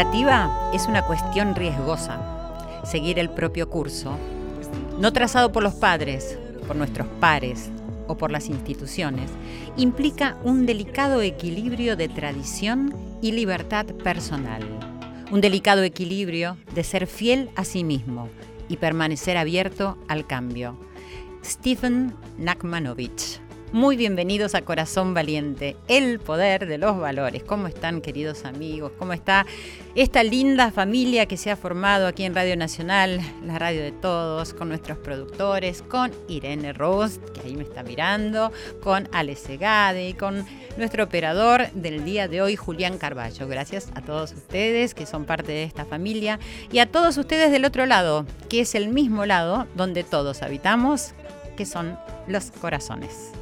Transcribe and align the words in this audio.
creativa 0.00 0.70
es 0.72 0.86
una 0.86 1.02
cuestión 1.02 1.54
riesgosa. 1.54 2.18
Seguir 2.84 3.18
el 3.18 3.28
propio 3.28 3.68
curso, 3.68 4.16
no 4.98 5.12
trazado 5.12 5.52
por 5.52 5.62
los 5.62 5.74
padres, 5.74 6.38
por 6.66 6.74
nuestros 6.74 7.06
pares 7.20 7.68
o 8.06 8.16
por 8.16 8.30
las 8.30 8.48
instituciones, 8.48 9.30
implica 9.76 10.38
un 10.42 10.64
delicado 10.64 11.20
equilibrio 11.20 11.96
de 11.96 12.08
tradición 12.08 12.94
y 13.20 13.32
libertad 13.32 13.84
personal. 14.02 14.62
Un 15.30 15.42
delicado 15.42 15.82
equilibrio 15.82 16.56
de 16.74 16.82
ser 16.82 17.06
fiel 17.06 17.50
a 17.54 17.66
sí 17.66 17.84
mismo 17.84 18.30
y 18.70 18.78
permanecer 18.78 19.36
abierto 19.36 19.98
al 20.08 20.26
cambio. 20.26 20.78
Stephen 21.44 22.14
Nakmanovich. 22.38 23.29
Muy 23.72 23.96
bienvenidos 23.96 24.56
a 24.56 24.62
Corazón 24.62 25.14
Valiente, 25.14 25.76
el 25.86 26.18
poder 26.18 26.66
de 26.66 26.76
los 26.76 26.98
valores. 26.98 27.44
¿Cómo 27.44 27.68
están 27.68 28.00
queridos 28.00 28.44
amigos? 28.44 28.90
¿Cómo 28.98 29.12
está 29.12 29.46
esta 29.94 30.24
linda 30.24 30.72
familia 30.72 31.26
que 31.26 31.36
se 31.36 31.52
ha 31.52 31.56
formado 31.56 32.08
aquí 32.08 32.24
en 32.24 32.34
Radio 32.34 32.56
Nacional, 32.56 33.20
la 33.44 33.60
radio 33.60 33.80
de 33.80 33.92
todos, 33.92 34.54
con 34.54 34.70
nuestros 34.70 34.98
productores, 34.98 35.82
con 35.82 36.10
Irene 36.26 36.72
Rost, 36.72 37.22
que 37.30 37.42
ahí 37.42 37.54
me 37.54 37.62
está 37.62 37.84
mirando, 37.84 38.50
con 38.82 39.08
Ale 39.12 39.36
Segade, 39.36 40.16
con 40.18 40.44
nuestro 40.76 41.04
operador 41.04 41.70
del 41.70 42.04
día 42.04 42.26
de 42.26 42.42
hoy, 42.42 42.56
Julián 42.56 42.98
Carballo. 42.98 43.46
Gracias 43.46 43.92
a 43.94 44.00
todos 44.00 44.32
ustedes 44.32 44.94
que 44.94 45.06
son 45.06 45.26
parte 45.26 45.52
de 45.52 45.62
esta 45.62 45.84
familia 45.84 46.40
y 46.72 46.80
a 46.80 46.86
todos 46.90 47.16
ustedes 47.16 47.52
del 47.52 47.64
otro 47.64 47.86
lado, 47.86 48.26
que 48.48 48.62
es 48.62 48.74
el 48.74 48.88
mismo 48.88 49.26
lado 49.26 49.68
donde 49.76 50.02
todos 50.02 50.42
habitamos, 50.42 51.14
que 51.56 51.66
son 51.66 51.96
los 52.30 52.50
corazones. 52.50 53.32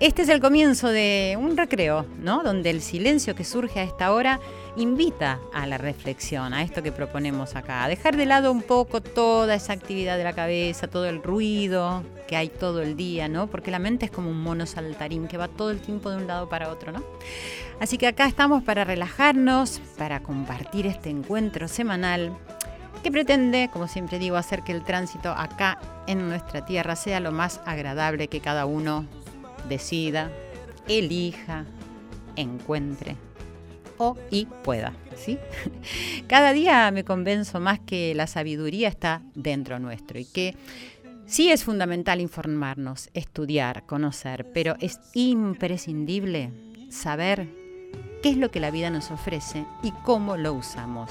Este 0.00 0.22
es 0.22 0.28
el 0.28 0.40
comienzo 0.40 0.88
de 0.88 1.36
un 1.40 1.56
recreo, 1.56 2.04
¿no? 2.18 2.42
Donde 2.42 2.70
el 2.70 2.82
silencio 2.82 3.36
que 3.36 3.44
surge 3.44 3.78
a 3.78 3.84
esta 3.84 4.12
hora 4.12 4.40
invita 4.76 5.38
a 5.52 5.66
la 5.66 5.78
reflexión, 5.78 6.52
a 6.52 6.62
esto 6.62 6.82
que 6.82 6.90
proponemos 6.90 7.54
acá, 7.54 7.84
a 7.84 7.88
dejar 7.88 8.16
de 8.16 8.26
lado 8.26 8.50
un 8.50 8.62
poco 8.62 9.00
toda 9.00 9.54
esa 9.54 9.72
actividad 9.72 10.18
de 10.18 10.24
la 10.24 10.32
cabeza, 10.32 10.88
todo 10.88 11.06
el 11.06 11.22
ruido 11.22 12.02
que 12.26 12.36
hay 12.36 12.48
todo 12.48 12.82
el 12.82 12.96
día, 12.96 13.28
¿no? 13.28 13.46
Porque 13.46 13.70
la 13.70 13.78
mente 13.78 14.06
es 14.06 14.10
como 14.10 14.30
un 14.30 14.42
mono 14.42 14.66
saltarín 14.66 15.28
que 15.28 15.38
va 15.38 15.46
todo 15.46 15.70
el 15.70 15.80
tiempo 15.80 16.10
de 16.10 16.16
un 16.16 16.26
lado 16.26 16.48
para 16.48 16.70
otro, 16.70 16.90
¿no? 16.90 17.04
Así 17.80 17.98
que 17.98 18.06
acá 18.06 18.26
estamos 18.26 18.62
para 18.62 18.84
relajarnos, 18.84 19.80
para 19.96 20.20
compartir 20.20 20.86
este 20.86 21.10
encuentro 21.10 21.68
semanal 21.68 22.36
que 23.04 23.12
pretende, 23.12 23.68
como 23.70 23.86
siempre 23.86 24.18
digo, 24.18 24.36
hacer 24.36 24.62
que 24.62 24.72
el 24.72 24.82
tránsito 24.82 25.30
acá 25.30 25.78
en 26.06 26.26
nuestra 26.26 26.64
tierra 26.64 26.96
sea 26.96 27.20
lo 27.20 27.32
más 27.32 27.60
agradable 27.66 28.28
que 28.28 28.40
cada 28.40 28.64
uno 28.64 29.04
decida, 29.68 30.30
elija, 30.88 31.66
encuentre 32.34 33.16
o 33.98 34.16
y 34.30 34.46
pueda, 34.46 34.94
¿sí? 35.16 35.38
Cada 36.26 36.54
día 36.54 36.90
me 36.92 37.04
convenzo 37.04 37.60
más 37.60 37.78
que 37.78 38.14
la 38.14 38.26
sabiduría 38.26 38.88
está 38.88 39.20
dentro 39.34 39.78
nuestro 39.78 40.18
y 40.18 40.24
que 40.24 40.56
sí 41.26 41.50
es 41.50 41.62
fundamental 41.62 42.22
informarnos, 42.22 43.10
estudiar, 43.12 43.84
conocer, 43.84 44.50
pero 44.54 44.76
es 44.80 44.98
imprescindible 45.12 46.50
saber 46.88 47.48
qué 48.22 48.30
es 48.30 48.38
lo 48.38 48.50
que 48.50 48.60
la 48.60 48.70
vida 48.70 48.88
nos 48.88 49.10
ofrece 49.10 49.66
y 49.82 49.92
cómo 50.04 50.38
lo 50.38 50.54
usamos. 50.54 51.10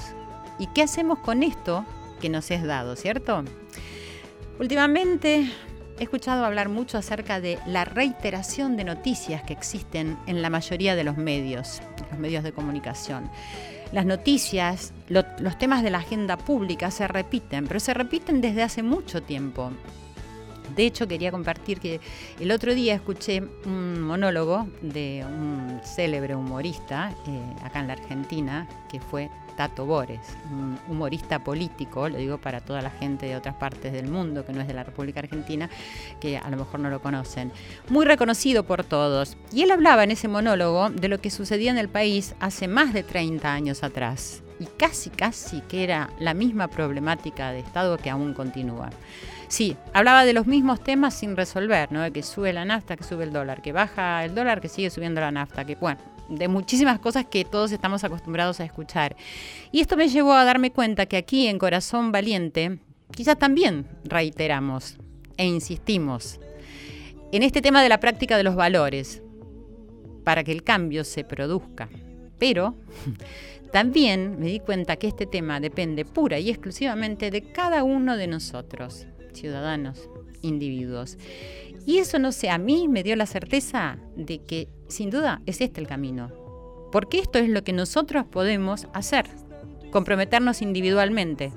¿Y 0.58 0.68
qué 0.68 0.82
hacemos 0.82 1.18
con 1.18 1.42
esto 1.42 1.84
que 2.20 2.28
nos 2.28 2.50
es 2.50 2.62
dado, 2.62 2.96
cierto? 2.96 3.44
Últimamente 4.58 5.50
he 5.98 6.02
escuchado 6.02 6.44
hablar 6.44 6.68
mucho 6.68 6.98
acerca 6.98 7.40
de 7.40 7.58
la 7.66 7.84
reiteración 7.84 8.76
de 8.76 8.84
noticias 8.84 9.42
que 9.42 9.52
existen 9.52 10.16
en 10.26 10.42
la 10.42 10.50
mayoría 10.50 10.94
de 10.94 11.04
los 11.04 11.16
medios, 11.16 11.82
los 12.10 12.18
medios 12.18 12.44
de 12.44 12.52
comunicación. 12.52 13.30
Las 13.92 14.06
noticias, 14.06 14.92
lo, 15.08 15.24
los 15.38 15.58
temas 15.58 15.82
de 15.82 15.90
la 15.90 15.98
agenda 15.98 16.36
pública 16.36 16.90
se 16.90 17.06
repiten, 17.06 17.66
pero 17.66 17.80
se 17.80 17.94
repiten 17.94 18.40
desde 18.40 18.62
hace 18.62 18.82
mucho 18.82 19.22
tiempo. 19.22 19.70
De 20.74 20.86
hecho, 20.86 21.06
quería 21.06 21.30
compartir 21.30 21.78
que 21.80 22.00
el 22.40 22.50
otro 22.50 22.74
día 22.74 22.94
escuché 22.94 23.42
un 23.66 24.00
monólogo 24.00 24.66
de 24.82 25.24
un 25.26 25.80
célebre 25.84 26.34
humorista 26.34 27.14
eh, 27.26 27.42
acá 27.62 27.80
en 27.80 27.86
la 27.88 27.92
Argentina, 27.94 28.66
que 28.90 29.00
fue 29.00 29.30
Tato 29.56 29.86
Bores, 29.86 30.36
un 30.50 30.78
humorista 30.88 31.38
político, 31.42 32.08
lo 32.08 32.18
digo 32.18 32.38
para 32.38 32.60
toda 32.60 32.82
la 32.82 32.90
gente 32.90 33.26
de 33.26 33.36
otras 33.36 33.54
partes 33.54 33.92
del 33.92 34.08
mundo 34.08 34.44
que 34.44 34.52
no 34.52 34.60
es 34.60 34.68
de 34.68 34.74
la 34.74 34.84
República 34.84 35.20
Argentina, 35.20 35.70
que 36.20 36.36
a 36.38 36.48
lo 36.50 36.56
mejor 36.56 36.80
no 36.80 36.90
lo 36.90 37.00
conocen. 37.00 37.52
Muy 37.88 38.04
reconocido 38.04 38.64
por 38.64 38.84
todos. 38.84 39.36
Y 39.52 39.62
él 39.62 39.70
hablaba 39.70 40.04
en 40.04 40.10
ese 40.10 40.28
monólogo 40.28 40.90
de 40.90 41.08
lo 41.08 41.20
que 41.20 41.30
sucedía 41.30 41.70
en 41.70 41.78
el 41.78 41.88
país 41.88 42.34
hace 42.40 42.68
más 42.68 42.92
de 42.92 43.02
30 43.02 43.52
años 43.52 43.82
atrás. 43.82 44.42
Y 44.60 44.66
casi, 44.66 45.10
casi 45.10 45.60
que 45.62 45.82
era 45.82 46.10
la 46.18 46.32
misma 46.32 46.68
problemática 46.68 47.50
de 47.50 47.60
Estado 47.60 47.98
que 47.98 48.10
aún 48.10 48.34
continúa. 48.34 48.90
Sí, 49.54 49.76
hablaba 49.92 50.24
de 50.24 50.32
los 50.32 50.48
mismos 50.48 50.82
temas 50.82 51.14
sin 51.14 51.36
resolver, 51.36 51.92
¿no? 51.92 52.02
De 52.02 52.10
que 52.10 52.24
sube 52.24 52.52
la 52.52 52.64
nafta, 52.64 52.96
que 52.96 53.04
sube 53.04 53.22
el 53.22 53.32
dólar, 53.32 53.62
que 53.62 53.70
baja 53.70 54.24
el 54.24 54.34
dólar, 54.34 54.60
que 54.60 54.68
sigue 54.68 54.90
subiendo 54.90 55.20
la 55.20 55.30
nafta, 55.30 55.64
que 55.64 55.76
bueno, 55.76 56.00
de 56.28 56.48
muchísimas 56.48 56.98
cosas 56.98 57.26
que 57.26 57.44
todos 57.44 57.70
estamos 57.70 58.02
acostumbrados 58.02 58.58
a 58.58 58.64
escuchar. 58.64 59.14
Y 59.70 59.78
esto 59.78 59.96
me 59.96 60.08
llevó 60.08 60.32
a 60.32 60.44
darme 60.44 60.72
cuenta 60.72 61.06
que 61.06 61.16
aquí 61.16 61.46
en 61.46 61.60
Corazón 61.60 62.10
Valiente 62.10 62.80
quizás 63.12 63.38
también 63.38 63.86
reiteramos 64.02 64.96
e 65.36 65.46
insistimos 65.46 66.40
en 67.30 67.44
este 67.44 67.62
tema 67.62 67.80
de 67.80 67.90
la 67.90 68.00
práctica 68.00 68.36
de 68.36 68.42
los 68.42 68.56
valores 68.56 69.22
para 70.24 70.42
que 70.42 70.50
el 70.50 70.64
cambio 70.64 71.04
se 71.04 71.22
produzca. 71.22 71.88
Pero 72.40 72.74
también 73.72 74.36
me 74.40 74.46
di 74.46 74.58
cuenta 74.58 74.96
que 74.96 75.06
este 75.06 75.26
tema 75.26 75.60
depende 75.60 76.04
pura 76.04 76.40
y 76.40 76.50
exclusivamente 76.50 77.30
de 77.30 77.42
cada 77.52 77.84
uno 77.84 78.16
de 78.16 78.26
nosotros 78.26 79.06
ciudadanos, 79.34 80.08
individuos. 80.42 81.18
Y 81.86 81.98
eso, 81.98 82.18
no 82.18 82.32
sé, 82.32 82.50
a 82.50 82.58
mí 82.58 82.88
me 82.88 83.02
dio 83.02 83.16
la 83.16 83.26
certeza 83.26 83.98
de 84.16 84.38
que 84.38 84.68
sin 84.88 85.10
duda 85.10 85.42
es 85.46 85.60
este 85.60 85.80
el 85.80 85.86
camino. 85.86 86.30
Porque 86.90 87.18
esto 87.18 87.38
es 87.38 87.48
lo 87.48 87.64
que 87.64 87.72
nosotros 87.72 88.24
podemos 88.24 88.86
hacer, 88.92 89.26
comprometernos 89.90 90.62
individualmente, 90.62 91.52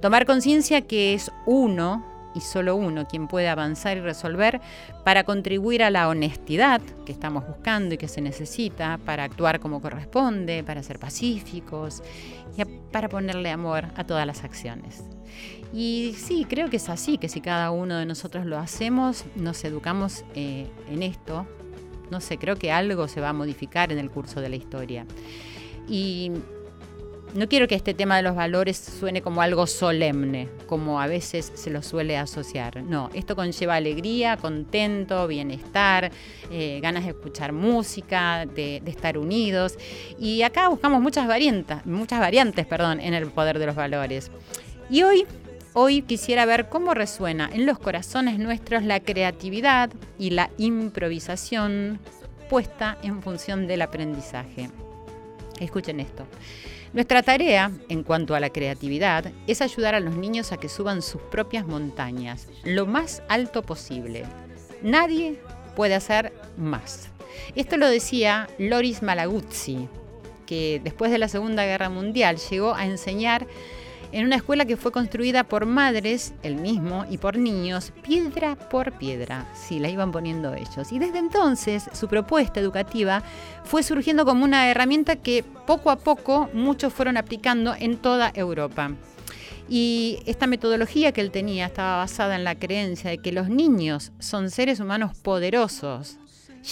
tomar 0.00 0.24
conciencia 0.24 0.82
que 0.82 1.14
es 1.14 1.30
uno 1.46 2.06
y 2.34 2.40
solo 2.40 2.76
uno 2.76 3.06
quien 3.06 3.28
puede 3.28 3.48
avanzar 3.48 3.96
y 3.96 4.00
resolver 4.00 4.60
para 5.04 5.24
contribuir 5.24 5.82
a 5.82 5.90
la 5.90 6.08
honestidad 6.08 6.80
que 7.04 7.12
estamos 7.12 7.46
buscando 7.46 7.94
y 7.94 7.98
que 7.98 8.08
se 8.08 8.20
necesita, 8.20 8.98
para 9.04 9.24
actuar 9.24 9.60
como 9.60 9.80
corresponde, 9.80 10.64
para 10.64 10.82
ser 10.82 10.98
pacíficos 10.98 12.02
y 12.56 12.64
para 12.90 13.08
ponerle 13.08 13.50
amor 13.50 13.86
a 13.96 14.04
todas 14.04 14.26
las 14.26 14.44
acciones. 14.44 15.04
Y 15.72 16.14
sí, 16.18 16.46
creo 16.48 16.68
que 16.68 16.76
es 16.76 16.88
así, 16.88 17.16
que 17.16 17.28
si 17.28 17.40
cada 17.40 17.70
uno 17.70 17.96
de 17.96 18.06
nosotros 18.06 18.44
lo 18.44 18.58
hacemos, 18.58 19.24
nos 19.36 19.64
educamos 19.64 20.24
eh, 20.34 20.66
en 20.90 21.02
esto, 21.02 21.46
no 22.10 22.20
sé, 22.20 22.36
creo 22.36 22.56
que 22.56 22.70
algo 22.70 23.08
se 23.08 23.22
va 23.22 23.30
a 23.30 23.32
modificar 23.32 23.90
en 23.90 23.98
el 23.98 24.10
curso 24.10 24.42
de 24.42 24.50
la 24.50 24.56
historia. 24.56 25.06
Y 25.88 26.30
no 27.34 27.48
quiero 27.48 27.66
que 27.66 27.74
este 27.74 27.94
tema 27.94 28.18
de 28.18 28.22
los 28.22 28.36
valores 28.36 28.76
suene 28.76 29.22
como 29.22 29.40
algo 29.40 29.66
solemne, 29.66 30.50
como 30.66 31.00
a 31.00 31.06
veces 31.06 31.50
se 31.54 31.70
lo 31.70 31.80
suele 31.80 32.18
asociar. 32.18 32.82
No, 32.82 33.08
esto 33.14 33.34
conlleva 33.34 33.76
alegría, 33.76 34.36
contento, 34.36 35.26
bienestar, 35.26 36.12
eh, 36.50 36.80
ganas 36.82 37.04
de 37.04 37.10
escuchar 37.12 37.52
música, 37.52 38.44
de, 38.44 38.82
de, 38.84 38.90
estar 38.90 39.16
unidos. 39.16 39.78
Y 40.18 40.42
acá 40.42 40.68
buscamos 40.68 41.00
muchas 41.00 41.26
variantes, 41.26 41.86
muchas 41.86 42.20
variantes 42.20 42.66
perdón, 42.66 43.00
en 43.00 43.14
el 43.14 43.26
poder 43.30 43.58
de 43.58 43.64
los 43.64 43.74
valores. 43.74 44.30
Y 44.90 45.02
hoy 45.02 45.24
Hoy 45.74 46.02
quisiera 46.02 46.44
ver 46.44 46.68
cómo 46.68 46.92
resuena 46.92 47.48
en 47.50 47.64
los 47.64 47.78
corazones 47.78 48.38
nuestros 48.38 48.82
la 48.82 49.00
creatividad 49.00 49.90
y 50.18 50.28
la 50.28 50.50
improvisación 50.58 51.98
puesta 52.50 52.98
en 53.02 53.22
función 53.22 53.66
del 53.66 53.80
aprendizaje. 53.80 54.68
Escuchen 55.60 56.00
esto. 56.00 56.26
Nuestra 56.92 57.22
tarea, 57.22 57.72
en 57.88 58.02
cuanto 58.02 58.34
a 58.34 58.40
la 58.40 58.50
creatividad, 58.50 59.32
es 59.46 59.62
ayudar 59.62 59.94
a 59.94 60.00
los 60.00 60.14
niños 60.14 60.52
a 60.52 60.58
que 60.58 60.68
suban 60.68 61.00
sus 61.00 61.22
propias 61.22 61.66
montañas, 61.66 62.48
lo 62.64 62.84
más 62.84 63.22
alto 63.30 63.62
posible. 63.62 64.24
Nadie 64.82 65.40
puede 65.74 65.94
hacer 65.94 66.34
más. 66.58 67.08
Esto 67.56 67.78
lo 67.78 67.88
decía 67.88 68.46
Loris 68.58 69.02
Malaguzzi, 69.02 69.88
que 70.44 70.82
después 70.84 71.10
de 71.10 71.16
la 71.16 71.28
Segunda 71.28 71.64
Guerra 71.64 71.88
Mundial 71.88 72.36
llegó 72.50 72.74
a 72.74 72.84
enseñar 72.84 73.46
en 74.12 74.26
una 74.26 74.36
escuela 74.36 74.66
que 74.66 74.76
fue 74.76 74.92
construida 74.92 75.44
por 75.44 75.66
madres, 75.66 76.34
el 76.42 76.56
mismo, 76.56 77.06
y 77.10 77.18
por 77.18 77.38
niños, 77.38 77.92
piedra 78.02 78.56
por 78.56 78.92
piedra. 78.92 79.46
Sí, 79.54 79.78
la 79.78 79.88
iban 79.88 80.12
poniendo 80.12 80.54
ellos. 80.54 80.92
Y 80.92 80.98
desde 80.98 81.18
entonces 81.18 81.84
su 81.92 82.08
propuesta 82.08 82.60
educativa 82.60 83.22
fue 83.64 83.82
surgiendo 83.82 84.24
como 84.24 84.44
una 84.44 84.70
herramienta 84.70 85.16
que 85.16 85.44
poco 85.66 85.90
a 85.90 85.96
poco 85.96 86.50
muchos 86.52 86.92
fueron 86.92 87.16
aplicando 87.16 87.74
en 87.78 87.96
toda 87.96 88.30
Europa. 88.34 88.92
Y 89.68 90.18
esta 90.26 90.46
metodología 90.46 91.12
que 91.12 91.22
él 91.22 91.30
tenía 91.30 91.66
estaba 91.66 91.96
basada 91.96 92.36
en 92.36 92.44
la 92.44 92.56
creencia 92.56 93.10
de 93.10 93.18
que 93.18 93.32
los 93.32 93.48
niños 93.48 94.12
son 94.18 94.50
seres 94.50 94.80
humanos 94.80 95.16
poderosos, 95.16 96.18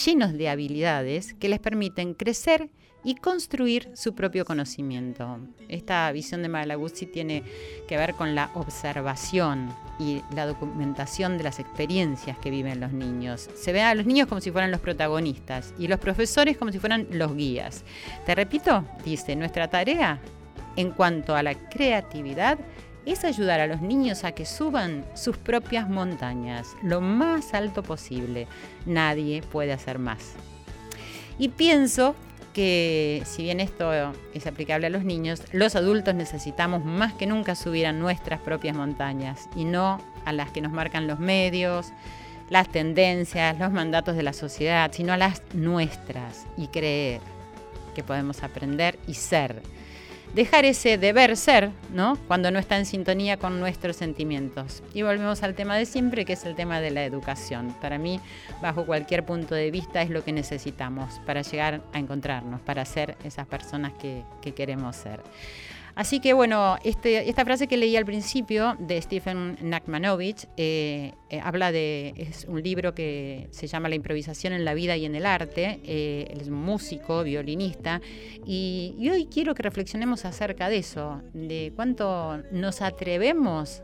llenos 0.05 0.33
de 0.33 0.49
habilidades 0.49 1.33
que 1.33 1.49
les 1.49 1.59
permiten 1.59 2.13
crecer 2.13 2.69
y 3.03 3.15
construir 3.15 3.89
su 3.95 4.13
propio 4.13 4.45
conocimiento. 4.45 5.39
Esta 5.69 6.11
visión 6.11 6.41
de 6.41 6.49
Malaguzzi 6.49 7.05
tiene 7.05 7.43
que 7.87 7.97
ver 7.97 8.13
con 8.13 8.35
la 8.35 8.51
observación 8.53 9.73
y 9.99 10.21
la 10.35 10.45
documentación 10.45 11.37
de 11.37 11.43
las 11.43 11.59
experiencias 11.59 12.37
que 12.37 12.51
viven 12.51 12.79
los 12.79 12.93
niños. 12.93 13.49
Se 13.55 13.73
ve 13.73 13.81
a 13.81 13.95
los 13.95 14.05
niños 14.05 14.27
como 14.27 14.41
si 14.41 14.51
fueran 14.51 14.71
los 14.71 14.81
protagonistas 14.81 15.73
y 15.79 15.87
los 15.87 15.99
profesores 15.99 16.57
como 16.57 16.71
si 16.71 16.79
fueran 16.79 17.07
los 17.11 17.35
guías. 17.35 17.83
Te 18.25 18.35
repito, 18.35 18.85
dice, 19.03 19.35
nuestra 19.35 19.67
tarea 19.67 20.19
en 20.75 20.91
cuanto 20.91 21.35
a 21.35 21.43
la 21.43 21.55
creatividad 21.55 22.59
es 23.05 23.23
ayudar 23.23 23.59
a 23.59 23.67
los 23.67 23.81
niños 23.81 24.23
a 24.23 24.31
que 24.31 24.45
suban 24.45 25.05
sus 25.15 25.37
propias 25.37 25.89
montañas 25.89 26.67
lo 26.83 27.01
más 27.01 27.53
alto 27.53 27.81
posible. 27.81 28.47
Nadie 28.85 29.41
puede 29.41 29.73
hacer 29.73 29.97
más. 29.97 30.33
Y 31.39 31.49
pienso 31.49 32.15
que 32.53 33.23
si 33.25 33.43
bien 33.43 33.59
esto 33.59 33.91
es 34.33 34.47
aplicable 34.47 34.87
a 34.87 34.89
los 34.89 35.03
niños, 35.03 35.43
los 35.51 35.75
adultos 35.75 36.15
necesitamos 36.15 36.83
más 36.85 37.13
que 37.13 37.25
nunca 37.25 37.55
subir 37.55 37.85
a 37.85 37.93
nuestras 37.93 38.39
propias 38.39 38.75
montañas 38.75 39.49
y 39.55 39.65
no 39.65 40.01
a 40.25 40.33
las 40.33 40.51
que 40.51 40.61
nos 40.61 40.71
marcan 40.71 41.07
los 41.07 41.19
medios, 41.19 41.91
las 42.49 42.69
tendencias, 42.69 43.57
los 43.59 43.71
mandatos 43.71 44.15
de 44.15 44.23
la 44.23 44.33
sociedad, 44.33 44.91
sino 44.93 45.13
a 45.13 45.17
las 45.17 45.41
nuestras 45.53 46.45
y 46.57 46.67
creer 46.67 47.21
que 47.95 48.03
podemos 48.03 48.43
aprender 48.43 48.99
y 49.07 49.13
ser 49.13 49.61
dejar 50.33 50.65
ese 50.65 50.97
deber 50.97 51.35
ser, 51.37 51.71
¿no? 51.93 52.17
Cuando 52.27 52.51
no 52.51 52.59
está 52.59 52.77
en 52.77 52.85
sintonía 52.85 53.37
con 53.37 53.59
nuestros 53.59 53.95
sentimientos. 53.95 54.81
Y 54.93 55.01
volvemos 55.01 55.43
al 55.43 55.55
tema 55.55 55.75
de 55.77 55.85
siempre, 55.85 56.25
que 56.25 56.33
es 56.33 56.45
el 56.45 56.55
tema 56.55 56.79
de 56.79 56.91
la 56.91 57.03
educación. 57.03 57.75
Para 57.81 57.97
mí, 57.97 58.19
bajo 58.61 58.85
cualquier 58.85 59.25
punto 59.25 59.55
de 59.55 59.71
vista, 59.71 60.01
es 60.01 60.09
lo 60.09 60.23
que 60.23 60.31
necesitamos 60.31 61.19
para 61.25 61.41
llegar 61.41 61.81
a 61.93 61.99
encontrarnos, 61.99 62.61
para 62.61 62.85
ser 62.85 63.17
esas 63.23 63.47
personas 63.47 63.93
que, 63.93 64.23
que 64.41 64.53
queremos 64.53 64.95
ser. 64.95 65.21
Así 65.95 66.19
que 66.19 66.33
bueno, 66.33 66.77
este, 66.83 67.29
esta 67.29 67.43
frase 67.45 67.67
que 67.67 67.77
leí 67.77 67.95
al 67.95 68.05
principio 68.05 68.75
de 68.79 69.01
Stephen 69.01 69.57
Nachmanovich 69.61 70.47
eh, 70.57 71.13
eh, 71.29 71.39
habla 71.43 71.71
de, 71.71 72.13
es 72.17 72.45
un 72.45 72.61
libro 72.61 72.93
que 72.93 73.47
se 73.51 73.67
llama 73.67 73.89
La 73.89 73.95
improvisación 73.95 74.53
en 74.53 74.65
la 74.65 74.73
vida 74.73 74.95
y 74.97 75.05
en 75.05 75.15
el 75.15 75.25
arte, 75.25 75.79
eh, 75.83 76.27
él 76.29 76.41
es 76.41 76.49
músico, 76.49 77.23
violinista, 77.23 78.01
y, 78.45 78.95
y 78.97 79.09
hoy 79.09 79.27
quiero 79.31 79.55
que 79.55 79.63
reflexionemos 79.63 80.25
acerca 80.25 80.69
de 80.69 80.77
eso, 80.77 81.21
de 81.33 81.73
cuánto 81.75 82.41
nos 82.51 82.81
atrevemos 82.81 83.83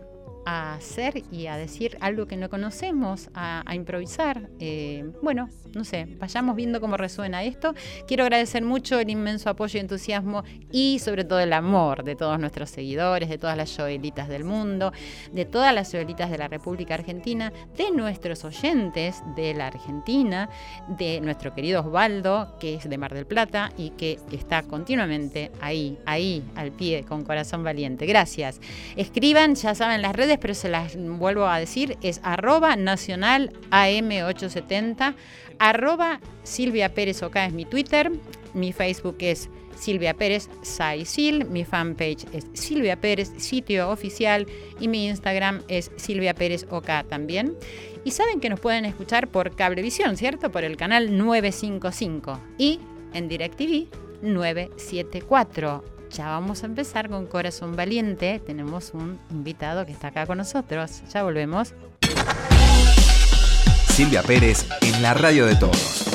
a 0.49 0.75
hacer 0.75 1.23
y 1.29 1.47
a 1.47 1.57
decir 1.57 1.97
algo 1.99 2.25
que 2.25 2.37
no 2.37 2.49
conocemos, 2.49 3.29
a, 3.33 3.65
improvisar. 3.75 4.49
Eh, 4.61 5.03
bueno, 5.21 5.49
no 5.73 5.83
sé, 5.83 6.07
vayamos 6.17 6.55
viendo 6.55 6.79
cómo 6.79 6.95
resuena 6.95 7.43
esto. 7.43 7.75
Quiero 8.07 8.23
agradecer 8.23 8.63
mucho 8.63 8.97
el 8.97 9.09
inmenso 9.09 9.49
apoyo 9.49 9.77
y 9.77 9.81
entusiasmo 9.81 10.45
y 10.71 10.99
sobre 10.99 11.25
todo 11.25 11.41
el 11.41 11.51
amor 11.51 12.05
de 12.05 12.15
todos 12.15 12.39
nuestros 12.39 12.69
seguidores, 12.69 13.27
de 13.27 13.37
todas 13.37 13.57
las 13.57 13.75
joelitas 13.75 14.29
del 14.29 14.45
mundo, 14.45 14.93
de 15.33 15.43
todas 15.43 15.75
las 15.75 15.91
joelitas 15.91 16.31
de 16.31 16.37
la 16.37 16.47
República 16.47 16.93
Argentina, 16.93 17.51
de 17.75 17.91
nuestros 17.91 18.45
oyentes 18.45 19.21
de 19.35 19.53
la 19.53 19.67
Argentina, 19.67 20.49
de 20.87 21.19
nuestro 21.19 21.53
querido 21.53 21.81
Osvaldo, 21.81 22.55
que 22.57 22.75
es 22.75 22.89
de 22.89 22.97
Mar 22.97 23.13
del 23.13 23.25
Plata 23.25 23.73
y 23.77 23.89
que 23.91 24.17
está 24.31 24.63
continuamente 24.63 25.51
ahí, 25.59 25.97
ahí, 26.05 26.41
al 26.55 26.71
pie, 26.71 27.03
con 27.03 27.25
corazón 27.25 27.65
valiente. 27.65 28.05
Gracias. 28.05 28.61
Escriban, 28.95 29.55
ya 29.55 29.75
saben, 29.75 30.01
las 30.01 30.15
redes 30.15 30.36
pero 30.39 30.53
se 30.53 30.69
las 30.69 30.95
vuelvo 30.97 31.45
a 31.45 31.59
decir, 31.59 31.97
es 32.01 32.19
arroba 32.23 32.75
nacional 32.75 33.51
AM870, 33.71 35.15
arroba 35.59 36.19
Silvia 36.43 36.93
Pérez 36.93 37.23
Oca 37.23 37.45
es 37.45 37.53
mi 37.53 37.65
Twitter, 37.65 38.11
mi 38.53 38.73
Facebook 38.73 39.17
es 39.19 39.49
Silvia 39.77 40.13
Pérez 40.13 40.49
Saisil, 40.61 41.45
mi 41.45 41.63
fanpage 41.63 42.25
es 42.33 42.47
Silvia 42.53 42.99
Pérez, 42.99 43.31
sitio 43.37 43.89
oficial 43.89 44.47
y 44.79 44.87
mi 44.87 45.07
Instagram 45.07 45.61
es 45.67 45.91
Silvia 45.95 46.33
Pérez 46.33 46.65
Oca 46.69 47.03
también. 47.03 47.55
Y 48.03 48.11
saben 48.11 48.39
que 48.39 48.49
nos 48.49 48.59
pueden 48.59 48.85
escuchar 48.85 49.27
por 49.27 49.55
Cablevisión, 49.55 50.17
¿cierto? 50.17 50.51
Por 50.51 50.63
el 50.63 50.77
canal 50.77 51.17
955 51.17 52.39
y 52.57 52.79
en 53.13 53.27
DirecTV 53.27 53.87
974 54.21 55.96
ya 56.09 56.27
vamos 56.29 56.63
a 56.63 56.65
empezar 56.65 57.09
con 57.09 57.25
Corazón 57.25 57.75
Valiente. 57.75 58.41
Tenemos 58.45 58.93
un 58.93 59.19
invitado 59.31 59.85
que 59.85 59.91
está 59.91 60.09
acá 60.09 60.25
con 60.25 60.37
nosotros. 60.37 61.01
Ya 61.13 61.23
volvemos. 61.23 61.73
Silvia 63.89 64.21
Pérez 64.23 64.67
en 64.81 65.01
la 65.01 65.13
radio 65.13 65.45
de 65.45 65.55
todos. 65.55 66.05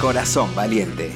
Corazón 0.00 0.54
Valiente. 0.54 1.12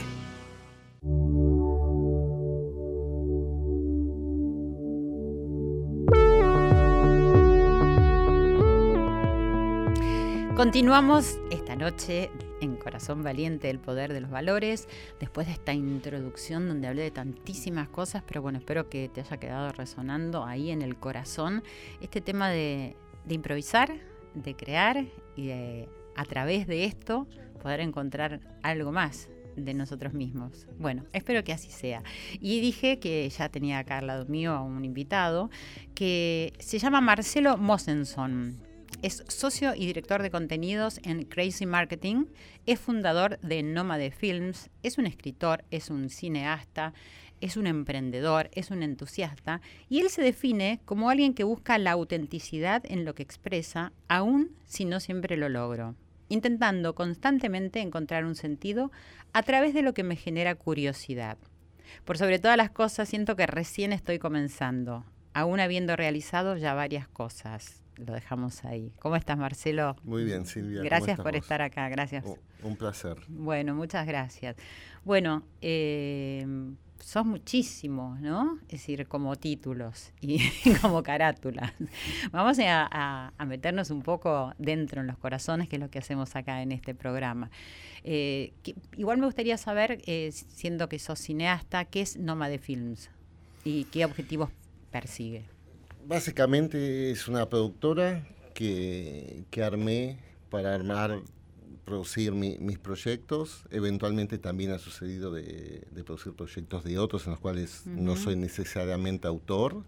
Continuamos 10.56 11.38
esta 11.50 11.76
noche 11.76 12.30
en 12.60 12.76
Corazón 12.76 13.22
Valiente 13.22 13.70
el 13.70 13.78
Poder 13.78 14.12
de 14.12 14.20
los 14.20 14.30
Valores, 14.30 14.88
después 15.20 15.46
de 15.46 15.54
esta 15.54 15.72
introducción 15.72 16.68
donde 16.68 16.88
hablé 16.88 17.02
de 17.02 17.10
tantísimas 17.10 17.88
cosas, 17.88 18.22
pero 18.26 18.42
bueno, 18.42 18.58
espero 18.58 18.88
que 18.88 19.08
te 19.08 19.20
haya 19.20 19.36
quedado 19.36 19.72
resonando 19.72 20.44
ahí 20.44 20.70
en 20.70 20.82
el 20.82 20.96
corazón 20.96 21.62
este 22.00 22.20
tema 22.20 22.48
de, 22.50 22.96
improvisar, 23.28 23.92
de 24.34 24.54
crear 24.54 25.04
y 25.36 25.46
de 25.46 25.88
a 26.14 26.24
través 26.24 26.66
de 26.66 26.84
esto 26.84 27.26
poder 27.62 27.80
encontrar 27.80 28.40
algo 28.62 28.92
más 28.92 29.28
de 29.56 29.74
nosotros 29.74 30.12
mismos. 30.12 30.66
Bueno, 30.78 31.04
espero 31.12 31.42
que 31.44 31.52
así 31.52 31.70
sea. 31.70 32.02
Y 32.40 32.60
dije 32.60 32.98
que 32.98 33.28
ya 33.28 33.48
tenía 33.48 33.78
acá 33.78 33.98
al 33.98 34.06
lado 34.06 34.26
mío 34.26 34.52
a 34.52 34.62
un 34.62 34.84
invitado 34.84 35.50
que 35.94 36.52
se 36.58 36.78
llama 36.78 37.00
Marcelo 37.00 37.56
Mosenson. 37.56 38.60
Es 39.02 39.22
socio 39.28 39.74
y 39.74 39.86
director 39.86 40.22
de 40.22 40.30
contenidos 40.30 41.00
en 41.04 41.24
Crazy 41.24 41.66
Marketing, 41.66 42.24
es 42.64 42.80
fundador 42.80 43.38
de 43.40 43.62
Nómade 43.62 44.10
Films, 44.10 44.70
es 44.82 44.96
un 44.96 45.06
escritor, 45.06 45.64
es 45.70 45.90
un 45.90 46.08
cineasta, 46.08 46.94
es 47.42 47.58
un 47.58 47.66
emprendedor, 47.66 48.48
es 48.54 48.70
un 48.70 48.82
entusiasta 48.82 49.60
y 49.90 50.00
él 50.00 50.08
se 50.08 50.22
define 50.22 50.80
como 50.86 51.10
alguien 51.10 51.34
que 51.34 51.44
busca 51.44 51.76
la 51.76 51.92
autenticidad 51.92 52.82
en 52.86 53.04
lo 53.04 53.14
que 53.14 53.22
expresa, 53.22 53.92
aun 54.08 54.56
si 54.64 54.86
no 54.86 54.98
siempre 54.98 55.36
lo 55.36 55.50
logro, 55.50 55.94
intentando 56.30 56.94
constantemente 56.94 57.80
encontrar 57.80 58.24
un 58.24 58.34
sentido 58.34 58.90
a 59.34 59.42
través 59.42 59.74
de 59.74 59.82
lo 59.82 59.92
que 59.92 60.04
me 60.04 60.16
genera 60.16 60.54
curiosidad. 60.54 61.36
Por 62.06 62.16
sobre 62.16 62.38
todas 62.38 62.56
las 62.56 62.70
cosas 62.70 63.10
siento 63.10 63.36
que 63.36 63.46
recién 63.46 63.92
estoy 63.92 64.18
comenzando, 64.18 65.04
aún 65.34 65.60
habiendo 65.60 65.96
realizado 65.96 66.56
ya 66.56 66.72
varias 66.72 67.06
cosas 67.08 67.85
lo 67.96 68.14
dejamos 68.14 68.64
ahí. 68.64 68.92
¿Cómo 68.98 69.16
estás, 69.16 69.38
Marcelo? 69.38 69.96
Muy 70.02 70.24
bien, 70.24 70.46
Silvia. 70.46 70.82
Gracias 70.82 71.18
por 71.18 71.36
estar 71.36 71.62
acá, 71.62 71.88
gracias. 71.88 72.24
un 72.62 72.76
placer. 72.76 73.18
Bueno, 73.28 73.74
muchas 73.74 74.06
gracias. 74.06 74.56
Bueno, 75.04 75.44
eh, 75.60 76.46
sos 77.00 77.24
muchísimos, 77.24 78.20
¿no? 78.20 78.58
Es 78.62 78.80
decir, 78.80 79.06
como 79.06 79.36
títulos 79.36 80.12
y 80.20 80.40
como 80.82 81.02
carátulas. 81.02 81.72
Vamos 82.32 82.58
a, 82.60 83.32
meternos 83.46 83.90
un 83.90 84.02
poco 84.02 84.52
dentro 84.58 85.00
en 85.00 85.06
los 85.06 85.18
corazones, 85.18 85.68
que 85.68 85.76
es 85.76 85.80
lo 85.80 85.90
que 85.90 85.98
hacemos 85.98 86.34
acá 86.36 86.62
en 86.62 86.72
este 86.72 86.94
programa. 86.94 87.50
Eh, 88.04 88.52
igual 88.96 89.18
me 89.18 89.26
gustaría 89.26 89.56
saber, 89.56 90.02
eh, 90.06 90.30
siendo 90.32 90.88
que 90.88 90.98
sos 90.98 91.18
cineasta, 91.18 91.84
¿qué 91.84 92.02
es 92.02 92.16
Nómade 92.16 92.58
Films 92.58 93.10
y 93.64 93.84
qué 93.84 94.04
objetivos 94.04 94.50
persigue? 94.90 95.55
Básicamente 96.06 97.10
es 97.10 97.26
una 97.26 97.48
productora 97.48 98.24
que, 98.54 99.44
armé 99.64 100.18
para 100.50 100.74
armar 100.74 101.20
producir 101.84 102.32
mis 102.32 102.78
proyectos. 102.78 103.64
Eventualmente 103.70 104.38
también 104.38 104.70
ha 104.70 104.78
sucedido 104.78 105.32
de, 105.32 105.84
producir 106.04 106.32
proyectos 106.32 106.84
de 106.84 106.98
otros 106.98 107.26
en 107.26 107.32
los 107.32 107.40
cuales 107.40 107.82
no 107.86 108.16
soy 108.16 108.36
necesariamente 108.36 109.26
autor. 109.26 109.82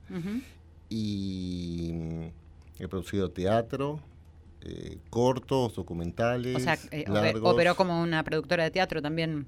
Y 0.88 1.90
mm, 1.92 2.82
he 2.82 2.88
producido 2.88 3.30
teatro, 3.30 4.00
eh, 4.62 4.98
cortos, 5.10 5.76
documentales. 5.76 6.56
O 6.56 6.60
sea, 6.60 6.78
eh, 6.90 7.04
operó 7.42 7.76
como 7.76 8.02
una 8.02 8.24
productora 8.24 8.64
de 8.64 8.70
teatro 8.72 9.00
también. 9.00 9.46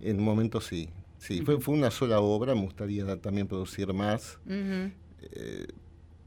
En 0.00 0.18
un 0.18 0.24
momento 0.24 0.60
sí. 0.60 0.88
Sí, 1.18 1.40
fue, 1.42 1.60
fue 1.60 1.74
una 1.74 1.90
sola 1.90 2.20
obra, 2.20 2.54
me 2.54 2.62
gustaría 2.62 3.16
también 3.16 3.46
producir 3.46 3.92
más 3.92 4.38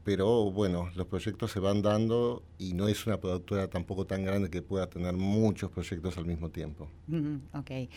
pero 0.06 0.52
bueno, 0.52 0.88
los 0.94 1.08
proyectos 1.08 1.50
se 1.50 1.58
van 1.58 1.82
dando 1.82 2.44
y 2.58 2.74
no 2.74 2.86
es 2.86 3.08
una 3.08 3.18
productora 3.18 3.66
tampoco 3.66 4.06
tan 4.06 4.24
grande 4.24 4.48
que 4.48 4.62
pueda 4.62 4.86
tener 4.86 5.14
muchos 5.14 5.68
proyectos 5.72 6.16
al 6.16 6.26
mismo 6.26 6.48
tiempo. 6.48 6.88
ok. 7.52 7.90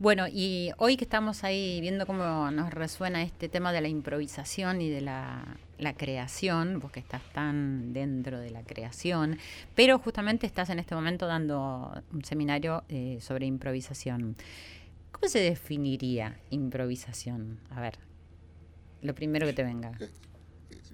Bueno, 0.00 0.26
y 0.26 0.72
hoy 0.78 0.96
que 0.96 1.04
estamos 1.04 1.44
ahí 1.44 1.80
viendo 1.80 2.04
cómo 2.04 2.50
nos 2.50 2.74
resuena 2.74 3.22
este 3.22 3.48
tema 3.48 3.72
de 3.72 3.80
la 3.80 3.86
improvisación 3.86 4.80
y 4.80 4.90
de 4.90 5.02
la, 5.02 5.56
creación, 5.96 6.80
vos 6.80 6.90
que 6.90 6.98
estás 6.98 7.22
tan 7.32 7.92
dentro 7.92 8.40
de 8.40 8.50
la 8.50 8.64
creación, 8.64 9.38
pero 9.76 10.00
justamente 10.00 10.48
estás 10.48 10.68
en 10.68 10.80
este 10.80 10.96
momento 10.96 11.28
dando 11.28 11.92
un 12.12 12.24
seminario 12.24 12.82
eh, 12.88 13.18
sobre 13.20 13.46
improvisación. 13.46 14.34
¿Cómo 15.12 15.28
se 15.28 15.38
definiría 15.38 16.40
improvisación? 16.50 17.60
A 17.70 17.80
ver, 17.80 18.00
lo 19.00 19.14
primero 19.14 19.46
que 19.46 19.52
te 19.52 19.62
venga. 19.62 19.92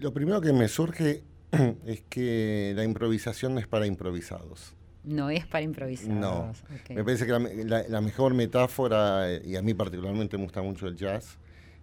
Lo 0.00 0.12
primero 0.12 0.40
que 0.40 0.52
me 0.52 0.69
surge 0.69 1.23
es 1.87 2.02
que 2.09 2.73
la 2.76 2.85
improvisación 2.85 3.55
no 3.55 3.61
es 3.61 3.67
para 3.67 3.87
improvisados. 3.87 4.75
No 5.05 5.31
es 5.31 5.47
para 5.47 5.62
improvisados. 5.62 6.14
No. 6.14 6.52
Me 6.90 7.02
parece 7.02 7.26
que 7.26 7.64
la, 7.64 8.00
mejor 8.00 8.35
metáfora, 8.35 9.33
y 9.45 9.57
a 9.57 9.62
mí 9.62 9.75
particularmente 9.75 10.37
me 10.37 10.45
gusta 10.45 10.62
mucho 10.62 10.87
el 10.87 10.97
jazz, 10.97 11.38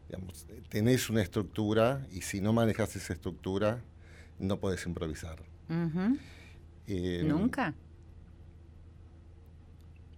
digamos, 0.07 0.45
tenés 0.69 1.09
una 1.09 1.21
estructura 1.21 2.05
y 2.11 2.21
si 2.21 2.39
no 2.39 2.53
manejas 2.53 2.95
esa 2.95 3.13
estructura, 3.13 3.81
no 4.37 4.59
puedes 4.59 4.85
improvisar. 4.85 5.39
Eh, 6.87 7.23
¿Nunca? 7.25 7.73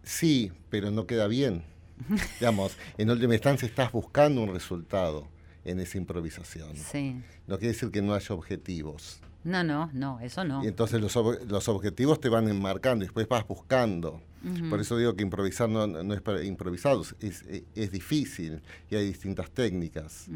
Sí, 0.03 0.51
pero 0.69 0.91
no 0.91 1.07
queda 1.07 1.27
bien. 1.27 1.63
digamos, 2.39 2.77
en 2.97 3.09
última 3.09 3.33
instancia 3.33 3.67
estás 3.67 3.91
buscando 3.91 4.41
un 4.41 4.53
resultado 4.53 5.27
en 5.67 5.79
esa 5.79 5.97
improvisación. 5.97 6.75
Sí. 6.75 7.21
No 7.45 7.57
quiere 7.57 7.73
decir 7.73 7.91
que 7.91 8.01
no 8.01 8.13
haya 8.13 8.33
objetivos. 8.33 9.19
No, 9.43 9.63
no, 9.63 9.89
no, 9.93 10.19
eso 10.19 10.43
no. 10.43 10.63
Y 10.63 10.67
entonces 10.67 10.99
los, 10.99 11.15
los 11.47 11.69
objetivos 11.69 12.19
te 12.19 12.29
van 12.29 12.49
enmarcando 12.49 13.05
y 13.05 13.07
después 13.07 13.27
vas 13.27 13.47
buscando. 13.47 14.21
Por 14.69 14.79
eso 14.79 14.97
digo 14.97 15.15
que 15.15 15.23
improvisar 15.23 15.67
no, 15.67 15.87
no 15.87 16.13
es 16.13 16.21
para 16.21 16.43
improvisados, 16.43 17.15
es, 17.19 17.43
es, 17.75 17.91
difícil 17.91 18.61
y 18.89 18.95
hay 18.95 19.05
distintas 19.05 19.49
técnicas. 19.51 20.27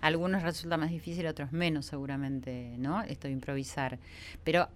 Algunos 0.00 0.42
resulta 0.42 0.76
más 0.76 0.90
difícil, 0.90 1.26
otros 1.26 1.52
menos 1.52 1.86
seguramente, 1.86 2.74
¿no? 2.78 3.02
Esto 3.02 3.28
de 3.28 3.34
improvisar. 3.34 4.00
Pero 4.42 4.68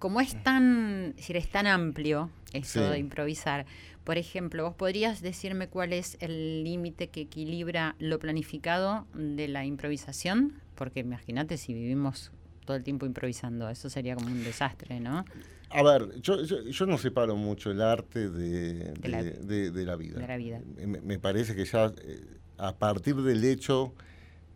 como 0.00 0.20
es 0.20 0.42
tan, 0.42 1.14
es, 1.16 1.30
es 1.30 1.48
tan 1.48 1.68
amplio 1.68 2.30
esto 2.52 2.90
de 2.90 2.98
improvisar, 2.98 3.66
por 4.02 4.18
ejemplo, 4.18 4.64
vos 4.64 4.74
podrías 4.74 5.20
decirme 5.20 5.68
cuál 5.68 5.92
es 5.92 6.16
el 6.20 6.64
límite 6.64 7.10
que 7.10 7.20
equilibra 7.20 7.94
lo 8.00 8.18
planificado 8.18 9.06
de 9.14 9.46
la 9.46 9.64
improvisación, 9.64 10.54
porque 10.74 11.00
imagínate 11.00 11.56
si 11.58 11.74
vivimos 11.74 12.32
todo 12.64 12.76
el 12.76 12.82
tiempo 12.82 13.06
improvisando, 13.06 13.68
eso 13.68 13.88
sería 13.90 14.16
como 14.16 14.28
un 14.28 14.42
desastre, 14.42 14.98
¿no? 14.98 15.24
A 15.68 15.82
ver, 15.84 16.20
yo, 16.20 16.42
yo, 16.42 16.86
no 16.86 16.98
separo 16.98 17.36
mucho 17.36 17.70
el 17.70 17.80
arte 17.80 18.28
de, 18.30 18.92
la, 19.04 19.96
vida. 19.96 20.60
Me, 21.04 21.18
parece 21.20 21.54
que 21.54 21.64
ya 21.64 21.92
eh, 22.02 22.20
a 22.58 22.76
partir 22.76 23.14
del 23.16 23.44
hecho 23.44 23.94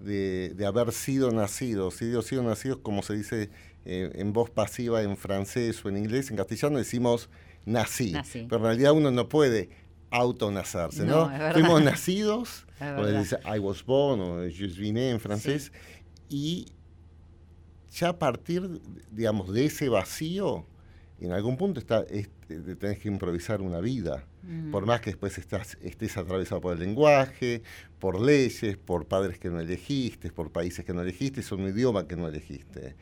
de, 0.00 0.56
haber 0.66 0.90
sido 0.90 1.30
nacido, 1.30 1.90
sido, 1.90 2.22
sido 2.22 2.42
nacidos, 2.42 2.78
como 2.78 3.02
se 3.02 3.14
dice 3.14 3.50
eh, 3.84 4.10
en 4.14 4.32
voz 4.32 4.50
pasiva 4.50 5.02
en 5.02 5.16
francés 5.16 5.84
o 5.84 5.88
en 5.88 5.98
inglés, 5.98 6.30
en 6.30 6.36
castellano 6.36 6.78
decimos 6.78 7.28
nací. 7.64 8.14
Pero 8.32 8.56
en 8.56 8.62
realidad 8.62 8.92
uno 8.92 9.10
no 9.10 9.28
puede 9.28 9.70
autonacerse, 10.10 11.04
¿no? 11.04 11.30
¿no? 11.30 11.52
Fuimos 11.52 11.82
nacidos, 11.84 12.66
o 12.80 13.06
dice 13.06 13.38
I 13.44 13.58
was 13.58 13.84
born, 13.84 14.20
o 14.20 14.48
je 14.48 14.68
suis 14.68 14.92
né 14.92 15.10
en 15.10 15.20
francés, 15.20 15.72
y 16.28 16.66
ya 17.90 18.10
a 18.10 18.18
partir, 18.18 18.80
digamos, 19.10 19.52
de 19.52 19.66
ese 19.66 19.88
vacío, 19.88 20.66
en 21.20 21.32
algún 21.32 21.56
punto 21.56 21.80
está, 21.80 22.04
tenés 22.04 22.98
que 22.98 23.08
improvisar 23.08 23.60
una 23.60 23.80
vida. 23.80 24.24
Mm. 24.46 24.70
Por 24.70 24.86
más 24.86 25.00
que 25.00 25.10
después 25.10 25.38
estás, 25.38 25.78
estés 25.82 26.16
atravesado 26.16 26.60
por 26.60 26.74
el 26.74 26.80
lenguaje, 26.80 27.62
por 27.98 28.20
leyes, 28.20 28.76
por 28.76 29.06
padres 29.06 29.38
que 29.38 29.48
no 29.48 29.60
elegiste, 29.60 30.30
por 30.30 30.52
países 30.52 30.84
que 30.84 30.92
no 30.92 31.02
elegiste, 31.02 31.40
es 31.40 31.50
un 31.52 31.68
idioma 31.68 32.06
que 32.06 32.16
no 32.16 32.28
elegiste. 32.28 32.96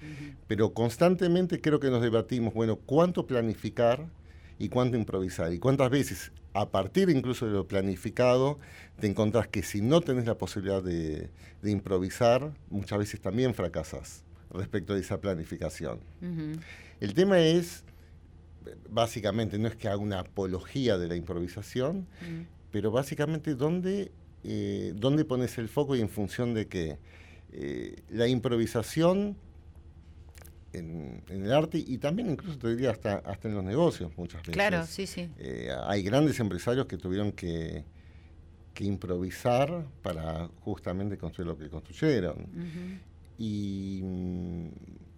Pero 0.46 0.72
constantemente 0.72 1.60
creo 1.60 1.80
que 1.80 1.90
nos 1.90 2.02
debatimos, 2.02 2.54
bueno, 2.54 2.76
¿cuánto 2.76 3.26
planificar? 3.26 4.08
y 4.62 4.68
cuánto 4.68 4.96
improvisar. 4.96 5.52
Y 5.52 5.58
cuántas 5.58 5.90
veces, 5.90 6.30
a 6.54 6.70
partir 6.70 7.10
incluso 7.10 7.46
de 7.46 7.52
lo 7.52 7.66
planificado, 7.66 8.60
te 9.00 9.08
encontrás 9.08 9.48
que 9.48 9.64
si 9.64 9.80
no 9.80 10.00
tenés 10.00 10.24
la 10.24 10.38
posibilidad 10.38 10.80
de, 10.80 11.30
improvisar, 11.64 12.52
muchas 12.70 12.98
veces 13.00 13.20
también 13.20 13.54
fracasas 13.54 14.22
respecto 14.52 14.94
de 14.94 15.00
esa 15.00 15.20
planificación. 15.20 15.98
El 17.00 17.14
tema 17.14 17.40
es, 17.40 17.82
básicamente, 18.88 19.58
no 19.58 19.68
es 19.68 19.76
que 19.76 19.88
haga 19.88 19.98
una 19.98 20.20
apología 20.20 20.98
de 20.98 21.08
la 21.08 21.16
improvisación, 21.16 22.06
pero 22.70 22.90
básicamente 22.90 23.54
dónde, 23.54 24.12
eh, 24.44 24.92
dónde 24.96 25.24
pones 25.24 25.58
el 25.58 25.68
foco 25.68 25.96
y 25.96 26.00
en 26.00 26.08
función 26.08 26.54
de 26.54 26.66
qué. 26.66 26.98
Eh, 27.52 27.96
la 28.10 28.26
improvisación 28.28 29.36
en, 30.72 31.22
el 31.28 31.52
arte 31.52 31.78
y 31.78 31.98
también 31.98 32.30
incluso 32.30 32.58
te 32.58 32.70
diría 32.70 32.90
hasta, 32.90 33.16
hasta 33.16 33.48
en 33.48 33.54
los 33.54 33.64
negocios 33.64 34.10
muchas 34.16 34.40
veces. 34.40 34.54
Claro, 34.54 34.86
sí, 34.86 35.06
sí. 35.06 35.28
Eh, 35.38 35.70
hay 35.84 36.02
grandes 36.02 36.40
empresarios 36.40 36.86
que 36.86 36.96
tuvieron 36.96 37.32
que, 37.32 37.84
improvisar 38.80 39.86
para 40.02 40.48
justamente 40.62 41.16
construir 41.16 41.46
lo 41.46 41.56
que 41.56 41.68
construyeron. 41.68 42.48
y, 43.38 44.02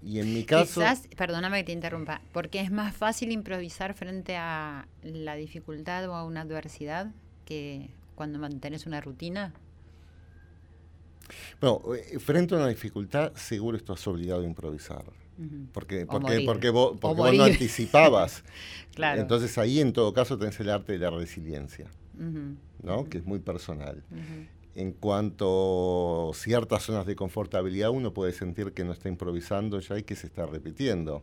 y, 0.04 0.20
en 0.20 0.34
mi 0.34 0.44
caso... 0.44 0.80
Quizás, 0.80 1.08
perdóname 1.16 1.58
que 1.58 1.64
te 1.64 1.72
interrumpa, 1.72 2.20
porque 2.32 2.60
es 2.60 2.70
más 2.70 2.94
fácil 2.94 3.32
improvisar 3.32 3.94
frente 3.94 4.36
a 4.36 4.86
la 5.02 5.34
dificultad 5.36 6.08
o 6.08 6.14
a 6.14 6.24
una 6.24 6.42
adversidad 6.42 7.12
que 7.44 7.90
cuando 8.14 8.38
mantienes 8.38 8.86
una 8.86 9.00
rutina. 9.00 9.54
Bueno, 11.60 11.82
eh, 11.94 12.18
frente 12.18 12.54
a 12.54 12.58
una 12.58 12.68
dificultad, 12.68 13.34
seguro 13.34 13.76
estás 13.76 14.06
obligado 14.06 14.42
a 14.42 14.44
improvisar. 14.44 15.04
Porque, 15.72 16.06
porque, 16.06 16.42
porque, 16.46 16.70
vos, 16.70 16.96
porque 17.00 17.36
no 17.36 17.44
anticipabas. 17.44 18.44
claro. 18.94 19.20
Entonces 19.20 19.58
ahí 19.58 19.80
en 19.80 19.92
todo 19.92 20.14
caso 20.14 20.38
tenés 20.38 20.58
el 20.60 20.70
arte 20.70 20.92
de 20.92 20.98
la 20.98 21.10
resiliencia, 21.10 21.90
¿no? 22.82 23.04
que 23.04 23.18
es 23.18 23.24
muy 23.24 23.40
personal. 23.40 24.04
En 24.76 24.92
cuanto 24.92 26.30
a 26.30 26.34
ciertas 26.34 26.82
zonas 26.82 27.06
de 27.06 27.14
confortabilidad, 27.14 27.90
uno 27.90 28.12
puede 28.12 28.32
sentir 28.32 28.72
que 28.72 28.84
no 28.84 28.92
está 28.92 29.08
improvisando 29.08 29.78
ya 29.78 29.98
y 29.98 30.02
que 30.02 30.16
se 30.16 30.26
está 30.26 30.46
repitiendo. 30.46 31.22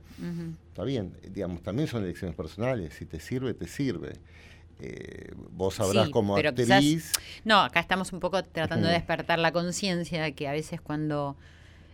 Está 0.69 0.83
bien, 0.83 1.17
digamos, 1.29 1.61
también 1.61 1.87
son 1.87 2.03
elecciones 2.03 2.35
personales. 2.35 2.93
Si 2.93 3.05
te 3.05 3.19
sirve, 3.19 3.53
te 3.53 3.67
sirve. 3.67 4.13
Eh, 4.79 5.33
vos 5.51 5.75
sabrás 5.75 6.09
como 6.09 6.35
actriz. 6.37 7.11
no, 7.43 7.59
acá 7.59 7.79
estamos 7.81 8.13
un 8.13 8.19
poco 8.19 8.41
tratando 8.43 8.87
de 8.87 8.93
despertar 8.93 9.37
la 9.37 9.51
conciencia 9.51 10.31
que 10.31 10.47
a 10.47 10.53
veces 10.53 10.81
cuando. 10.81 11.35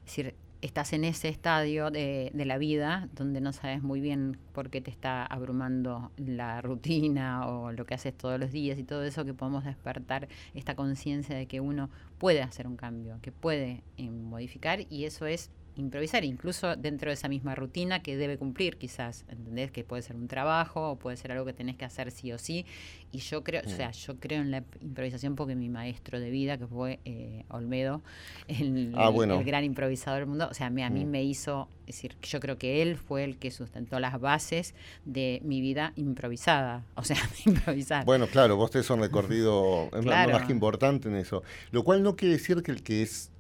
decir, 0.05 0.35
estás 0.61 0.93
en 0.93 1.03
ese 1.03 1.29
estadio 1.29 1.91
de, 1.91 2.31
de, 2.33 2.45
la 2.45 2.57
vida 2.57 3.09
donde 3.13 3.41
no 3.41 3.53
sabes 3.53 3.83
muy 3.83 4.01
bien 4.01 4.37
por 4.53 4.69
qué 4.69 4.81
te 4.81 4.89
está 4.89 5.25
abrumando 5.25 6.11
la 6.17 6.61
rutina 6.61 7.47
o 7.47 7.71
lo 7.71 7.85
que 7.85 7.93
haces 7.93 8.15
todos 8.15 8.39
los 8.39 8.51
días 8.51 8.79
y 8.79 8.83
todo 8.83 9.03
eso, 9.03 9.25
que 9.25 9.33
podemos 9.33 9.65
despertar 9.65 10.27
esta 10.53 10.75
conciencia 10.75 11.35
de 11.35 11.45
que 11.45 11.59
uno 11.59 11.89
puede 12.17 12.41
hacer 12.41 12.67
un 12.67 12.77
cambio, 12.77 13.19
que 13.21 13.31
puede 13.31 13.83
eh, 13.97 14.09
modificar 14.09 14.79
y 14.89 15.05
eso 15.05 15.25
es 15.25 15.51
improvisar, 15.77 16.25
incluso 16.25 16.75
dentro 16.75 17.09
de 17.09 17.13
esa 17.13 17.27
misma 17.27 17.55
rutina 17.55 18.01
que 18.01 18.17
debe 18.17 18.37
cumplir 18.37 18.77
quizás, 18.77 19.25
¿entendés? 19.29 19.71
Que 19.71 19.83
puede 19.83 20.01
ser 20.01 20.15
un 20.15 20.27
trabajo 20.27 20.91
o 20.91 20.95
puede 20.97 21.17
ser 21.17 21.31
algo 21.31 21.45
que 21.45 21.53
tenés 21.53 21.75
que 21.75 21.85
hacer 21.85 22.11
sí 22.11 22.31
o 22.31 22.37
sí. 22.37 22.65
Y 23.11 23.19
yo 23.19 23.43
creo, 23.43 23.61
o 23.65 23.69
sea, 23.69 23.89
mm. 23.89 23.93
yo 23.93 24.19
creo 24.19 24.41
en 24.41 24.51
la 24.51 24.63
improvisación 24.81 25.35
porque 25.35 25.55
mi 25.55 25.69
maestro 25.69 26.19
de 26.19 26.29
vida, 26.29 26.57
que 26.57 26.67
fue 26.67 26.99
eh, 27.05 27.45
Olmedo, 27.49 28.01
el, 28.47 28.93
ah, 28.95 29.11
el, 29.15 29.43
gran 29.43 29.63
improvisador 29.63 30.19
del 30.19 30.27
mundo, 30.27 30.47
o 30.49 30.53
sea, 30.53 30.67
a 30.67 30.69
mí, 30.69 30.83
a 30.83 30.89
mí 30.89 31.05
mm. 31.05 31.09
me 31.09 31.23
hizo, 31.23 31.69
es 31.81 31.95
decir, 31.95 32.15
yo 32.21 32.39
creo 32.39 32.57
que 32.57 32.81
él 32.81 32.97
fue 32.97 33.23
el 33.23 33.37
que 33.37 33.51
sustentó 33.51 33.99
las 33.99 34.19
bases 34.19 34.75
de 35.05 35.41
mi 35.43 35.61
vida 35.61 35.93
improvisada, 35.95 36.83
o 36.95 37.03
sea, 37.03 37.17
improvisar. 37.45 38.05
Bueno, 38.05 38.27
claro, 38.27 38.57
vos 38.57 38.71
tenés 38.71 38.89
un 38.89 38.99
recorrido 38.99 39.89
más 40.03 40.43
que 40.45 40.51
importante 40.51 41.07
en 41.07 41.15
eso. 41.15 41.43
Lo 41.71 41.83
cual 41.83 42.03
no 42.03 42.15
quiere 42.15 42.33
decir 42.33 42.61
que 42.61 42.71
el 42.71 42.83
que 42.83 43.03
es 43.03 43.31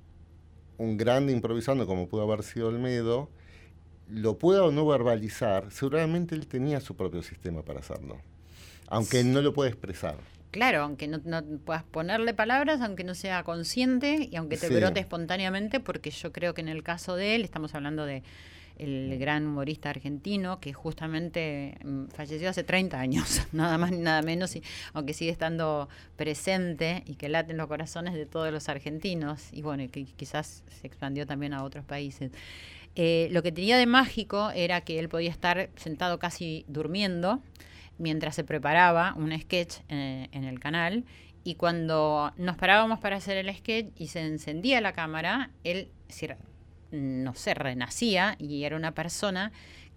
un 0.77 0.97
grande 0.97 1.33
improvisando 1.33 1.85
como 1.85 2.07
pudo 2.07 2.23
haber 2.23 2.43
sido 2.43 2.67
Olmedo, 2.67 3.29
lo 4.09 4.37
pueda 4.37 4.63
o 4.63 4.71
no 4.71 4.85
verbalizar, 4.85 5.71
seguramente 5.71 6.35
él 6.35 6.47
tenía 6.47 6.79
su 6.79 6.95
propio 6.95 7.21
sistema 7.23 7.63
para 7.63 7.79
hacerlo. 7.79 8.17
aunque 8.89 9.23
no 9.23 9.41
lo 9.41 9.53
pueda 9.53 9.69
expresar. 9.69 10.15
Claro, 10.51 10.81
aunque 10.81 11.07
no, 11.07 11.19
puedas 11.65 11.83
ponerle 11.83 12.33
palabras, 12.33 12.81
aunque 12.81 13.03
no 13.03 13.15
sea 13.15 13.43
consciente 13.43 14.29
y 14.31 14.37
aunque 14.37 14.55
te 14.57 14.69
brote 14.69 15.01
espontáneamente, 15.01 15.81
porque 15.81 16.09
yo 16.09 16.31
creo 16.31 16.53
que 16.53 16.61
en 16.61 16.69
el 16.69 16.83
caso 16.83 17.15
de 17.17 17.35
él, 17.35 17.43
estamos 17.43 17.75
hablando 17.75 18.05
de 18.05 18.23
el 18.77 19.17
gran 19.19 19.45
humorista 19.45 19.89
argentino 19.89 20.59
que 20.59 20.73
justamente 20.73 21.77
mm, 21.83 22.07
falleció 22.07 22.49
hace 22.49 22.63
30 22.63 22.99
años, 22.99 23.41
nada 23.51 23.77
más 23.77 23.91
ni 23.91 23.99
nada 23.99 24.21
menos, 24.21 24.55
y, 24.55 24.63
aunque 24.93 25.13
sigue 25.13 25.31
estando 25.31 25.89
presente 26.15 27.03
y 27.05 27.15
que 27.15 27.29
late 27.29 27.51
en 27.51 27.57
los 27.57 27.67
corazones 27.67 28.13
de 28.13 28.25
todos 28.25 28.51
los 28.51 28.69
argentinos, 28.69 29.51
y 29.51 29.61
bueno, 29.61 29.83
que 29.91 30.05
quizás 30.05 30.63
se 30.67 30.87
expandió 30.87 31.25
también 31.25 31.53
a 31.53 31.63
otros 31.63 31.85
países. 31.85 32.31
Eh, 32.95 33.27
lo 33.31 33.43
que 33.43 33.51
tenía 33.51 33.77
de 33.77 33.85
mágico 33.85 34.49
era 34.55 34.81
que 34.81 34.97
él 34.97 35.07
podía 35.07 35.29
estar 35.29 35.69
sentado 35.75 36.17
casi 36.17 36.65
durmiendo 36.67 37.41
mientras 37.99 38.35
se 38.35 38.43
preparaba 38.43 39.13
un 39.15 39.37
sketch 39.39 39.75
eh, 39.89 40.29
en 40.31 40.43
el 40.43 40.59
canal 40.59 41.03
y 41.43 41.55
cuando 41.55 42.33
nos 42.37 42.57
parábamos 42.57 42.99
para 42.99 43.15
hacer 43.15 43.37
el 43.37 43.55
sketch 43.55 43.87
y 43.95 44.07
se 44.07 44.21
encendía 44.21 44.81
la 44.81 44.93
cámara, 44.93 45.51
él 45.63 45.89
no 46.91 47.33
sé, 47.35 47.53
renacía 47.53 48.35
y 48.39 48.63
era 48.63 48.75
una 48.75 48.93
persona 48.93 49.51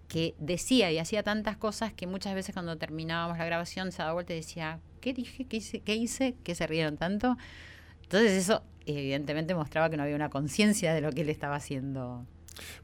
que 0.07 0.35
decía 0.39 0.91
y 0.91 0.97
hacía 0.97 1.23
tantas 1.23 1.55
cosas 1.55 1.93
que 1.93 2.05
muchas 2.05 2.35
veces 2.35 2.53
cuando 2.53 2.77
terminábamos 2.77 3.37
la 3.37 3.45
grabación 3.45 3.91
se 3.91 3.99
daba 3.99 4.13
vuelta 4.13 4.33
y 4.33 4.37
decía, 4.37 4.79
¿qué 4.99 5.13
dije? 5.13 5.45
¿Qué 5.45 5.57
hice? 5.57 5.79
¿Qué 5.79 5.95
hice? 5.95 6.35
¿Qué 6.43 6.53
se 6.53 6.67
rieron 6.67 6.97
tanto? 6.97 7.37
Entonces 8.03 8.31
eso 8.33 8.61
evidentemente 8.85 9.55
mostraba 9.55 9.89
que 9.89 9.97
no 9.97 10.03
había 10.03 10.15
una 10.15 10.29
conciencia 10.29 10.93
de 10.93 11.01
lo 11.01 11.11
que 11.11 11.21
él 11.21 11.29
estaba 11.29 11.55
haciendo. 11.55 12.25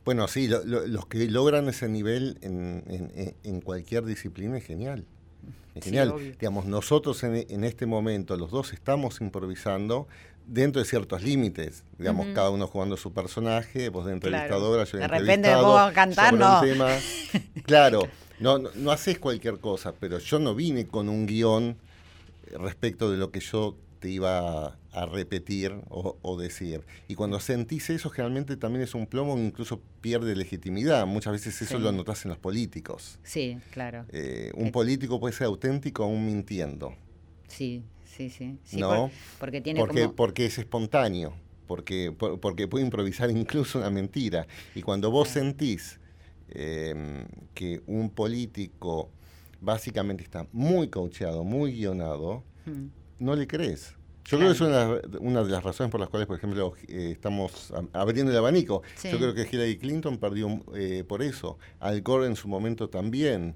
Bueno, 0.06 0.28
sí, 0.28 0.48
los 0.48 1.06
que 1.08 1.30
logran 1.30 1.68
ese 1.68 1.90
nivel 1.90 2.38
en, 2.42 3.62
cualquier 3.62 4.06
disciplina 4.06 4.58
es 4.58 4.66
genial. 4.66 5.06
Es 5.76 5.84
genial. 5.84 6.14
Digamos, 6.40 6.66
nosotros 6.66 7.24
en, 7.24 7.64
este 7.64 7.86
momento, 7.86 8.38
los 8.38 8.52
dos 8.52 8.74
estamos 8.74 9.22
improvisando 9.22 10.08
dentro 10.48 10.82
de 10.82 10.88
ciertos 10.88 11.22
límites. 11.22 11.84
Digamos, 11.98 12.28
cada 12.34 12.50
uno 12.50 12.68
jugando 12.68 12.98
su 12.98 13.14
personaje, 13.14 13.90
vos 13.90 14.06
de 14.06 14.14
entrevistadora, 14.14 14.86
yo 14.86 14.98
de 14.98 15.04
De 15.04 15.08
repente 15.08 15.50
a 15.52 15.92
cantar, 15.94 16.34
no. 16.34 16.62
Claro, 17.64 18.08
no, 18.40 18.58
no 18.58 18.92
haces 18.92 19.20
cualquier 19.20 19.60
cosa, 19.60 19.94
pero 20.00 20.20
yo 20.20 20.40
no 20.40 20.56
vine 20.56 20.88
con 20.88 21.10
un 21.10 21.26
guion 21.26 21.78
respecto 22.60 23.12
de 23.12 23.18
lo 23.18 23.32
que 23.32 23.40
yo 23.40 23.76
te 24.00 24.10
iba 24.10 24.78
a, 24.92 25.06
repetir 25.12 25.76
o, 25.90 26.38
decir. 26.40 26.82
Y 27.08 27.14
cuando 27.14 27.40
sentís 27.40 27.90
eso, 27.92 28.10
generalmente 28.10 28.58
también 28.58 28.84
es 28.84 28.96
un 28.96 29.06
plomo 29.06 29.36
que 29.36 29.44
incluso 29.44 29.80
pierde 30.02 30.36
legitimidad. 30.36 31.06
Muchas 31.06 31.34
veces 31.34 31.62
eso 31.62 31.78
lo 31.78 31.92
notas 31.92 32.26
en 32.26 32.30
los 32.30 32.40
políticos. 32.40 33.20
Sí, 33.24 33.60
claro. 33.72 34.06
Eh, 34.10 34.52
un 34.56 34.72
político 34.72 35.20
puede 35.20 35.36
ser 35.36 35.46
auténtico 35.46 36.04
aún 36.04 36.26
mintiendo. 36.26 36.96
Sí, 37.48 37.84
sí, 38.18 38.58
sí. 38.64 38.78
¿No? 38.78 39.12
porque 39.40 39.62
tiene 39.62 39.80
porque, 39.80 40.10
porque 40.10 40.46
es 40.46 40.58
espontáneo, 40.58 41.34
porque, 41.68 42.12
porque 42.12 42.68
puede 42.68 42.86
improvisar 42.86 43.30
incluso 43.32 43.80
una 43.80 43.90
mentira. 43.90 44.48
Y 44.76 44.82
cuando 44.82 45.12
vos 45.12 45.30
sentís 45.30 46.00
em, 46.50 47.26
que 47.54 47.82
un 47.88 48.10
político 48.10 49.10
básicamente 49.60 50.24
está 50.24 50.48
muy 50.52 50.90
coacheado, 50.90 51.44
muy 51.44 51.74
guionado, 51.74 52.44
hmm 52.66 52.88
no 53.20 53.36
le 53.36 53.48
crees. 53.48 53.96
Yo 54.26 54.38
creo 54.38 54.50
que 54.50 54.56
es 54.56 54.62
una, 54.62 55.44
de 55.44 55.50
las 55.50 55.64
razones 55.64 55.90
por 55.90 56.02
las 56.02 56.10
cuales, 56.10 56.28
por 56.28 56.36
ejemplo, 56.36 56.74
eh, 56.90 57.12
estamos 57.14 57.74
abriendo 57.94 58.30
el 58.34 58.38
abanico. 58.38 58.82
Yo 59.02 59.18
creo 59.18 59.34
que 59.34 59.48
Hillary 59.50 59.78
Clinton 59.78 60.18
perdió 60.18 60.66
eh, 60.76 61.06
por 61.08 61.22
eso. 61.22 61.58
Al 61.80 62.02
Gore 62.02 62.28
en 62.28 62.36
su 62.36 62.50
momento 62.50 62.90
también. 62.90 63.56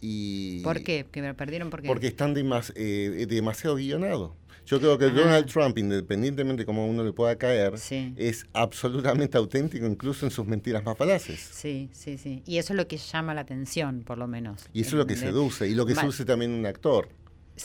Y 0.00 0.60
¿Por 0.60 0.82
qué? 0.82 1.06
¿Que 1.10 1.22
me 1.22 1.34
perdieron 1.34 1.70
por 1.70 1.82
qué? 1.82 1.88
Porque 1.88 2.06
están 2.06 2.34
eh, 2.36 3.26
demasiado 3.28 3.76
guionados. 3.76 4.32
Yo 4.66 4.80
creo 4.80 4.96
que 4.96 5.10
Donald 5.10 5.46
Trump, 5.46 5.76
independientemente 5.76 6.62
de 6.62 6.66
cómo 6.66 6.86
uno 6.86 7.04
le 7.04 7.12
pueda 7.12 7.36
caer, 7.36 7.74
es 8.16 8.46
absolutamente 8.54 9.36
auténtico, 9.36 9.84
incluso 9.84 10.24
en 10.24 10.30
sus 10.30 10.46
mentiras 10.46 10.82
más 10.84 10.96
falaces. 10.96 11.38
Sí, 11.38 11.90
sí, 11.92 12.16
sí. 12.16 12.42
Y 12.46 12.56
eso 12.56 12.72
es 12.72 12.78
lo 12.78 12.88
que 12.88 12.96
llama 12.96 13.34
la 13.34 13.42
atención, 13.42 14.04
por 14.04 14.16
lo 14.16 14.26
menos. 14.26 14.66
Y 14.72 14.80
eso 14.80 14.90
es 14.90 14.94
lo 14.94 15.06
que 15.06 15.16
seduce, 15.16 15.68
y 15.68 15.74
lo 15.74 15.84
que 15.84 15.94
seduce 15.94 16.24
también 16.24 16.52
un 16.52 16.64
actor. 16.64 17.08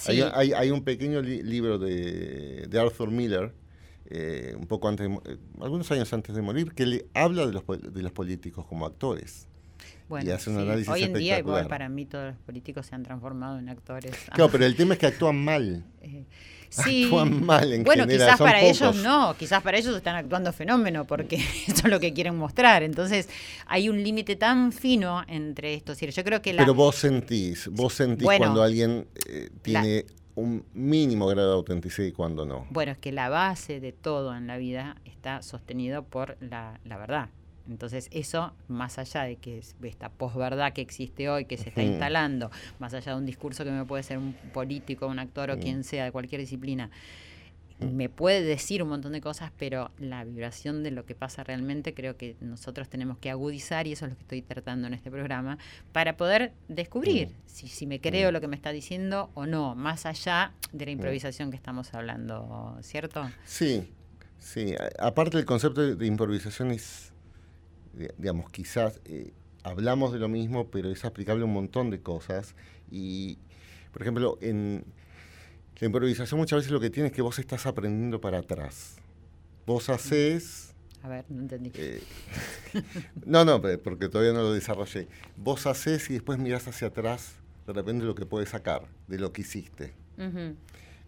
Hay, 0.08 0.72
un 0.72 0.84
pequeño 0.84 1.22
libro 1.22 1.80
de, 1.80 2.68
Arthur 2.80 3.12
Miller, 3.12 3.54
eh, 4.12 4.56
un 4.58 4.68
poco 4.68 4.90
antes, 4.90 5.08
eh, 5.08 5.38
algunos 5.62 5.90
años 5.92 6.12
antes 6.12 6.36
de 6.36 6.42
morir, 6.42 6.74
que 6.74 6.86
le 6.86 7.06
habla 7.14 7.46
de 7.46 7.54
los, 7.54 7.64
de 7.68 8.02
los 8.02 8.12
políticos 8.12 8.66
como 8.66 8.86
actores. 8.86 9.49
Y 10.24 10.30
hace 10.32 10.50
un 10.50 10.58
análisis 10.58 10.90
Hoy 10.90 11.04
en 11.04 11.14
día, 11.14 11.40
igual 11.40 11.68
para 11.68 11.90
mí, 11.90 12.06
todos 12.06 12.34
los 12.34 12.38
políticos 12.38 12.86
se 12.86 12.96
han 12.96 13.04
transformado 13.04 13.60
en 13.60 13.70
actores. 13.70 14.12
Claro, 14.34 14.52
pero 14.52 14.66
el 14.66 14.76
tema 14.78 14.94
es 14.94 15.00
que 15.00 15.08
actúan 15.08 15.44
mal. 15.44 15.84
Eh, 16.02 16.26
sí. 16.70 17.06
Actúan 17.06 17.46
mal 17.46 17.72
en 17.74 17.84
Bueno, 17.84 18.08
quizás 18.08 18.38
para 18.38 18.62
ellos 18.62 18.96
no, 18.98 19.36
quizás 19.38 19.62
para 19.62 19.78
ellos 19.78 19.96
están 19.96 20.16
actuando 20.16 20.52
fenómeno 20.54 21.06
porque 21.06 21.36
eso 21.68 21.82
es 21.86 21.90
lo 21.90 22.00
que 22.00 22.14
quieren 22.14 22.36
mostrar. 22.36 22.84
Entonces, 22.84 23.30
hay 23.68 23.90
un 23.90 24.02
límite 24.02 24.36
tan 24.36 24.72
fino 24.72 25.24
entre 25.28 25.74
estos. 25.74 26.00
Yo 26.00 26.24
creo 26.24 26.42
que 26.42 26.54
Pero 26.54 26.74
vos 26.74 26.96
sentís, 26.96 27.68
vos 27.68 27.94
sentís 27.94 28.28
cuando 28.38 28.64
alguien 28.64 29.08
eh, 29.28 29.50
tiene 29.62 30.06
un 30.36 30.66
mínimo 30.74 31.28
grado 31.28 31.50
de 31.50 31.56
autenticidad 31.56 32.08
y 32.08 32.12
cuando 32.12 32.46
no. 32.46 32.66
Bueno, 32.70 32.94
es 32.94 32.98
que 32.98 33.12
la 33.12 33.30
base 33.30 33.80
de 33.80 33.92
todo 33.92 34.36
en 34.36 34.48
la 34.48 34.58
vida 34.58 34.96
está 35.06 35.42
sostenido 35.42 36.04
por 36.04 36.38
la, 36.40 36.80
la 36.86 36.98
verdad. 36.98 37.30
Entonces 37.70 38.10
eso, 38.12 38.54
más 38.68 38.98
allá 38.98 39.24
de 39.24 39.36
que 39.36 39.62
esta 39.84 40.10
posverdad 40.10 40.74
que 40.74 40.82
existe 40.82 41.30
hoy, 41.30 41.46
que 41.46 41.58
se 41.58 41.70
está 41.70 41.84
instalando, 41.84 42.50
más 42.80 42.94
allá 42.94 43.14
de 43.14 43.18
un 43.18 43.26
discurso 43.26 43.64
que 43.64 43.72
me 43.72 43.86
puede 43.86 44.04
ser 44.04 44.18
un 44.18 44.34
político, 44.54 45.08
un 45.08 45.20
actor 45.20 45.52
o 45.52 45.60
quien 45.60 45.84
sea 45.84 46.06
de 46.06 46.12
cualquier 46.12 46.42
disciplina, 46.42 46.90
me 47.80 48.10
puede 48.10 48.42
decir 48.42 48.84
un 48.84 48.90
montón 48.90 49.14
de 49.14 49.22
cosas, 49.22 49.52
pero 49.58 49.92
la 50.00 50.26
vibración 50.26 50.84
de 50.84 50.92
lo 50.92 51.06
que 51.06 51.16
pasa 51.16 51.44
realmente 51.44 51.94
creo 51.94 52.18
que 52.18 52.36
nosotros 52.42 52.90
tenemos 52.90 53.18
que 53.20 53.30
agudizar 53.30 53.88
y 53.88 53.94
eso 53.94 54.06
es 54.06 54.12
lo 54.12 54.18
que 54.18 54.24
estoy 54.24 54.42
tratando 54.42 54.88
en 54.88 54.94
este 54.94 55.10
programa 55.10 55.58
para 55.94 56.18
poder 56.18 56.52
descubrir 56.68 57.30
si, 57.46 57.68
si, 57.68 57.88
me 57.88 58.02
creo 58.02 58.32
lo 58.32 58.42
que 58.42 58.48
me 58.48 58.56
está 58.56 58.72
diciendo 58.72 59.30
o 59.34 59.46
no, 59.46 59.76
más 59.76 60.06
allá 60.06 60.52
de 60.74 60.86
la 60.86 60.92
improvisación 60.92 61.52
que 61.52 61.56
estamos 61.56 61.94
hablando, 61.94 62.78
¿cierto? 62.82 63.30
Sí, 63.46 63.90
sí. 64.40 64.76
Aparte 65.00 65.38
el 65.38 65.46
concepto 65.46 65.96
de 65.96 66.06
improvisación 66.06 66.72
es 66.72 67.09
digamos, 67.94 68.50
quizás 68.52 69.02
eh, 69.06 69.34
hablamos 69.64 70.14
de 70.14 70.20
lo 70.20 70.30
mismo, 70.30 70.70
pero 70.70 70.90
es 70.90 71.06
aplicable 71.06 71.44
a 71.44 71.46
un 71.46 71.54
montón 71.54 71.90
de 71.90 72.02
cosas. 72.02 72.56
Y, 72.92 73.38
por 73.92 74.02
ejemplo, 74.02 74.38
en 74.42 74.86
la 75.80 75.86
improvisación 75.86 76.40
muchas 76.40 76.58
veces 76.58 76.72
lo 76.72 76.80
que 76.80 76.90
tiene 76.90 77.08
es 77.08 77.14
que 77.14 77.22
vos 77.22 77.40
estás 77.40 77.66
aprendiendo 77.66 78.20
para 78.20 78.40
atrás. 78.40 78.98
Vos 79.66 79.90
haces... 79.90 80.74
A 81.02 81.08
ver, 81.08 81.26
no 81.30 81.42
entendí. 81.42 81.72
Eh, 81.76 82.04
no, 83.26 83.46
no, 83.46 83.62
porque 83.62 84.10
todavía 84.10 84.34
no 84.34 84.42
lo 84.42 84.54
desarrollé. 84.54 85.08
Vos 85.38 85.66
haces 85.66 86.10
y 86.10 86.14
después 86.14 86.38
mirás 86.40 86.68
hacia 86.68 86.90
atrás 86.90 87.36
de 87.66 87.74
repente 87.74 88.04
lo 88.04 88.16
que 88.16 88.26
puedes 88.26 88.50
sacar 88.50 88.88
de 89.08 89.20
lo 89.20 89.32
que 89.32 89.42
hiciste. 89.42 89.94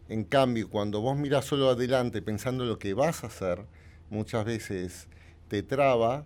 En 0.08 0.24
cambio, 0.24 0.70
cuando 0.70 1.02
vos 1.02 1.18
mirás 1.18 1.46
solo 1.46 1.70
adelante 1.70 2.22
pensando 2.22 2.66
lo 2.66 2.78
que 2.78 2.94
vas 2.94 3.24
a 3.24 3.28
hacer, 3.28 3.66
muchas 4.12 4.46
veces 4.46 5.08
te 5.48 5.64
traba 5.64 6.24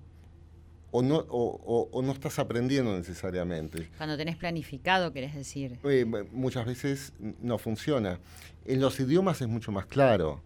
o 0.91 1.01
no, 1.01 1.25
o, 1.29 2.01
no 2.01 2.11
estás 2.11 2.39
aprendiendo 2.39 2.95
necesariamente. 2.95 3.89
Cuando 3.97 4.17
tenés 4.17 4.37
planificado, 4.37 5.11
querés 5.11 5.35
decir. 5.35 5.77
Eh, 5.83 6.05
muchas 6.31 6.65
veces 6.65 7.13
no 7.41 7.57
funciona. 7.57 8.19
En 8.65 8.81
los 8.81 8.99
idiomas 8.99 9.41
es 9.41 9.47
mucho 9.47 9.71
más 9.71 9.85
claro. 9.85 10.41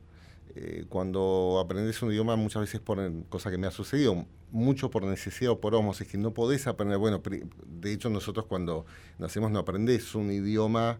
Eh, 0.55 0.85
cuando 0.89 1.61
aprendes 1.63 2.01
un 2.01 2.11
idioma, 2.11 2.35
muchas 2.35 2.61
veces 2.61 2.81
por 2.81 2.99
cosa 3.29 3.51
que 3.51 3.57
me 3.57 3.67
ha 3.67 3.71
sucedido, 3.71 4.25
mucho 4.51 4.89
por 4.89 5.03
necesidad 5.03 5.51
o 5.51 5.59
por 5.59 5.75
homos, 5.75 6.01
es 6.01 6.07
que 6.07 6.17
no 6.17 6.33
podés 6.33 6.67
aprender. 6.67 6.97
Bueno, 6.97 7.21
de 7.65 7.93
hecho, 7.93 8.09
nosotros 8.09 8.45
cuando 8.45 8.85
nacemos 9.19 9.51
no 9.51 9.59
aprendés 9.59 10.15
un 10.15 10.31
idioma. 10.31 10.99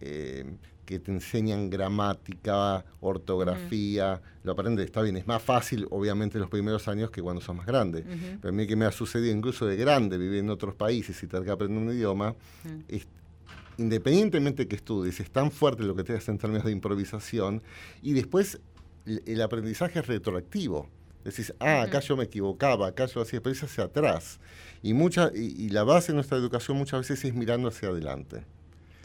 Eh, 0.00 0.44
que 0.88 0.98
te 0.98 1.12
enseñan 1.12 1.68
gramática, 1.68 2.82
ortografía, 3.02 4.22
lo 4.42 4.52
aprendes, 4.52 4.86
está 4.86 5.02
bien, 5.02 5.18
es 5.18 5.26
más 5.26 5.42
fácil 5.42 5.86
obviamente 5.90 6.38
los 6.38 6.48
primeros 6.48 6.88
años 6.88 7.10
que 7.10 7.20
cuando 7.20 7.42
son 7.42 7.58
más 7.58 7.66
grandes. 7.66 8.06
Pero 8.40 8.48
a 8.48 8.52
mí 8.52 8.66
que 8.66 8.74
me 8.74 8.86
ha 8.86 8.90
sucedido 8.90 9.36
incluso 9.36 9.66
de 9.66 9.76
grande, 9.76 10.16
vivir 10.16 10.38
en 10.38 10.48
otros 10.48 10.74
países 10.74 11.22
y 11.22 11.26
tener 11.26 11.44
que 11.44 11.50
aprender 11.50 11.82
un 11.82 11.92
idioma, 11.92 12.34
independientemente 13.76 14.66
que 14.66 14.76
estudies, 14.76 15.20
es 15.20 15.30
tan 15.30 15.50
fuerte 15.50 15.82
lo 15.82 15.94
que 15.94 16.04
te 16.04 16.14
hace 16.14 16.30
en 16.30 16.38
términos 16.38 16.64
de 16.64 16.72
improvisación 16.72 17.62
y 18.00 18.14
después 18.14 18.58
el, 19.04 19.42
aprendizaje 19.42 19.98
es 19.98 20.06
retroactivo. 20.06 20.88
Decís, 21.22 21.52
ah, 21.60 21.82
acá 21.82 22.00
yo 22.00 22.16
me 22.16 22.24
equivocaba, 22.24 22.86
acá 22.86 23.04
yo 23.04 23.20
hacía, 23.20 23.42
pero 23.42 23.52
es 23.52 23.62
hacia 23.62 23.84
atrás. 23.84 24.40
Y, 24.82 24.94
mucha, 24.94 25.30
y 25.34 25.68
la 25.68 25.84
base 25.84 26.12
de 26.12 26.14
nuestra 26.14 26.38
educación 26.38 26.78
muchas 26.78 27.00
veces 27.00 27.26
es 27.26 27.34
mirando 27.34 27.68
hacia 27.68 27.90
adelante. 27.90 28.46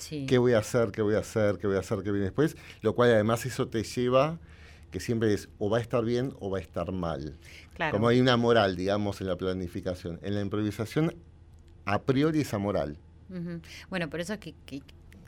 ¿Qué 0.10 0.38
voy 0.38 0.54
a 0.54 0.60
hacer? 0.60 0.92
¿Qué 0.92 1.02
voy 1.02 1.16
a 1.16 1.20
hacer? 1.20 1.58
¿Qué 1.58 1.68
voy 1.68 1.76
a 1.76 1.80
hacer? 1.80 2.00
¿Qué 2.04 2.12
viene 2.12 2.26
después? 2.26 2.56
Lo 2.82 2.96
cual 2.96 3.12
además 3.12 3.46
eso 3.46 3.68
te 3.68 3.84
lleva 3.84 4.39
que 4.92 5.00
siempre 5.00 5.34
es 5.34 5.50
o 5.58 5.70
va 5.70 5.80
a 5.80 5.82
estar 5.82 6.06
bien 6.06 6.34
o 6.39 6.50
va 6.52 6.60
a 6.60 6.62
estar 6.62 6.92
mal. 6.92 7.38
Como 7.92 8.08
hay 8.08 8.22
una 8.22 8.38
moral, 8.38 8.76
digamos, 8.76 9.22
en 9.22 9.28
la 9.28 9.36
planificación. 9.36 10.20
En 10.22 10.36
la 10.36 10.42
improvisación, 10.42 11.16
a 11.86 12.04
priori 12.04 12.42
es 12.42 12.54
amoral. 12.54 12.98
Bueno, 13.89 14.10
por 14.10 14.20
eso 14.20 14.34
es 14.34 14.39
que, 14.39 14.54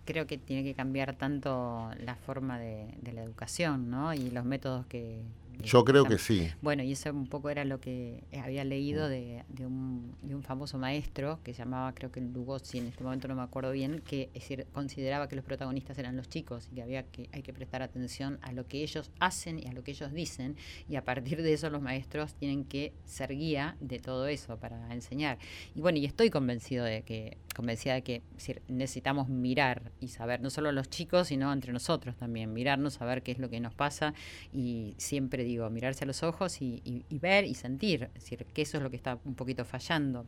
creo 0.05 0.27
que 0.27 0.37
tiene 0.37 0.63
que 0.63 0.75
cambiar 0.75 1.15
tanto 1.15 1.89
la 1.99 2.15
forma 2.15 2.59
de, 2.59 2.93
de 3.01 3.13
la 3.13 3.23
educación, 3.23 3.89
¿no? 3.89 4.13
Y 4.13 4.29
los 4.29 4.45
métodos 4.45 4.85
que, 4.85 5.23
yo 5.63 5.85
creo 5.85 6.05
que 6.05 6.17
sí. 6.17 6.51
Bueno, 6.61 6.83
y 6.83 6.91
eso 6.91 7.11
un 7.11 7.27
poco 7.27 7.49
era 7.49 7.65
lo 7.65 7.79
que 7.79 8.23
había 8.41 8.63
leído 8.63 9.07
mm. 9.07 9.09
de, 9.09 9.43
de, 9.49 9.65
un, 9.65 10.15
de 10.21 10.35
un 10.35 10.43
famoso 10.43 10.77
maestro 10.77 11.39
que 11.43 11.53
se 11.53 11.59
llamaba, 11.59 11.93
creo 11.93 12.11
que 12.11 12.21
Lugosi, 12.21 12.79
en 12.79 12.87
este 12.87 13.03
momento 13.03 13.27
no 13.27 13.35
me 13.35 13.41
acuerdo 13.41 13.71
bien, 13.71 14.01
que 14.05 14.29
es 14.33 14.41
decir, 14.41 14.67
consideraba 14.73 15.27
que 15.27 15.35
los 15.35 15.45
protagonistas 15.45 15.97
eran 15.97 16.15
los 16.15 16.29
chicos 16.29 16.67
y 16.71 16.75
que 16.75 16.81
había 16.81 17.03
que 17.03 17.29
hay 17.31 17.41
que 17.41 17.53
prestar 17.53 17.81
atención 17.81 18.39
a 18.41 18.51
lo 18.51 18.67
que 18.67 18.83
ellos 18.83 19.11
hacen 19.19 19.59
y 19.59 19.67
a 19.67 19.73
lo 19.73 19.83
que 19.83 19.91
ellos 19.91 20.13
dicen 20.13 20.55
y 20.89 20.95
a 20.95 21.03
partir 21.03 21.41
de 21.41 21.53
eso 21.53 21.69
los 21.69 21.81
maestros 21.81 22.33
tienen 22.35 22.65
que 22.65 22.93
ser 23.05 23.35
guía 23.35 23.77
de 23.79 23.99
todo 23.99 24.27
eso 24.27 24.57
para 24.57 24.93
enseñar. 24.93 25.37
Y 25.75 25.81
bueno, 25.81 25.97
y 25.97 26.05
estoy 26.05 26.29
convencido 26.29 26.85
de 26.85 27.03
que 27.03 27.37
convencida 27.55 27.93
de 27.93 28.01
que 28.03 28.21
necesitamos 28.67 29.29
mirar 29.29 29.93
y 30.01 30.09
saber, 30.09 30.41
no 30.41 30.49
solo 30.49 30.73
los 30.73 30.89
chicos, 30.89 31.29
sino 31.29 31.53
entre 31.53 31.71
nosotros 31.71 32.17
también, 32.17 32.53
mirarnos, 32.53 32.95
saber 32.95 33.23
qué 33.23 33.31
es 33.31 33.39
lo 33.39 33.49
que 33.49 33.61
nos 33.61 33.73
pasa 33.73 34.13
y 34.53 34.93
siempre 34.97 35.44
digo, 35.45 35.69
mirarse 35.69 36.03
a 36.03 36.07
los 36.07 36.23
ojos 36.23 36.61
y, 36.61 37.03
ver 37.09 37.45
y 37.45 37.55
sentir, 37.55 38.09
es 38.15 38.23
decir, 38.23 38.45
que 38.53 38.61
eso 38.61 38.77
es 38.77 38.83
lo 38.83 38.89
que 38.89 38.97
está 38.97 39.19
un 39.25 39.35
poquito 39.35 39.65
fallando. 39.65 40.25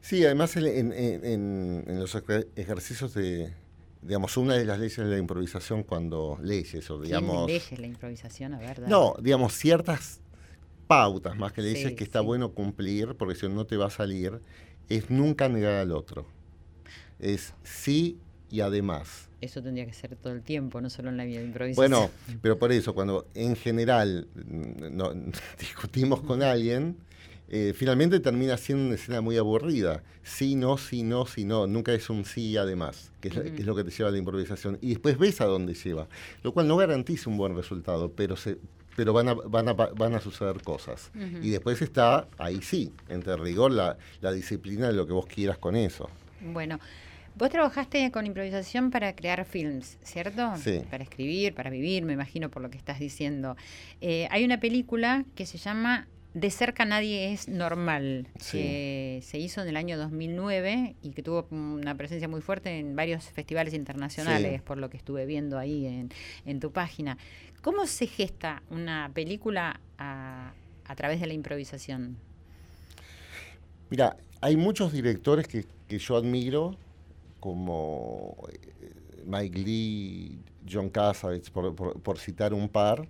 Sí, 0.00 0.24
además 0.24 0.56
en, 0.56 1.84
los 1.86 2.16
ejercicios 2.56 3.14
de, 3.14 3.52
digamos, 4.02 4.36
una 4.36 4.54
de 4.54 4.64
las 4.64 4.78
leyes 4.78 4.96
de 4.96 5.06
la 5.06 5.18
improvisación 5.18 5.82
cuando 5.82 6.38
leyes 6.42 6.88
o 6.90 7.00
digamos... 7.00 7.46
leyes 7.46 7.78
la 7.78 7.86
improvisación? 7.86 8.54
A 8.54 8.58
ver, 8.58 8.80
No, 8.88 9.14
digamos, 9.20 9.54
ciertas 9.54 10.20
pautas 10.86 11.36
más 11.36 11.52
que 11.52 11.62
leyes 11.62 11.94
que 11.94 12.04
está 12.04 12.20
bueno 12.20 12.52
cumplir, 12.52 13.16
porque 13.16 13.34
si 13.34 13.48
no, 13.48 13.54
no 13.54 13.66
te 13.66 13.76
va 13.76 13.86
a 13.86 13.90
salir, 13.90 14.40
es 14.88 15.10
nunca 15.10 15.48
negar 15.48 15.74
al 15.74 15.92
otro 15.92 16.26
es 17.18 17.54
sí 17.62 18.18
y 18.50 18.60
además. 18.60 19.28
Eso 19.44 19.62
tendría 19.62 19.84
que 19.84 19.92
ser 19.92 20.16
todo 20.16 20.32
el 20.32 20.42
tiempo, 20.42 20.80
no 20.80 20.88
solo 20.88 21.10
en 21.10 21.18
la 21.18 21.24
vida 21.24 21.40
de 21.40 21.44
improvisación. 21.44 21.90
Bueno, 21.90 22.10
pero 22.42 22.58
por 22.58 22.72
eso, 22.72 22.94
cuando 22.94 23.26
en 23.34 23.56
general 23.56 24.26
mm, 24.34 24.96
no, 24.96 25.12
discutimos 25.58 26.22
con 26.22 26.42
alguien, 26.42 26.96
eh, 27.48 27.74
finalmente 27.76 28.20
termina 28.20 28.56
siendo 28.56 28.86
una 28.86 28.94
escena 28.94 29.20
muy 29.20 29.36
aburrida. 29.36 30.02
Sí, 30.22 30.54
no, 30.54 30.78
sí, 30.78 31.02
no, 31.02 31.26
sí, 31.26 31.44
no. 31.44 31.66
Nunca 31.66 31.92
es 31.92 32.08
un 32.08 32.24
sí 32.24 32.56
además, 32.56 33.12
que 33.20 33.28
es, 33.28 33.66
lo 33.66 33.74
que 33.74 33.84
te 33.84 33.90
lleva 33.90 34.08
a 34.08 34.12
la 34.12 34.18
improvisación. 34.18 34.78
Y 34.80 34.90
después 34.90 35.18
ves 35.18 35.42
a 35.42 35.44
dónde 35.44 35.74
lleva, 35.74 36.08
lo 36.42 36.52
cual 36.52 36.66
no 36.66 36.76
garantiza 36.76 37.28
un 37.28 37.36
buen 37.36 37.54
resultado, 37.54 38.10
pero 38.10 38.36
se, 38.36 38.56
pero 38.96 39.12
van 39.12 39.28
a, 39.28 39.34
van 39.34 39.68
a, 39.68 39.74
van 39.74 40.14
a 40.14 40.20
suceder 40.20 40.62
cosas. 40.62 41.10
Y 41.42 41.50
después 41.50 41.82
está, 41.82 42.28
ahí 42.38 42.62
sí, 42.62 42.92
entre 43.10 43.36
rigor, 43.36 43.72
la, 43.72 43.98
la 44.22 44.32
disciplina 44.32 44.86
de 44.86 44.94
lo 44.94 45.06
que 45.06 45.12
vos 45.12 45.26
quieras 45.26 45.58
con 45.58 45.76
eso. 45.76 46.08
Bueno, 46.40 46.78
Vos 47.36 47.50
trabajaste 47.50 48.12
con 48.12 48.26
improvisación 48.26 48.92
para 48.92 49.16
crear 49.16 49.44
films, 49.44 49.98
¿cierto? 50.04 50.52
Sí. 50.56 50.82
Para 50.88 51.02
escribir, 51.02 51.52
para 51.52 51.68
vivir, 51.68 52.04
me 52.04 52.12
imagino 52.12 52.48
por 52.48 52.62
lo 52.62 52.70
que 52.70 52.78
estás 52.78 53.00
diciendo. 53.00 53.56
Eh, 54.00 54.28
hay 54.30 54.44
una 54.44 54.60
película 54.60 55.24
que 55.34 55.44
se 55.44 55.58
llama 55.58 56.06
De 56.32 56.50
cerca 56.52 56.84
nadie 56.84 57.32
es 57.32 57.48
normal, 57.48 58.28
que 58.52 59.20
se 59.24 59.38
hizo 59.38 59.62
en 59.62 59.68
el 59.68 59.76
año 59.76 59.98
2009 59.98 60.94
y 61.02 61.10
que 61.10 61.24
tuvo 61.24 61.48
una 61.50 61.96
presencia 61.96 62.28
muy 62.28 62.40
fuerte 62.40 62.78
en 62.78 62.94
varios 62.94 63.24
festivales 63.24 63.74
internacionales, 63.74 64.62
por 64.62 64.78
lo 64.78 64.88
que 64.88 64.96
estuve 64.96 65.26
viendo 65.26 65.58
ahí 65.58 65.86
en, 65.86 66.10
en, 66.46 66.60
tu 66.60 66.70
página. 66.70 67.18
¿Cómo 67.62 67.86
se 67.86 68.06
gesta 68.06 68.62
una 68.70 69.10
película 69.12 69.80
a, 69.98 70.52
a 70.84 70.94
través 70.94 71.20
de 71.20 71.26
la 71.26 71.34
improvisación? 71.34 72.16
Mira, 73.90 74.16
hay 74.40 74.56
muchos 74.56 74.92
directores 74.92 75.48
que, 75.48 75.64
que 75.88 75.98
yo 75.98 76.16
admiro 76.16 76.76
como 77.44 78.38
eh, 78.48 78.94
Mike 79.26 79.58
Lee, 79.58 80.40
John 80.66 80.88
Cassavetes, 80.88 81.50
por, 81.50 82.18
citar 82.18 82.54
un 82.54 82.70
par, 82.70 83.06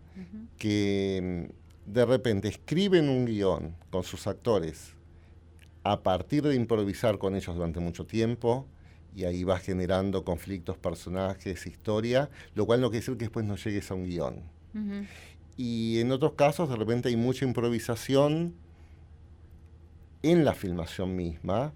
que 0.59 1.47
mm, 1.87 1.92
de 1.92 2.05
repente 2.05 2.49
escriben 2.49 3.09
un 3.09 3.27
guion 3.27 3.77
con 3.90 4.03
sus 4.03 4.27
actores 4.27 4.97
a 5.85 6.03
partir 6.03 6.42
de 6.42 6.57
improvisar 6.57 7.16
con 7.18 7.37
ellos 7.37 7.55
durante 7.55 7.79
mucho 7.79 8.07
tiempo, 8.07 8.66
y 9.14 9.23
ahí 9.23 9.44
vas 9.44 9.62
generando 9.62 10.25
conflictos, 10.25 10.79
personajes, 10.79 11.64
historia, 11.68 12.29
lo 12.57 12.66
cual 12.66 12.81
no 12.81 12.90
quiere 12.90 13.03
decir 13.03 13.16
que 13.16 13.27
después 13.27 13.47
no 13.47 13.55
llegues 13.55 13.88
a 13.92 13.94
un 13.94 14.05
guion. 14.05 14.42
Y 15.57 16.01
en 16.01 16.11
otros 16.11 16.33
casos, 16.33 16.68
de 16.68 16.75
repente 16.75 17.09
hay 17.09 17.16
mucha 17.16 17.44
improvisación 17.44 18.55
en 20.25 20.44
la 20.44 20.55
filmación 20.55 21.14
misma, 21.14 21.73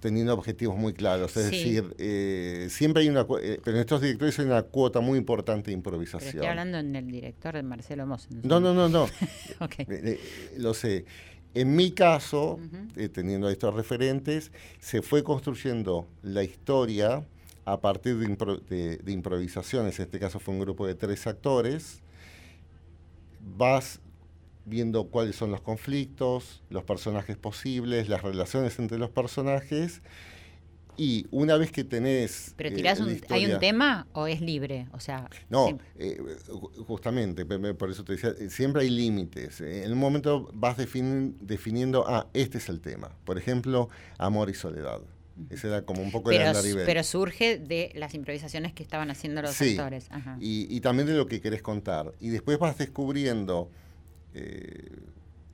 teniendo 0.00 0.34
objetivos 0.34 0.76
muy 0.76 0.92
claros. 0.92 1.36
Es 1.36 1.50
decir, 1.50 1.94
eh, 1.98 2.68
siempre 2.70 3.02
hay 3.02 3.08
una. 3.08 3.26
Eh, 3.40 3.60
pero 3.64 3.76
en 3.76 3.80
estos 3.80 4.00
directores 4.00 4.38
hay 4.38 4.46
una 4.46 4.62
cuota 4.62 5.00
muy 5.00 5.18
importante 5.18 5.70
de 5.70 5.76
improvisación. 5.76 6.28
estoy 6.28 6.46
hablando 6.46 6.78
en 6.78 6.94
el 6.94 7.10
director 7.10 7.54
de 7.54 7.62
Marcelo 7.62 8.06
Moss. 8.06 8.28
No, 8.42 8.60
no, 8.60 8.74
no, 8.74 8.88
no. 8.88 9.06
Eh, 9.88 10.20
lo 10.58 10.74
sé. 10.74 11.04
En 11.54 11.76
mi 11.76 11.92
caso, 11.92 12.58
teniendo 13.12 13.48
estos 13.48 13.72
referentes, 13.74 14.50
se 14.80 15.02
fue 15.02 15.22
construyendo 15.22 16.06
la 16.22 16.42
historia 16.42 17.24
a 17.64 17.80
partir 17.80 18.16
de, 18.16 18.98
de 18.98 19.12
improvisaciones. 19.12 19.98
En 19.98 20.06
este 20.06 20.18
caso 20.18 20.40
fue 20.40 20.54
un 20.54 20.60
grupo 20.60 20.86
de 20.86 20.94
tres 20.96 21.26
actores. 21.26 22.02
Vas 23.56 24.00
viendo 24.64 25.08
cuáles 25.08 25.36
son 25.36 25.50
los 25.50 25.60
conflictos, 25.60 26.62
los 26.70 26.84
personajes 26.84 27.36
posibles, 27.36 28.08
las 28.08 28.22
relaciones 28.22 28.78
entre 28.78 28.98
los 28.98 29.10
personajes. 29.10 30.02
Y 30.96 31.26
una 31.32 31.56
vez 31.56 31.72
que 31.72 31.82
tenés. 31.82 32.54
¿Pero 32.56 32.74
tirás 32.74 33.00
eh, 33.00 33.20
hay 33.28 33.46
un 33.46 33.58
tema 33.58 34.06
o 34.12 34.28
es 34.28 34.40
libre? 34.40 34.86
O 34.92 35.00
sea. 35.00 35.28
No, 35.50 35.76
eh, 35.98 36.20
justamente, 36.86 37.44
por 37.44 37.90
eso 37.90 38.04
te 38.04 38.12
decía, 38.12 38.32
eh, 38.38 38.48
siempre 38.48 38.82
hay 38.82 38.90
límites. 38.90 39.60
En 39.60 39.90
un 39.90 39.98
momento 39.98 40.48
vas 40.52 40.76
definiendo, 40.76 42.04
ah, 42.06 42.28
este 42.32 42.58
es 42.58 42.68
el 42.68 42.80
tema. 42.80 43.10
Por 43.24 43.38
ejemplo, 43.38 43.88
amor 44.18 44.50
y 44.50 44.54
soledad. 44.54 45.00
Ese 45.50 45.66
era 45.66 45.82
como 45.82 46.00
un 46.00 46.12
poco 46.12 46.30
pero, 46.30 46.56
el 46.56 46.76
Pero 46.86 47.02
surge 47.02 47.58
de 47.58 47.90
las 47.96 48.14
improvisaciones 48.14 48.72
que 48.72 48.84
estaban 48.84 49.10
haciendo 49.10 49.42
los 49.42 49.60
actores. 49.60 50.08
Y, 50.38 50.68
y 50.70 50.80
también 50.80 51.08
de 51.08 51.14
lo 51.14 51.26
que 51.26 51.40
querés 51.40 51.60
contar. 51.60 52.12
Y 52.20 52.28
después 52.28 52.56
vas 52.60 52.78
descubriendo 52.78 53.68
eh, 54.34 54.90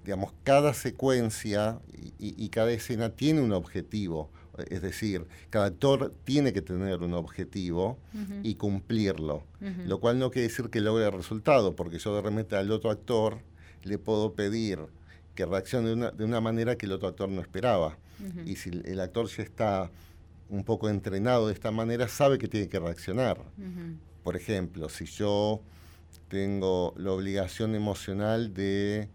digamos, 0.04 0.32
cada 0.44 0.74
secuencia 0.74 1.78
y, 2.18 2.48
cada 2.48 2.72
escena 2.72 3.10
tiene 3.10 3.42
un 3.42 3.52
objetivo. 3.52 4.30
Es 4.68 4.82
decir, 4.82 5.26
cada 5.48 5.66
actor 5.66 6.12
tiene 6.24 6.52
que 6.52 6.62
tener 6.62 7.00
un 7.00 7.14
objetivo 7.14 7.98
y 8.42 8.54
cumplirlo. 8.54 9.44
Lo 9.86 10.00
cual 10.00 10.18
no 10.18 10.30
quiere 10.30 10.48
decir 10.48 10.70
que 10.70 10.80
logre 10.80 11.06
el 11.06 11.12
resultado, 11.12 11.76
porque 11.76 11.98
yo 11.98 12.14
de 12.14 12.22
repente 12.22 12.56
al 12.56 12.70
otro 12.70 12.90
actor 12.90 13.38
le 13.84 13.98
puedo 13.98 14.34
pedir 14.34 14.80
que 15.34 15.46
reaccione 15.46 15.88
de 15.88 15.94
una, 15.94 16.10
de 16.10 16.24
una 16.24 16.40
manera 16.40 16.76
que 16.76 16.86
el 16.86 16.92
otro 16.92 17.08
actor 17.08 17.28
no 17.28 17.40
esperaba. 17.40 17.98
Y 18.44 18.56
si 18.56 18.70
el 18.70 19.00
actor 19.00 19.28
ya 19.28 19.42
está 19.42 19.90
un 20.48 20.64
poco 20.64 20.88
entrenado 20.88 21.46
de 21.46 21.54
esta 21.54 21.70
manera, 21.70 22.08
sabe 22.08 22.38
que 22.38 22.48
tiene 22.48 22.68
que 22.68 22.78
reaccionar. 22.78 23.38
Por 24.22 24.36
ejemplo, 24.36 24.88
si 24.88 25.06
yo 25.06 25.62
tengo 26.28 26.94
la 26.96 27.12
obligación 27.12 27.74
emocional 27.74 28.54
de, 28.54 29.08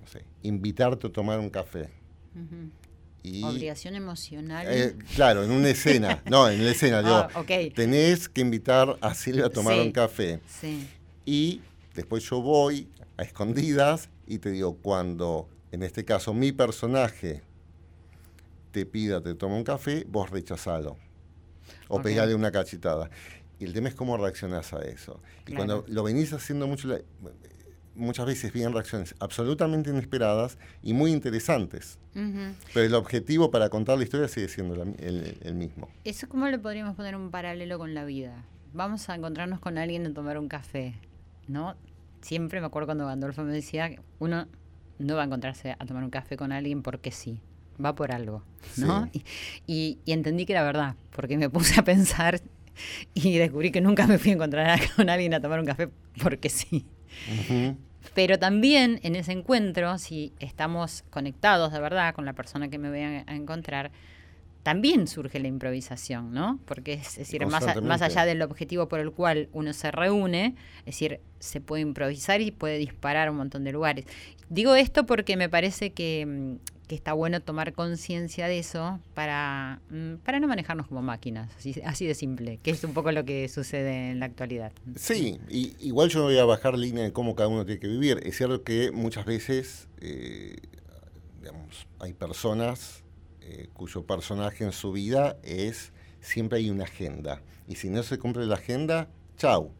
no 0.00 0.06
sé, 0.06 0.24
invitarte 0.42 1.06
a 1.06 1.12
tomar 1.12 1.38
un 1.38 1.50
café. 1.50 1.90
Obligación 3.42 3.94
emocional. 3.96 4.66
Eh, 4.68 4.96
claro, 5.14 5.44
en 5.44 5.50
una 5.50 5.70
escena. 5.70 6.22
no, 6.30 6.48
en 6.48 6.64
la 6.64 6.72
escena. 6.72 7.02
digo, 7.02 7.16
ah, 7.16 7.44
Tenés 7.74 8.28
que 8.28 8.42
invitar 8.42 8.98
a 9.00 9.14
Silvia 9.14 9.46
a 9.46 9.50
tomar 9.50 9.78
un 9.80 9.92
café. 9.92 10.40
Sí. 10.46 10.86
Y 11.24 11.62
después 11.94 12.22
yo 12.24 12.42
voy 12.42 12.88
a 13.16 13.22
escondidas 13.22 14.10
y 14.26 14.38
te 14.38 14.50
digo, 14.50 14.76
cuando, 14.76 15.48
en 15.72 15.82
este 15.82 16.04
caso, 16.04 16.34
mi 16.34 16.52
personaje 16.52 17.42
te 18.72 18.84
pida, 18.84 19.22
te 19.22 19.34
toma 19.34 19.56
un 19.56 19.64
café, 19.64 20.04
vos 20.08 20.28
rechazalo. 20.30 20.98
O 21.88 22.02
pegale 22.02 22.34
una 22.34 22.50
cachetada. 22.50 23.08
Y 23.58 23.64
el 23.64 23.72
tema 23.72 23.88
es 23.88 23.94
cómo 23.94 24.16
reaccionás 24.16 24.72
a 24.72 24.82
eso. 24.82 25.20
Y 25.46 25.54
cuando 25.54 25.84
lo 25.88 26.02
venís 26.02 26.32
haciendo 26.32 26.66
mucho, 26.66 26.88
muchas 27.94 28.26
veces 28.26 28.52
vienen 28.52 28.72
reacciones 28.72 29.14
absolutamente 29.20 29.90
inesperadas 29.90 30.58
y 30.82 30.92
muy 30.92 31.12
interesantes. 31.12 31.98
Pero 32.12 32.86
el 32.86 32.94
objetivo 32.94 33.50
para 33.50 33.68
contar 33.68 33.98
la 33.98 34.04
historia 34.04 34.28
sigue 34.28 34.48
siendo 34.48 34.80
el, 34.82 35.54
mismo. 35.54 35.88
¿Eso 36.04 36.28
cómo 36.28 36.46
le 36.48 36.58
podríamos 36.58 36.94
poner 36.94 37.16
un 37.16 37.30
paralelo 37.30 37.78
con 37.78 37.94
la 37.94 38.04
vida? 38.04 38.44
Vamos 38.72 39.08
a 39.08 39.14
encontrarnos 39.14 39.60
con 39.60 39.78
alguien 39.78 40.06
a 40.06 40.14
tomar 40.14 40.38
un 40.38 40.48
café, 40.48 40.94
¿no? 41.48 41.76
Siempre 42.20 42.60
me 42.60 42.66
acuerdo 42.66 42.86
cuando 42.86 43.06
Gandolfo 43.06 43.42
me 43.42 43.52
decía, 43.52 43.90
uno 44.18 44.46
no 44.98 45.16
va 45.16 45.22
a 45.22 45.24
encontrarse 45.26 45.72
a 45.72 45.86
tomar 45.86 46.04
un 46.04 46.10
café 46.10 46.36
con 46.36 46.52
alguien 46.52 46.82
porque 46.82 47.10
sí, 47.10 47.40
va 47.84 47.94
por 47.94 48.12
algo, 48.12 48.42
¿no? 48.76 49.08
y, 49.66 49.98
entendí 50.06 50.46
que 50.46 50.52
era 50.52 50.62
verdad, 50.62 50.96
porque 51.10 51.36
me 51.36 51.50
puse 51.50 51.78
a 51.78 51.84
pensar 51.84 52.40
y 53.14 53.38
descubrí 53.38 53.70
que 53.70 53.80
nunca 53.80 54.06
me 54.06 54.18
fui 54.18 54.32
a 54.32 54.34
encontrar 54.34 54.80
con 54.96 55.08
alguien 55.08 55.34
a 55.34 55.40
tomar 55.40 55.60
un 55.60 55.66
café 55.66 55.88
porque 56.22 56.48
sí. 56.48 56.86
Pero 58.14 58.38
también 58.38 59.00
en 59.02 59.16
ese 59.16 59.32
encuentro, 59.32 59.98
si 59.98 60.32
estamos 60.38 61.04
conectados 61.10 61.72
de 61.72 61.80
verdad 61.80 62.14
con 62.14 62.24
la 62.24 62.32
persona 62.32 62.68
que 62.68 62.78
me 62.78 62.90
voy 62.90 63.00
a, 63.00 63.34
encontrar, 63.34 63.90
también 64.62 65.06
surge 65.06 65.40
la 65.40 65.48
improvisación, 65.48 66.32
¿no? 66.32 66.58
Porque 66.64 66.94
es, 66.94 67.16
decir, 67.16 67.46
más, 67.46 67.82
más 67.82 68.02
allá 68.02 68.24
del 68.24 68.42
objetivo 68.42 68.88
por 68.88 69.00
el 69.00 69.12
cual 69.12 69.48
uno 69.52 69.72
se 69.72 69.90
reúne, 69.90 70.54
es 70.80 70.86
decir, 70.86 71.20
se 71.38 71.60
puede 71.60 71.82
improvisar 71.82 72.40
y 72.40 72.50
puede 72.50 72.78
disparar 72.78 73.28
a 73.28 73.30
un 73.30 73.36
montón 73.36 73.64
de 73.64 73.72
lugares. 73.72 74.06
Digo 74.48 74.74
esto 74.74 75.06
porque 75.06 75.36
me 75.36 75.48
parece 75.48 75.92
que, 75.92 76.56
mm, 76.88 76.94
está 76.94 77.12
bueno 77.12 77.40
tomar 77.40 77.72
conciencia 77.72 78.46
de 78.46 78.58
eso 78.58 79.00
para, 79.14 79.80
mm, 79.90 80.16
para 80.24 80.40
no 80.40 80.48
manejarnos 80.48 80.86
como 80.86 81.02
máquinas, 81.02 81.50
así, 81.84 82.06
de 82.06 82.14
simple, 82.14 82.58
que 82.62 82.70
es 82.70 82.84
un 82.84 82.94
poco 82.94 83.12
lo 83.12 83.24
que 83.24 83.48
sucede 83.48 84.10
en 84.10 84.20
la 84.20 84.26
actualidad. 84.26 84.72
Sí, 84.96 85.40
y, 85.48 85.74
igual 85.80 86.08
yo 86.08 86.20
no 86.20 86.24
voy 86.26 86.38
a 86.38 86.44
bajar 86.44 86.78
línea 86.78 87.04
de 87.04 87.12
cómo 87.12 87.34
cada 87.34 87.48
uno 87.48 87.64
tiene 87.64 87.80
que 87.80 87.88
vivir. 87.88 88.20
Es 88.24 88.36
cierto 88.36 88.62
que 88.62 88.90
muchas 88.92 89.24
veces, 89.24 89.88
eh, 90.00 90.56
digamos, 91.40 91.86
hay 92.00 92.12
personas 92.12 93.04
eh, 93.46 93.68
cuyo 93.74 94.06
personaje 94.06 94.64
en 94.64 94.72
su 94.72 94.92
vida 94.92 95.36
es, 95.42 95.92
siempre 96.20 96.58
hay 96.58 96.70
una 96.70 96.84
agenda. 96.84 97.42
Y 97.68 97.76
si 97.76 97.90
no 97.90 98.02
se 98.02 98.18
cumple 98.18 98.46
la 98.46 98.54
agenda, 98.54 99.08
chau. 99.36 99.70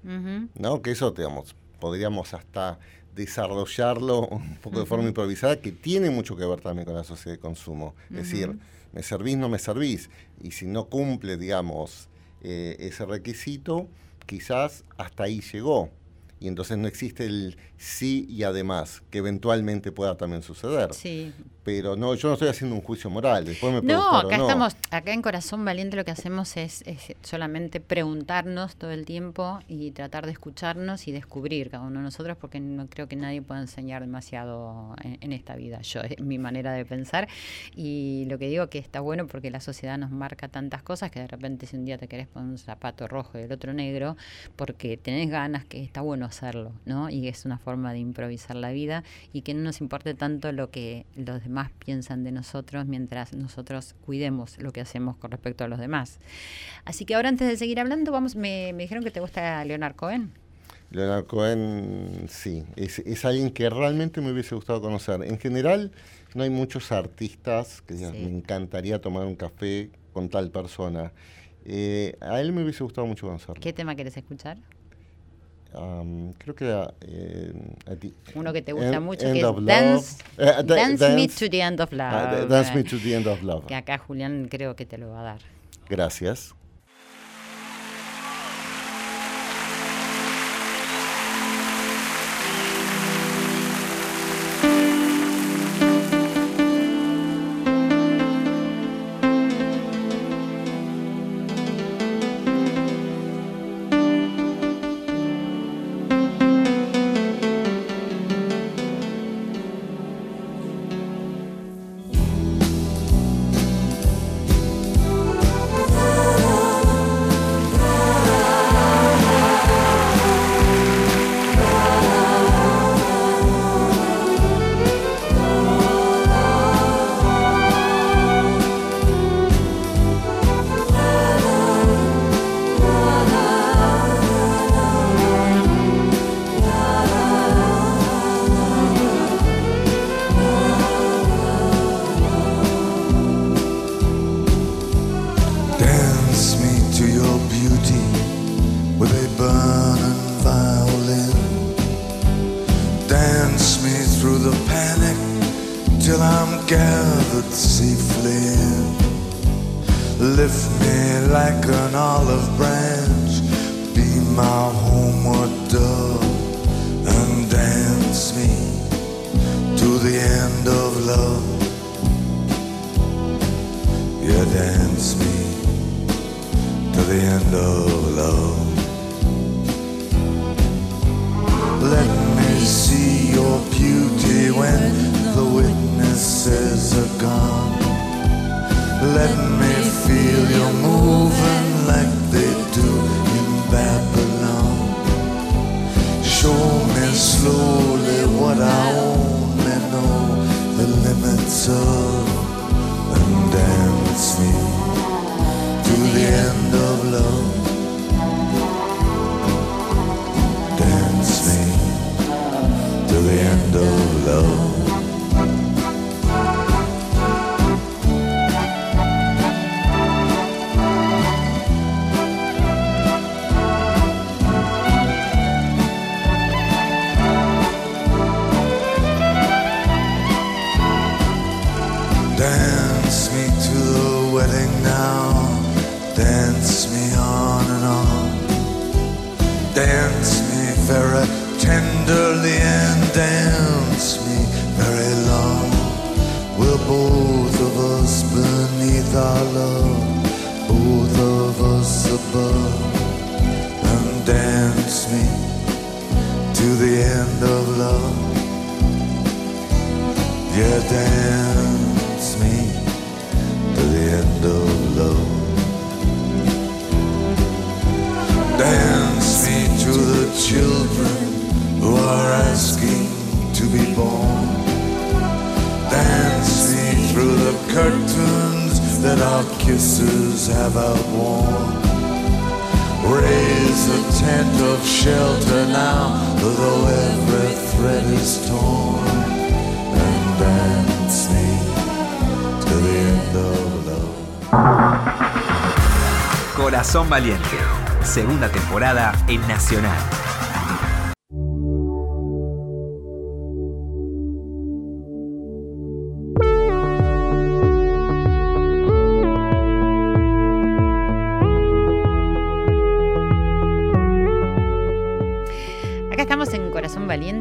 ¿No? 0.54 0.82
Que 0.82 0.90
eso, 0.90 1.12
digamos, 1.12 1.56
podríamos 1.80 2.34
hasta 2.34 2.78
desarrollarlo 3.14 4.26
un 4.28 4.56
poco 4.56 4.80
de 4.80 4.86
forma 4.86 5.06
improvisada, 5.06 5.60
que 5.60 5.72
tiene 5.72 6.10
mucho 6.10 6.36
que 6.36 6.44
ver 6.44 6.60
también 6.60 6.84
con 6.84 6.94
la 6.94 7.04
sociedad 7.04 7.36
de 7.36 7.40
consumo. 7.40 7.94
Es 8.10 8.30
decir, 8.30 8.56
me 8.92 9.02
servís, 9.02 9.36
no 9.36 9.48
me 9.48 9.58
servís. 9.58 10.10
Y 10.42 10.50
si 10.52 10.66
no 10.66 10.86
cumple, 10.86 11.36
digamos, 11.36 12.08
eh, 12.42 12.76
ese 12.78 13.06
requisito, 13.06 13.88
quizás 14.26 14.84
hasta 14.96 15.24
ahí 15.24 15.40
llegó 15.40 15.90
y 16.40 16.48
entonces 16.48 16.76
no 16.76 16.86
existe 16.88 17.24
el 17.24 17.56
sí 17.78 18.26
y 18.28 18.42
además, 18.42 19.02
que 19.10 19.18
eventualmente 19.18 19.92
pueda 19.92 20.16
también 20.16 20.42
suceder. 20.42 20.92
Sí. 20.92 21.32
Pero 21.64 21.96
no, 21.96 22.14
yo 22.14 22.28
no 22.28 22.34
estoy 22.34 22.48
haciendo 22.48 22.76
un 22.76 22.82
juicio 22.82 23.08
moral. 23.08 23.46
Después 23.46 23.72
me 23.72 23.80
no, 23.80 24.18
acá 24.18 24.36
estamos, 24.36 24.76
acá 24.90 25.12
en 25.14 25.22
Corazón 25.22 25.64
Valiente 25.64 25.96
lo 25.96 26.04
que 26.04 26.10
hacemos 26.10 26.58
es, 26.58 26.84
solamente 27.22 27.80
preguntarnos 27.80 28.76
todo 28.76 28.90
el 28.90 29.06
tiempo 29.06 29.60
y 29.66 29.90
tratar 29.92 30.26
de 30.26 30.32
escucharnos 30.32 31.08
y 31.08 31.12
descubrir 31.12 31.70
cada 31.70 31.84
uno 31.84 32.00
de 32.00 32.04
nosotros, 32.04 32.36
porque 32.38 32.60
no 32.60 32.86
creo 32.88 33.08
que 33.08 33.16
nadie 33.16 33.40
pueda 33.40 33.62
enseñar 33.62 34.02
demasiado 34.02 34.94
en, 35.02 35.32
esta 35.32 35.56
vida. 35.56 35.80
Yo 35.80 36.02
es 36.02 36.20
mi 36.20 36.38
manera 36.38 36.72
de 36.72 36.84
pensar 36.84 37.28
y 37.74 38.26
lo 38.28 38.38
que 38.38 38.48
digo 38.48 38.68
que 38.68 38.78
está 38.78 39.00
bueno 39.00 39.26
porque 39.26 39.50
la 39.50 39.60
sociedad 39.60 39.96
nos 39.96 40.10
marca 40.10 40.48
tantas 40.48 40.82
cosas 40.82 41.10
que 41.10 41.20
de 41.20 41.26
repente 41.26 41.66
si 41.66 41.76
un 41.76 41.86
día 41.86 41.96
te 41.96 42.08
querés 42.08 42.28
poner 42.28 42.50
un 42.50 42.58
zapato 42.58 43.08
rojo 43.08 43.38
y 43.38 43.42
el 43.42 43.52
otro 43.52 43.72
negro, 43.72 44.18
porque 44.54 44.98
tenés 44.98 45.30
ganas 45.30 45.64
que 45.64 45.82
está 45.82 46.02
bueno 46.02 46.26
hacerlo, 46.26 46.72
¿no? 46.84 47.08
Y 47.08 47.26
es 47.28 47.46
una 47.46 47.56
forma 47.56 47.94
de 47.94 48.00
improvisar 48.00 48.56
la 48.56 48.70
vida 48.70 49.02
y 49.32 49.40
que 49.40 49.54
no 49.54 49.62
nos 49.62 49.80
importe 49.80 50.12
tanto 50.12 50.52
lo 50.52 50.70
que 50.70 51.06
los 51.16 51.42
demás 51.42 51.53
piensan 51.84 52.24
de 52.24 52.32
nosotros 52.32 52.86
mientras 52.86 53.32
nosotros 53.34 53.94
cuidemos 54.04 54.58
lo 54.58 54.72
que 54.72 54.80
hacemos 54.80 55.16
con 55.16 55.30
respecto 55.30 55.64
a 55.64 55.68
los 55.68 55.78
demás. 55.78 56.18
Así 56.84 57.04
que 57.04 57.14
ahora 57.14 57.28
antes 57.28 57.48
de 57.48 57.56
seguir 57.56 57.80
hablando, 57.80 58.12
vamos, 58.12 58.36
me, 58.36 58.72
dijeron 58.72 59.04
que 59.04 59.10
te 59.10 59.20
gusta 59.20 59.64
Leonard 59.64 59.94
Cohen. 59.96 60.32
Leonard 60.90 61.26
Cohen, 61.26 62.26
sí, 62.28 62.64
es, 62.76 63.24
alguien 63.24 63.50
que 63.50 63.68
realmente 63.68 64.20
me 64.20 64.32
hubiese 64.32 64.54
gustado 64.54 64.80
conocer. 64.80 65.22
En 65.22 65.38
general, 65.38 65.90
no 66.34 66.44
hay 66.44 66.50
muchos 66.50 66.92
artistas 66.92 67.82
que 67.82 67.94
me 67.94 68.28
encantaría 68.28 69.00
tomar 69.00 69.24
un 69.26 69.34
café 69.34 69.90
con 70.12 70.28
tal 70.28 70.50
persona. 70.50 71.12
Eh, 71.64 72.16
a 72.20 72.40
él 72.40 72.52
me 72.52 72.62
hubiese 72.62 72.84
gustado 72.84 73.06
mucho 73.06 73.26
conocerlo. 73.26 73.60
¿Qué 73.60 73.72
tema 73.72 73.94
quieres 73.94 74.16
escuchar? 74.16 74.58
Creo 76.38 76.54
que 76.54 76.88
eh, 77.02 77.52
uno 78.34 78.52
que 78.52 78.62
te 78.62 78.72
gusta 78.72 79.00
mucho 79.00 79.32
que 79.32 79.40
es 79.40 79.64
Dance, 79.64 80.22
eh, 80.38 80.62
Dance, 80.64 81.08
Me 81.14 81.28
to 81.28 81.50
the 81.50 81.60
End 81.60 81.80
of 81.80 81.92
Love. 81.92 82.12
Ah, 82.12 82.46
dance 82.48 82.74
Me 82.74 82.84
to 82.84 82.98
the 82.98 83.14
End 83.14 83.26
of 83.26 83.42
Love. 83.42 83.66
Que 83.66 83.74
acá 83.74 83.98
Julián 83.98 84.48
creo 84.48 84.76
que 84.76 84.86
te 84.86 84.98
lo 84.98 85.10
va 85.10 85.20
a 85.20 85.24
dar. 85.24 85.38
Gracias. 85.88 86.54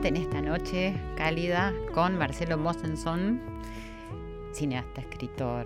En 0.03 0.17
esta 0.17 0.41
noche 0.41 0.93
cálida 1.15 1.73
con 1.93 2.17
Marcelo 2.17 2.57
Mosenson, 2.57 3.39
cineasta, 4.51 4.99
escritor, 4.99 5.65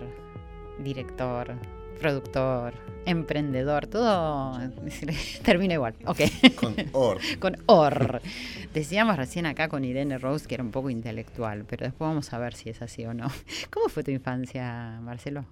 director, 0.78 1.56
productor, 1.98 2.72
emprendedor, 3.04 3.88
todo 3.88 4.56
termina 5.44 5.74
igual. 5.74 5.96
Ok. 6.06 6.20
Con 6.54 6.76
OR. 6.92 7.18
con 7.40 7.56
OR. 7.66 8.22
Decíamos 8.72 9.16
recién 9.16 9.44
acá 9.44 9.68
con 9.68 9.84
Irene 9.84 10.18
Rose 10.18 10.46
que 10.46 10.54
era 10.54 10.62
un 10.62 10.70
poco 10.70 10.88
intelectual, 10.88 11.64
pero 11.64 11.86
después 11.86 12.08
vamos 12.08 12.32
a 12.32 12.38
ver 12.38 12.54
si 12.54 12.70
es 12.70 12.80
así 12.80 13.04
o 13.06 13.14
no. 13.14 13.26
¿Cómo 13.72 13.88
fue 13.88 14.04
tu 14.04 14.12
infancia, 14.12 15.00
Marcelo? 15.02 15.46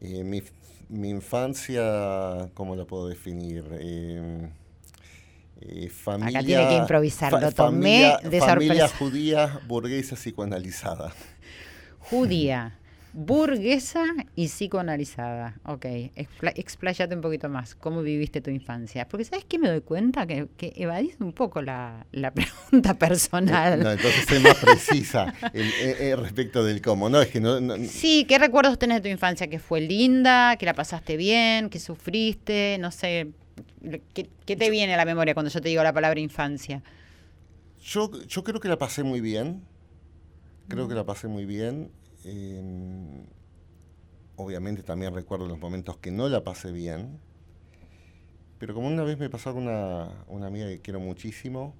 Eh, 0.00 0.24
mi, 0.24 0.42
mi, 0.88 1.10
infancia, 1.10 2.48
¿cómo 2.54 2.74
la 2.74 2.86
puedo 2.86 3.06
definir? 3.06 3.64
Eh, 3.72 4.48
eh, 5.60 5.88
familia, 5.88 6.38
Acá 6.40 6.46
tiene 6.46 6.68
que 6.68 6.76
improvisar, 6.76 7.32
lo 7.32 7.52
tomé 7.52 8.16
de 8.22 8.40
sorpresa. 8.40 8.48
Familia 8.48 8.88
judía, 8.88 9.60
burguesa, 9.66 10.16
psicoanalizada. 10.16 11.12
Judía, 11.98 12.78
burguesa 13.16 14.04
y 14.34 14.48
psicoanalizada. 14.48 15.58
Ok, 15.64 15.86
expláyate 16.54 17.14
un 17.14 17.22
poquito 17.22 17.48
más. 17.48 17.74
¿Cómo 17.74 18.02
viviste 18.02 18.42
tu 18.42 18.50
infancia? 18.50 19.08
Porque 19.08 19.24
¿sabes 19.24 19.46
qué 19.46 19.58
me 19.58 19.68
doy 19.68 19.80
cuenta? 19.80 20.26
Que, 20.26 20.46
que 20.58 20.74
evadís 20.76 21.16
un 21.20 21.32
poco 21.32 21.62
la, 21.62 22.04
pregunta 22.34 22.94
personal. 22.94 23.82
No, 23.82 23.90
entonces 23.90 24.26
sé 24.26 24.38
más 24.40 24.56
precisa 24.56 25.32
eh, 25.54 25.96
eh, 25.98 26.16
respecto 26.16 26.62
del 26.62 26.82
cómo. 26.82 27.08
No, 27.08 27.22
es 27.22 27.28
que 27.28 27.40
no, 27.40 27.58
Sí, 27.86 28.26
¿qué 28.28 28.38
recuerdos 28.38 28.78
tenés 28.78 28.98
de 28.98 29.08
tu 29.08 29.08
infancia? 29.08 29.48
¿Que 29.48 29.58
fue 29.58 29.80
linda? 29.80 30.56
¿Que 30.56 30.66
la 30.66 30.74
pasaste 30.74 31.16
bien? 31.16 31.70
¿Que 31.70 31.80
sufriste? 31.80 32.76
No 32.78 32.92
sé. 32.92 33.32
¿Qué, 34.14 34.28
qué 34.44 34.56
te 34.56 34.70
viene 34.70 34.94
a 34.94 34.96
la 34.96 35.04
memoria 35.04 35.34
cuando 35.34 35.50
yo 35.50 35.60
te 35.60 35.68
digo 35.68 35.82
la 35.82 35.92
palabra 35.92 36.20
infancia? 36.20 36.82
Yo, 37.82 38.10
yo 38.26 38.42
creo 38.42 38.60
que 38.60 38.68
la 38.68 38.78
pasé 38.78 39.02
muy 39.02 39.20
bien. 39.20 39.62
Creo 40.68 40.88
que 40.88 40.94
la 40.94 41.04
pasé 41.04 41.28
muy 41.28 41.46
bien. 41.46 41.92
Em, 42.24 43.24
obviamente 44.36 44.82
también 44.82 45.14
recuerdo 45.14 45.46
los 45.46 45.58
momentos 45.58 45.96
que 45.98 46.10
no 46.10 46.28
la 46.28 46.42
pasé 46.42 46.72
bien, 46.72 47.20
pero 48.58 48.74
como 48.74 48.88
una 48.88 49.04
vez 49.04 49.18
me 49.18 49.30
pasó 49.30 49.52
con 49.52 49.64
una, 49.64 50.24
una 50.28 50.46
amiga 50.46 50.66
que 50.66 50.80
quiero 50.80 50.98
muchísimo, 50.98 51.74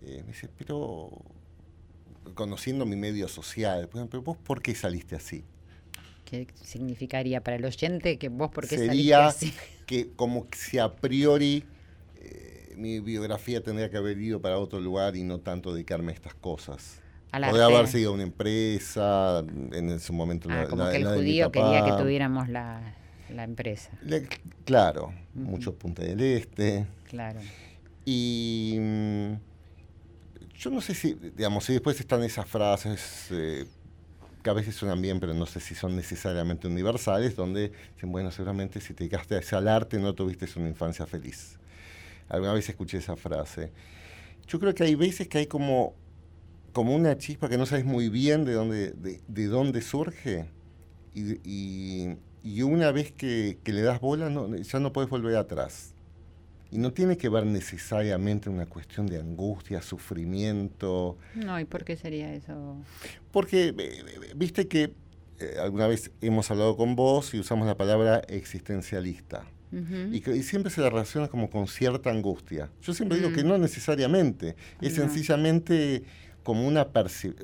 eh, 0.00 0.22
me 0.22 0.28
dice, 0.28 0.48
pero 0.56 1.10
conociendo 2.34 2.86
mi 2.86 2.96
medio 2.96 3.28
social, 3.28 3.88
pues, 3.88 4.06
pero 4.10 4.22
vos 4.22 4.36
por 4.36 4.62
qué 4.62 4.74
saliste 4.74 5.16
así? 5.16 5.44
¿Qué 6.32 6.46
significaría 6.64 7.42
para 7.42 7.58
el 7.58 7.64
oyente 7.66 8.16
que 8.16 8.30
vos 8.30 8.50
por 8.50 8.66
qué 8.66 8.78
Sería 8.78 9.26
así? 9.26 9.52
que 9.86 10.12
como 10.16 10.46
si 10.56 10.78
a 10.78 10.90
priori 10.90 11.62
eh, 12.16 12.72
mi 12.74 13.00
biografía 13.00 13.62
tendría 13.62 13.90
que 13.90 13.98
haber 13.98 14.16
ido 14.16 14.40
para 14.40 14.58
otro 14.58 14.80
lugar 14.80 15.14
y 15.14 15.24
no 15.24 15.40
tanto 15.40 15.74
dedicarme 15.74 16.12
a 16.12 16.14
estas 16.14 16.32
cosas. 16.32 17.02
Podría 17.30 17.66
haber 17.66 17.86
sido 17.86 18.14
una 18.14 18.22
empresa, 18.22 19.40
en 19.72 19.90
ese 19.90 20.10
momento 20.14 20.48
ah, 20.50 20.64
como 20.70 20.88
que 20.88 20.96
el 20.96 21.06
judío 21.06 21.52
quería 21.52 21.84
que 21.84 22.02
tuviéramos 22.02 22.48
la, 22.48 22.94
empresa. 23.28 23.90
claro, 24.64 25.12
mucho 25.34 25.74
Punta 25.74 26.02
del 26.02 26.18
Este. 26.22 26.86
Claro. 27.10 27.40
Y 28.06 28.78
mm, 28.80 29.32
yo 30.56 30.70
no 30.70 30.80
sé 30.80 30.94
si, 30.94 31.12
digamos, 31.12 31.64
si 31.64 31.74
después 31.74 32.00
están 32.00 32.22
esas 32.22 32.46
frases 32.46 33.28
eh, 33.32 33.66
que 34.42 34.50
a 34.50 34.52
veces 34.52 34.74
suenan 34.74 35.00
bien, 35.00 35.20
pero 35.20 35.34
no 35.34 35.46
sé 35.46 35.60
si 35.60 35.74
son 35.74 35.96
necesariamente 35.96 36.66
universales, 36.66 37.36
donde 37.36 37.72
dicen, 37.94 38.12
bueno, 38.12 38.30
seguramente 38.30 38.80
si 38.80 38.94
te 38.94 39.04
dedicaste 39.04 39.56
al 39.56 39.68
arte 39.68 39.98
no 39.98 40.14
tuviste 40.14 40.46
una 40.56 40.68
infancia 40.68 41.06
feliz. 41.06 41.58
Alguna 42.28 42.52
vez 42.52 42.68
escuché 42.68 42.98
esa 42.98 43.16
frase. 43.16 43.72
Yo 44.46 44.58
creo 44.58 44.74
que 44.74 44.84
hay 44.84 44.94
veces 44.94 45.28
que 45.28 45.38
hay 45.38 45.46
como 45.46 45.94
como 46.72 46.94
una 46.94 47.16
chispa 47.18 47.48
que 47.48 47.58
no 47.58 47.66
sabes 47.66 47.84
muy 47.84 48.08
bien 48.08 48.44
de 48.44 48.54
dónde, 48.54 48.92
de, 48.92 49.46
dónde 49.46 49.82
surge. 49.82 50.46
Y, 51.14 52.16
una 52.62 52.90
vez 52.90 53.12
que, 53.12 53.58
le 53.64 53.82
das 53.82 54.00
bola, 54.00 54.30
no, 54.30 54.56
ya 54.56 54.80
no 54.80 54.92
puedes 54.92 55.10
volver 55.10 55.36
atrás. 55.36 55.94
Y 56.72 56.78
no 56.78 56.90
tiene 56.94 57.18
que 57.18 57.28
ver 57.28 57.44
necesariamente 57.44 58.48
una 58.48 58.64
cuestión 58.64 59.06
de 59.06 59.18
angustia, 59.18 59.82
sufrimiento. 59.82 61.18
No, 61.34 61.60
¿y 61.60 61.66
por 61.66 61.84
qué 61.84 61.96
sería 61.96 62.32
eso? 62.32 62.78
Porque, 63.30 63.68
eh, 63.68 63.74
eh, 63.78 64.32
viste 64.34 64.66
que 64.66 64.94
eh, 65.38 65.56
alguna 65.60 65.86
vez 65.86 66.10
hemos 66.22 66.50
hablado 66.50 66.74
con 66.78 66.96
vos 66.96 67.34
y 67.34 67.38
usamos 67.38 67.66
la 67.66 67.76
palabra 67.76 68.22
existencialista. 68.26 69.44
y, 69.70 70.20
que, 70.20 70.42
siempre 70.42 70.70
se 70.70 70.80
la 70.80 70.88
relaciona 70.88 71.28
como 71.28 71.50
con 71.50 71.68
cierta 71.68 72.10
angustia. 72.10 72.70
Yo 72.80 72.94
siempre 72.94 73.18
digo 73.18 73.32
que 73.34 73.44
mm. 73.44 73.48
no 73.48 73.58
necesariamente, 73.58 74.56
es 74.80 74.94
sencillamente 74.94 76.04
como 76.42 76.66
una, 76.66 76.88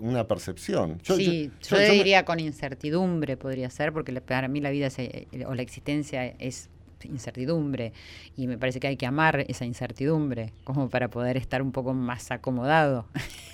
una 0.01 0.27
percepción. 0.27 1.01
sí, 1.03 1.51
yo, 1.69 1.79
diría 1.79 2.25
con 2.25 2.41
incertidumbre 2.41 3.37
podría 3.37 3.69
ser, 3.69 3.93
porque 3.93 4.19
para 4.23 4.49
mí 4.49 4.62
la 4.62 4.71
vida 4.71 4.88
o 5.47 5.55
la 5.55 5.62
existencia 5.62 6.27
es 6.27 6.71
incertidumbre 7.05 7.93
y 8.37 8.47
me 8.47 8.59
parece 8.59 8.81
que 8.81 8.89
hay 8.89 8.97
que 8.97 9.07
amar 9.07 9.45
esa 9.49 9.65
incertidumbre 9.65 10.53
como 10.65 10.89
para 10.89 11.09
poder 11.09 11.37
estar 11.37 11.63
un 11.63 11.73
poco 11.73 11.95
más 11.95 12.31
acomodado. 12.31 13.07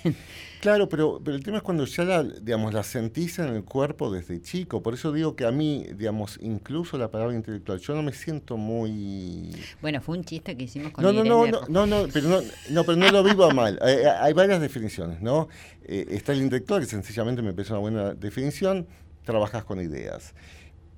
Claro, 0.65 0.89
pero, 0.89 1.21
pero 1.23 1.37
el 1.37 1.43
tema 1.43 1.57
es 1.57 1.63
cuando 1.63 1.85
ya 1.85 2.03
la, 2.03 2.23
digamos, 2.23 2.73
la 2.73 2.81
sentís 2.81 3.37
en 3.37 3.49
el 3.49 3.63
cuerpo 3.63 4.09
desde 4.09 4.41
chico. 4.41 4.81
Por 4.81 4.95
eso 4.95 5.11
digo 5.11 5.35
que 5.35 5.45
a 5.45 5.51
mí, 5.51 5.85
digamos, 5.95 6.39
incluso 6.41 6.97
la 6.97 7.11
palabra 7.11 7.35
intelectual, 7.35 7.77
yo 7.77 7.93
no 7.93 8.01
me 8.01 8.13
siento 8.13 8.57
muy... 8.57 9.51
Bueno, 9.79 10.01
fue 10.01 10.17
un 10.17 10.23
chiste 10.23 10.57
que 10.57 10.63
hicimos 10.63 10.91
con 10.91 11.03
No, 11.03 11.13
no, 11.13 11.23
no, 11.23 11.45
no, 11.69 11.85
no, 11.85 12.07
pero 12.11 12.29
no, 12.29 12.39
no, 12.71 12.83
pero 12.83 12.97
no 12.97 13.11
lo 13.11 13.23
vivo 13.23 13.51
mal. 13.51 13.77
Hay, 13.79 13.93
eh, 13.93 14.09
hay 14.09 14.33
varias 14.33 14.59
definiciones, 14.59 15.21
¿no? 15.21 15.49
Eh, 15.83 16.07
está 16.09 16.31
el 16.31 16.41
intelectual, 16.41 16.81
que 16.81 16.87
sencillamente 16.87 17.43
me 17.43 17.53
parece 17.53 17.73
una 17.73 17.81
buena 17.81 18.13
definición, 18.15 18.87
trabajas 19.23 19.65
con 19.65 19.79
ideas. 19.79 20.33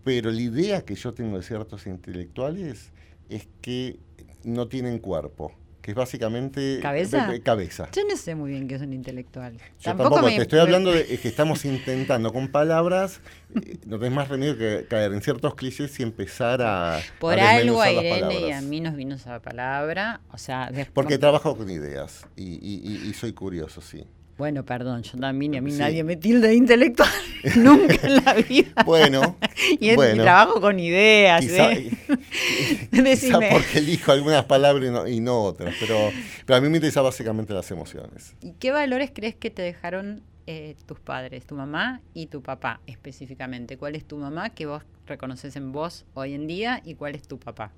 Pero 0.08 0.32
la 0.32 0.40
idea 0.40 0.86
que 0.86 0.96
yo 0.96 1.14
tengo 1.14 1.36
de 1.36 1.44
ciertos 1.44 1.86
intelectuales 1.86 2.94
es 3.28 3.46
que 3.60 4.00
no 4.46 4.70
tienen 4.70 5.00
cuerpo 5.00 5.52
que 5.82 5.92
es 5.92 5.96
básicamente 5.96 6.80
cabeza. 6.82 7.30
cabeza. 7.44 7.90
Yo 7.94 8.04
no 8.10 8.16
sé 8.16 8.36
muy 8.36 8.52
bien 8.52 8.70
qué 8.70 8.76
es 8.76 8.82
un 8.82 8.94
intelectual. 8.94 9.58
Yo 9.82 9.96
tampoco, 9.98 10.26
te 10.28 10.42
estoy 10.42 10.60
hablando 10.60 10.94
de 10.94 11.06
que 11.06 11.28
estamos 11.28 11.66
intentando 11.66 12.32
con 12.32 12.48
palabras, 12.48 13.20
eh, 13.56 13.78
no 13.86 14.00
tenés 14.00 14.14
más 14.14 14.30
remedio 14.30 14.58
que 14.58 14.86
caer 14.90 15.12
en 15.12 15.22
ciertos 15.22 15.56
clichés 15.56 16.00
y 16.00 16.04
empezar 16.04 16.62
a. 16.62 17.02
Por 17.20 17.38
algo 17.38 17.82
a 17.82 17.92
Irene 17.92 18.48
y 18.48 18.52
a 18.52 18.62
mí 18.62 18.80
nos 18.80 18.96
vino 18.96 19.16
esa 19.16 19.42
palabra. 19.42 20.22
O 20.32 20.38
sea, 20.38 20.72
Porque 20.94 21.18
trabajo 21.18 21.58
con 21.58 21.70
ideas 21.70 22.26
y 22.38 23.12
soy 23.14 23.34
curioso, 23.34 23.82
sí. 23.82 24.06
Bueno, 24.38 24.64
perdón, 24.64 25.02
yo 25.02 25.18
también 25.18 25.56
y 25.56 25.58
a 25.58 25.62
mí 25.62 25.72
nadie 25.72 26.04
me 26.04 26.16
tilda 26.16 26.50
de 26.50 26.56
intelectual 26.56 27.10
nunca 27.56 27.96
en 28.04 28.24
la 28.24 28.34
vida. 28.36 28.84
Bueno, 28.86 29.36
y 29.80 29.90
es 29.90 29.98
mi 29.98 30.20
trabajo 30.20 30.62
con 30.62 30.80
ideas. 30.80 31.42
Quizá, 31.42 31.74
¿eh? 31.74 31.90
quizá 32.92 33.40
porque 33.52 33.80
elijo 33.80 34.12
algunas 34.12 34.46
palabras 34.46 35.10
y 35.10 35.22
no, 35.22 35.42
otras, 35.42 35.74
pero, 35.80 36.12
pero 36.46 36.58
a 36.58 36.62
mí 36.62 36.70
me 36.70 36.78
interesa 36.78 37.02
básicamente 37.02 37.52
las 37.52 37.72
emociones. 37.72 38.36
¿Y 38.42 38.52
qué 38.52 38.72
valores 38.72 39.10
crees 39.12 39.34
que 39.34 39.50
te 39.50 39.64
dejaron 39.64 40.22
eh, 40.46 40.76
tus 40.86 41.00
padres, 41.00 41.48
tu 41.48 41.56
mamá 41.56 42.02
y 42.14 42.28
tu 42.28 42.44
papá 42.44 42.80
específicamente? 42.86 43.78
¿Cuál 43.78 43.96
es 43.96 44.06
tu 44.06 44.18
mamá 44.18 44.52
que 44.52 44.68
vos 44.68 44.84
reconoces 45.08 45.56
en 45.56 45.72
vos 45.72 46.06
hoy 46.14 46.36
en 46.36 46.46
día 46.46 46.84
y 46.86 46.94
cuál 46.94 47.16
es 47.16 47.24
tu 47.24 47.40
papá? 47.40 47.72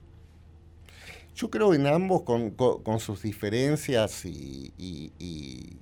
Yo 1.38 1.49
creo 1.49 1.74
en 1.74 1.88
ambos 1.88 2.24
con, 2.24 2.99
sus 2.99 3.22
diferencias 3.22 4.26
y 4.26 4.74
y 4.78 5.78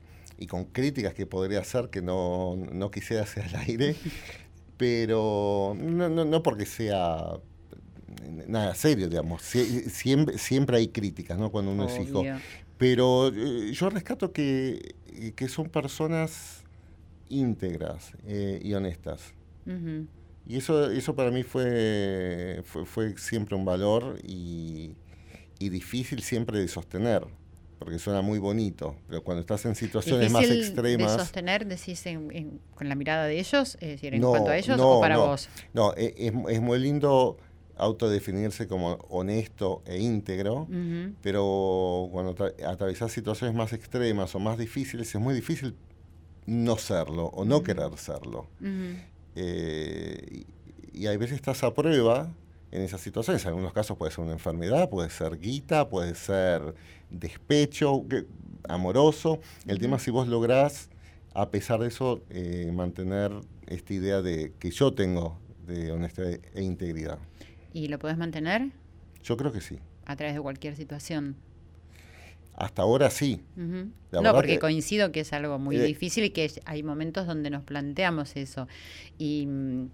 con 0.45 0.65
críticas 0.65 1.15
que 1.15 1.25
podría 1.25 1.59
hacer 1.61 1.89
que 1.89 2.01
no, 2.01 2.55
no 2.55 2.91
quisiera 2.91 3.23
hacer 3.23 3.45
al 3.45 3.55
aire, 3.67 3.95
pero 4.77 5.75
no, 5.75 6.09
no, 6.09 6.25
no 6.25 6.43
porque 6.43 6.65
sea 6.65 7.39
nada 8.47 8.75
serio, 8.75 9.09
digamos. 9.09 9.41
siempre, 9.41 10.37
siempre 10.37 10.77
hay 10.77 10.89
críticas, 10.89 11.37
¿no? 11.37 11.51
Cuando 11.51 11.71
uno 11.71 11.87
es 11.87 11.99
hijo. 11.99 12.23
Pero 12.77 13.29
eh, 13.29 13.71
yo 13.73 13.89
rescato 13.89 14.31
que, 14.31 14.95
que, 15.35 15.47
son 15.47 15.69
personas 15.69 16.63
íntegras 17.29 18.11
y 18.27 18.73
honestas. 18.73 19.33
Y 20.47 20.55
eso, 20.55 20.89
eso 20.89 21.13
para 21.13 21.29
mí 21.29 21.43
fue, 21.43 22.63
fue, 22.63 23.17
siempre 23.17 23.55
un 23.55 23.65
valor 23.65 24.17
y, 24.23 24.93
y, 25.59 25.69
difícil 25.69 26.21
siempre 26.21 26.59
de 26.59 26.69
sostener, 26.69 27.25
porque 27.79 27.99
suena 27.99 28.21
muy 28.21 28.39
bonito, 28.39 28.95
pero 29.07 29.23
cuando 29.23 29.41
estás 29.41 29.65
en 29.65 29.75
situaciones 29.75 30.31
más 30.31 30.49
extremas... 30.49 31.13
de 31.13 31.19
sostener, 31.19 31.65
decís, 31.65 32.03
con 32.75 32.89
la 32.89 32.95
mirada 32.95 33.25
de 33.25 33.39
ellos, 33.39 33.77
es 33.81 33.89
decir, 33.89 34.13
en 34.13 34.21
cuanto 34.21 34.49
a 34.49 34.57
ellos 34.57 34.79
o 34.79 34.99
para 34.99 35.17
vos? 35.17 35.49
No, 35.73 35.93
e, 35.95 36.13
es, 36.17 36.33
es, 36.49 36.61
muy 36.61 36.79
lindo 36.79 37.37
autodefinirse 37.77 38.67
como 38.67 38.93
honesto 39.09 39.83
e 39.85 39.99
íntegro, 39.99 40.67
pero 41.21 42.09
cuando 42.11 42.35
atravesás 42.65 43.11
situaciones 43.11 43.55
más 43.55 43.73
extremas 43.73 44.33
o 44.35 44.39
más 44.39 44.57
difíciles, 44.57 45.13
es 45.13 45.21
muy 45.21 45.33
difícil 45.33 45.75
no 46.47 46.77
serlo 46.77 47.25
o 47.27 47.45
no 47.45 47.61
querer 47.61 47.95
serlo. 47.97 48.47
Eh, 49.35 50.45
y, 50.93 51.05
hay 51.05 51.17
veces 51.17 51.35
estás 51.35 51.63
a 51.63 51.73
prueba 51.73 52.33
en 52.71 52.81
esas 52.81 53.01
situaciones. 53.01 53.43
En 53.43 53.49
algunos 53.49 53.73
casos 53.73 53.97
puede 53.97 54.11
ser 54.11 54.23
una 54.23 54.33
enfermedad, 54.33 54.89
puede 54.89 55.11
ser 55.11 55.39
guita, 55.39 55.89
puede 55.89 56.15
ser 56.15 56.73
despecho 57.09 58.05
amoroso. 58.67 59.39
El 59.65 59.79
tema 59.79 59.97
es 59.97 60.03
si 60.03 60.11
vos 60.11 60.27
lográs, 60.27 60.89
a 61.33 61.49
pesar 61.49 61.79
de 61.79 61.87
eso, 61.87 62.21
eh, 62.29 62.71
mantener 62.73 63.31
esta 63.67 63.93
idea 63.93 64.21
de 64.21 64.53
que 64.59 64.71
yo 64.71 64.93
tengo 64.93 65.39
de 65.65 65.91
honestidad 65.91 66.39
e 66.53 66.63
integridad. 66.63 67.19
¿Y 67.73 67.87
lo 67.87 67.99
puedes 67.99 68.17
mantener? 68.17 68.71
Yo 69.23 69.37
creo 69.37 69.51
que 69.51 69.61
sí. 69.61 69.79
A 70.05 70.15
través 70.15 70.35
de 70.35 70.41
cualquier 70.41 70.75
situación. 70.75 71.35
Hasta 72.55 72.81
ahora 72.81 73.11
sí. 73.11 73.43
No, 73.55 74.33
porque 74.33 74.57
coincido 74.57 75.11
que 75.11 75.19
es 75.19 75.31
algo 75.31 75.59
muy 75.59 75.75
eh, 75.75 75.83
difícil 75.83 76.23
y 76.23 76.31
que 76.31 76.51
hay 76.65 76.81
momentos 76.81 77.27
donde 77.27 77.51
nos 77.51 77.63
planteamos 77.63 78.35
eso. 78.35 78.67
Y, 79.19 79.45
mm, 79.45 79.89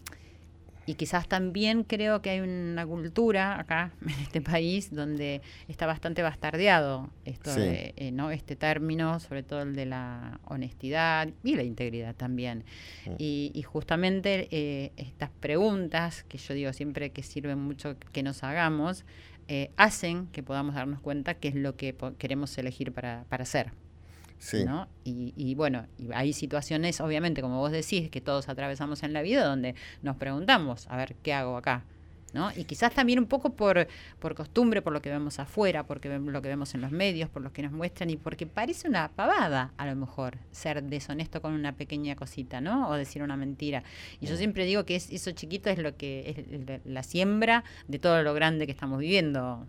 y, 0.86 0.96
quizás 0.96 1.28
también 1.28 1.84
creo 1.84 2.22
que 2.22 2.30
hay 2.30 2.40
una 2.40 2.86
cultura 2.86 3.60
acá, 3.60 3.92
en 4.02 4.22
este 4.22 4.42
país, 4.42 4.94
donde 4.94 5.42
está 5.68 5.86
bastante 5.86 6.22
bastardeado 6.22 7.10
esto 7.26 7.54
de, 7.54 7.94
eh, 7.98 8.12
¿no? 8.12 8.32
este 8.32 8.56
término, 8.56 9.20
sobre 9.20 9.44
todo 9.44 9.62
el 9.62 9.76
de 9.76 9.86
la 9.86 10.40
honestidad 10.46 11.30
y 11.44 11.56
la 11.56 11.64
integridad 11.64 12.16
también. 12.16 12.66
Mm. 13.06 13.16
Y, 13.18 13.64
justamente 13.64 14.48
eh, 14.52 14.92
estas 14.98 15.30
preguntas, 15.30 16.24
que 16.24 16.38
yo 16.38 16.54
digo 16.54 16.74
siempre 16.74 17.12
que 17.12 17.24
sirven 17.24 17.60
mucho 17.60 17.96
que 18.12 18.24
nos 18.24 18.44
hagamos, 18.44 19.06
eh, 19.48 19.72
hacen 19.78 20.28
que 20.28 20.44
podamos 20.44 20.76
darnos 20.76 21.02
cuenta 21.02 21.34
qué 21.34 21.50
es 21.50 21.56
lo 21.56 21.76
que 21.76 21.96
queremos 22.18 22.58
elegir 22.58 22.94
para, 22.94 23.26
para 23.30 23.44
hacer. 23.44 23.72
Sí. 24.44 24.66
¿no? 24.66 24.90
Y, 25.06 25.34
y, 25.38 25.56
bueno, 25.56 25.88
hay 26.14 26.34
situaciones, 26.34 27.00
obviamente, 27.00 27.42
como 27.42 27.60
vos 27.60 27.72
decís, 27.72 28.10
que 28.10 28.20
todos 28.20 28.50
atravesamos 28.50 29.02
en 29.04 29.14
la 29.14 29.22
vida 29.22 29.46
donde 29.46 29.74
nos 30.02 30.18
preguntamos, 30.18 30.86
a 30.90 30.98
ver, 30.98 31.16
¿qué 31.24 31.32
hago 31.34 31.56
acá? 31.56 31.86
¿no? 32.34 32.52
Y 32.56 32.66
quizás 32.66 32.94
también 32.94 33.20
un 33.20 33.28
poco 33.28 33.52
por, 33.52 33.88
por 34.20 34.36
costumbre, 34.36 34.82
por 34.82 34.92
lo 34.92 35.02
que 35.02 35.10
vemos 35.10 35.40
afuera, 35.40 35.86
porque 35.86 36.10
lo 36.10 36.42
que 36.42 36.50
vemos 36.50 36.74
en 36.74 36.82
los 36.82 36.92
medios, 36.92 37.30
por 37.30 37.42
lo 37.42 37.54
que 37.54 37.62
nos 37.62 37.72
muestran 37.72 38.10
y 38.10 38.18
porque 38.18 38.46
parece 38.46 38.90
una 38.90 39.10
pavada 39.12 39.72
a 39.78 39.86
lo 39.86 39.96
mejor 39.96 40.38
ser 40.52 40.84
deshonesto 40.84 41.42
con 41.42 41.54
una 41.54 41.78
pequeña 41.78 42.16
cosita, 42.16 42.60
¿no? 42.60 42.90
O 42.90 42.96
decir 42.96 43.22
una 43.24 43.38
mentira. 43.38 43.84
Y 44.20 44.26
yo 44.26 44.36
siempre 44.36 44.66
digo 44.66 44.84
que 44.84 44.96
eso 44.96 45.32
chiquito 45.32 45.70
es 45.70 45.78
lo 45.78 45.96
que 45.96 46.46
es 46.60 46.82
la 46.86 47.04
siembra 47.04 47.64
de 47.88 48.00
todo 48.00 48.22
lo 48.24 48.34
grande 48.34 48.66
que 48.66 48.72
estamos 48.72 49.00
viviendo. 49.00 49.66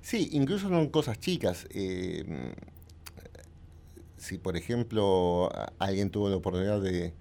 Sí, 0.00 0.30
incluso 0.32 0.68
son 0.68 0.88
cosas 0.88 1.18
chicas. 1.18 1.66
Eh, 1.70 2.54
si 4.24 4.38
por 4.38 4.56
ejemplo 4.56 5.50
alguien 5.78 6.10
tuvo 6.10 6.28
la 6.28 6.36
oportunidad 6.36 6.80
de 6.80 7.12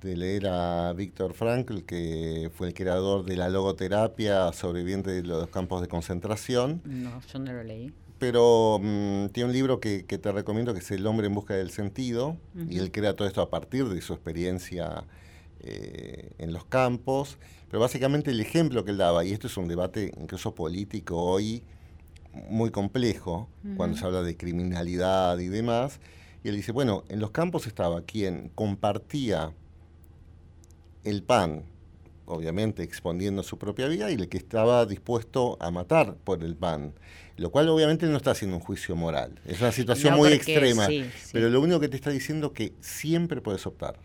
de 0.00 0.16
leer 0.16 0.46
a 0.46 0.92
Víctor 0.94 1.34
Frankl, 1.34 1.82
que 1.82 2.50
fue 2.54 2.68
el 2.68 2.74
creador 2.74 3.24
de 3.24 3.36
la 3.36 3.48
logoterapia, 3.48 4.52
sobreviviente 4.52 5.10
de 5.10 5.22
los 5.22 5.48
campos 5.48 5.82
de 5.82 5.88
concentración. 5.88 6.80
No, 6.84 7.20
yo 7.20 7.38
no 7.38 7.52
lo 7.52 7.62
leí. 7.62 7.92
Pero 8.18 8.78
mm, 8.82 9.26
tiene 9.28 9.48
un 9.48 9.52
libro 9.52 9.80
que, 9.80 10.02
te 10.02 10.32
recomiendo 10.32 10.72
que 10.72 10.80
es 10.80 10.90
El 10.90 11.06
hombre 11.06 11.26
en 11.26 11.34
busca 11.34 11.54
del 11.54 11.70
sentido, 11.70 12.36
y 12.68 12.78
él 12.78 12.90
crea 12.92 13.14
todo 13.14 13.28
esto 13.28 13.40
a 13.42 13.50
partir 13.50 13.88
de 13.88 14.00
su 14.00 14.12
experiencia 14.12 15.04
eh, 15.60 16.32
en 16.38 16.52
los 16.52 16.64
campos. 16.64 17.38
Pero 17.70 17.80
básicamente 17.80 18.30
el 18.30 18.40
ejemplo 18.40 18.84
que 18.84 18.90
él 18.90 18.98
daba, 18.98 19.24
y 19.24 19.32
esto 19.32 19.46
es 19.46 19.56
un 19.56 19.68
debate 19.68 20.12
incluso 20.20 20.54
político 20.54 21.22
hoy 21.22 21.62
muy 22.48 22.70
complejo, 22.70 23.48
cuando 23.76 23.96
se 23.96 24.04
habla 24.04 24.22
de 24.22 24.36
criminalidad 24.36 25.38
y 25.38 25.48
demás, 25.48 25.98
y 26.42 26.48
él 26.48 26.56
dice, 26.56 26.72
bueno, 26.72 27.04
en 27.08 27.20
los 27.20 27.30
campos 27.30 27.66
estaba 27.66 28.02
quien 28.02 28.50
compartía 28.54 29.52
el 31.04 31.22
pan, 31.22 31.64
obviamente 32.26 32.82
exponiendo 32.82 33.42
su 33.42 33.58
propia 33.58 33.88
vida, 33.88 34.10
y 34.10 34.14
el 34.14 34.28
que 34.28 34.38
estaba 34.38 34.86
dispuesto 34.86 35.58
a 35.60 35.70
matar 35.70 36.16
por 36.16 36.42
el 36.42 36.56
pan. 36.56 36.94
Lo 37.36 37.50
cual 37.50 37.68
obviamente 37.68 38.06
no 38.06 38.16
está 38.16 38.32
haciendo 38.32 38.56
un 38.56 38.62
juicio 38.62 38.96
moral. 38.96 39.40
Es 39.46 39.60
una 39.60 39.72
situación 39.72 40.16
muy 40.16 40.32
extrema. 40.32 40.88
Pero 41.32 41.48
lo 41.48 41.60
único 41.60 41.80
que 41.80 41.88
te 41.88 41.96
está 41.96 42.10
diciendo 42.10 42.48
es 42.48 42.52
que 42.52 42.72
siempre 42.80 43.40
puedes 43.40 43.66
optar. 43.66 43.98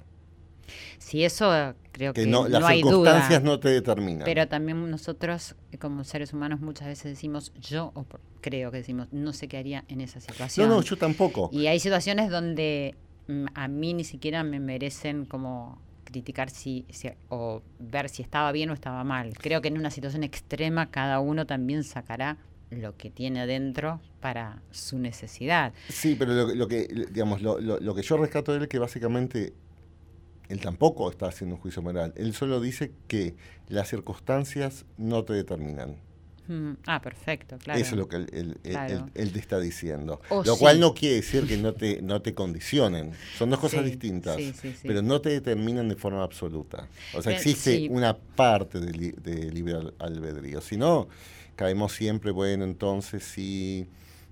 Sí, 0.97 1.23
eso 1.23 1.75
creo 1.91 2.13
que, 2.13 2.25
no, 2.25 2.47
las 2.47 2.67
circunstancias 2.67 3.43
no 3.43 3.59
te 3.59 3.69
determinan. 3.69 4.25
Pero 4.25 4.47
también 4.47 4.89
nosotros, 4.89 5.55
como 5.79 6.03
seres 6.03 6.33
humanos, 6.33 6.59
muchas 6.59 6.87
veces 6.87 7.05
decimos, 7.05 7.53
yo 7.59 7.91
o 7.95 8.05
creo 8.41 8.71
que 8.71 8.77
decimos, 8.77 9.07
no 9.11 9.33
sé 9.33 9.47
qué 9.47 9.57
haría 9.57 9.85
en 9.87 10.01
esa 10.01 10.19
situación. 10.19 10.69
No, 10.69 10.75
no, 10.75 10.81
yo 10.81 10.97
tampoco. 10.97 11.49
Y 11.51 11.67
hay 11.67 11.79
situaciones 11.79 12.29
donde 12.29 12.95
mm, 13.27 13.45
a 13.53 13.67
mí 13.67 13.93
ni 13.93 14.03
siquiera 14.03 14.43
me 14.43 14.59
merecen 14.59 15.25
como 15.25 15.81
criticar 16.05 16.49
si, 16.49 16.85
o 17.29 17.61
ver 17.79 18.09
si 18.09 18.21
estaba 18.21 18.51
bien 18.51 18.69
o 18.69 18.73
estaba 18.73 19.03
mal. 19.03 19.33
Creo 19.37 19.61
que 19.61 19.67
en 19.67 19.77
una 19.77 19.91
situación 19.91 20.23
extrema 20.23 20.89
cada 20.91 21.19
uno 21.19 21.45
también 21.45 21.83
sacará 21.83 22.37
lo 22.69 22.95
que 22.95 23.09
tiene 23.09 23.41
adentro 23.41 23.99
para 24.21 24.61
su 24.71 24.97
necesidad. 24.97 25.73
Sí, 25.89 26.15
pero 26.17 26.33
lo, 26.33 26.67
que 26.67 26.87
digamos 27.11 27.41
lo, 27.41 27.59
lo, 27.59 27.95
que 27.95 28.01
yo 28.01 28.17
rescato 28.17 28.51
de 28.51 28.57
él 28.57 28.63
es 28.63 28.69
que 28.69 28.79
básicamente 28.79 29.53
él 30.49 30.59
tampoco 30.59 31.09
está 31.09 31.27
haciendo 31.27 31.55
un 31.55 31.61
juicio 31.61 31.81
moral. 31.81 32.13
Él 32.15 32.33
solo 32.33 32.59
dice 32.59 32.91
que 33.07 33.35
las 33.67 33.89
circunstancias 33.89 34.85
no 34.97 35.23
te 35.23 35.33
determinan. 35.33 35.97
Ah, 36.85 37.01
perfecto, 37.01 37.57
claro. 37.57 37.79
Eso 37.79 37.95
es 37.95 37.97
lo 37.97 38.07
que 38.07 38.17
él, 38.17 38.59
te 39.13 39.39
está 39.39 39.59
diciendo. 39.59 40.21
Oh, 40.29 40.43
lo 40.45 40.57
cual 40.57 40.79
no 40.79 40.93
quiere 40.93 41.15
decir 41.15 41.47
que 41.47 41.57
no 41.57 41.73
te, 41.73 42.03
no 42.03 42.21
te 42.21 42.35
condicionen. 42.35 43.13
Son 43.37 43.49
dos 43.49 43.59
cosas 43.59 43.83
distintas, 43.83 44.37
pero 44.83 45.01
no 45.01 45.21
te 45.21 45.29
determinan 45.29 45.89
de 45.89 45.95
forma 45.95 46.23
absoluta. 46.23 46.87
O 47.15 47.21
sea, 47.21 47.33
existe 47.33 47.87
una 47.89 48.15
parte 48.15 48.79
de, 48.79 49.13
de 49.13 49.51
libre 49.51 49.75
albedrío. 49.97 50.61
Si 50.61 50.77
no, 50.77 51.07
caemos 51.55 51.93
siempre, 51.93 52.29
bueno, 52.29 52.63
entonces 52.63 53.23
sí 53.23 53.87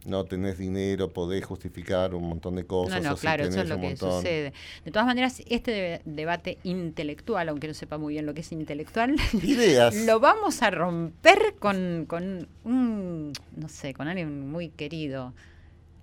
no 0.05 0.25
tenés 0.25 0.57
dinero, 0.57 1.11
podés 1.11 1.45
justificar 1.45 2.13
un 2.15 2.27
montón 2.29 2.55
de 2.55 2.65
cosas. 2.65 3.01
No, 3.01 3.11
no, 3.11 3.15
claro, 3.17 3.45
eso 3.45 3.61
es 3.61 3.69
lo 3.69 3.79
que 3.79 3.95
sucede. 3.95 4.53
De 4.83 4.91
todas 4.91 5.05
maneras, 5.05 5.41
este 5.47 6.01
debate 6.05 6.57
intelectual, 6.63 7.49
aunque 7.49 7.67
no 7.67 7.73
sepa 7.73 7.97
muy 7.97 8.13
bien 8.13 8.25
lo 8.25 8.33
que 8.33 8.41
es 8.41 8.51
intelectual, 8.51 9.15
lo 10.05 10.19
vamos 10.19 10.61
a 10.61 10.71
romper 10.71 11.55
con, 11.59 12.05
con 12.07 12.47
un, 12.63 13.33
no 13.55 13.69
sé, 13.69 13.93
con 13.93 14.07
alguien 14.07 14.49
muy 14.49 14.69
querido. 14.69 15.33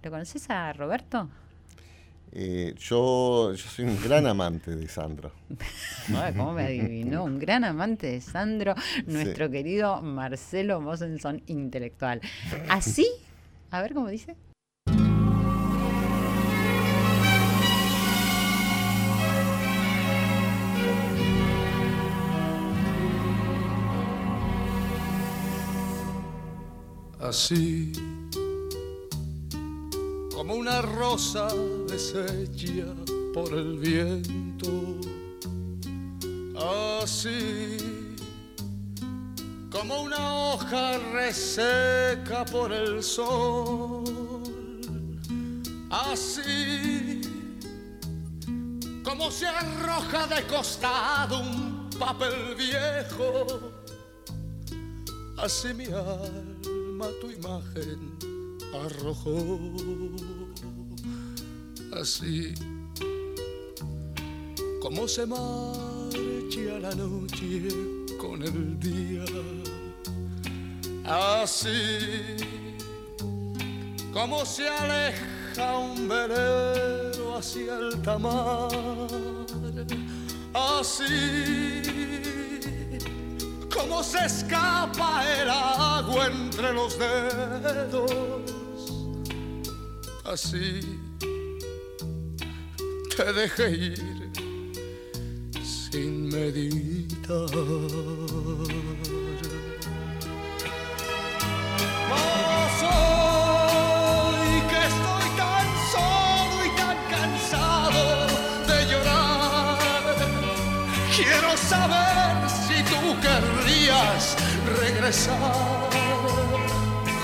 ¿Lo 0.03 0.11
conoces 0.11 0.48
a 0.48 0.72
Roberto? 0.72 1.28
Eh, 2.32 2.74
yo, 2.78 3.53
yo 3.55 3.68
soy 3.68 3.86
un 3.86 4.01
gran 4.01 4.26
amante 4.26 4.76
de 4.76 4.88
Sandro. 4.88 5.32
¿Cómo 6.36 6.53
me 6.53 6.64
adivinó? 6.64 7.24
Un 7.24 7.38
gran 7.38 7.64
amante 7.64 8.07
de 8.07 8.20
Sandro, 8.20 8.74
nuestro 9.07 9.51
querido 9.51 10.01
Marcelo 10.01 10.80
Mosenson 10.80 11.42
intelectual. 11.46 12.20
Así 12.68 13.07
a 13.71 13.83
ver 13.83 13.95
cómo 13.95 14.09
dice. 14.09 14.37
Así 27.21 27.93
como 30.35 30.55
una 30.55 30.83
rosa 30.83 31.49
deshecha 31.87 32.87
por 33.33 33.53
el 33.53 33.79
viento. 33.79 34.97
Así 37.03 37.99
como 39.71 40.03
una 40.03 40.53
hoja 40.53 40.99
reseca 41.12 42.45
por 42.45 42.73
el 42.73 43.03
sol. 43.03 44.05
Así 45.91 47.21
como 49.05 49.31
se 49.31 49.47
arroja 49.47 50.27
de 50.27 50.47
costado 50.47 51.41
un 51.41 51.91
papel 51.99 52.55
viejo, 52.57 53.73
así 55.39 55.75
mi 55.75 55.87
alma 55.87 57.07
tu 57.21 57.31
imagen 57.31 58.18
arrojó 58.73 59.59
así 61.93 62.55
como 64.81 65.09
se 65.09 65.27
marcha 65.27 66.79
la 66.81 66.95
noche 66.95 67.68
con 68.18 68.43
el 68.43 68.79
día 68.79 69.25
así 71.05 72.36
como 74.12 74.44
se 74.44 74.68
aleja 74.68 75.78
un 75.78 76.09
velero 76.09 77.36
hacia 77.38 77.76
el 77.76 78.03
tamar 78.03 78.68
así 80.53 81.82
como 83.72 84.03
se 84.03 84.24
escapa 84.26 85.24
el 85.40 85.51
agua 85.51 86.26
entre 86.26 86.72
los 86.72 86.98
dedos 86.98 88.11
así 90.24 91.01
te 93.16 93.32
dejé 93.32 93.70
ir 93.70 94.30
sin 95.62 96.28
meditar. 96.28 97.51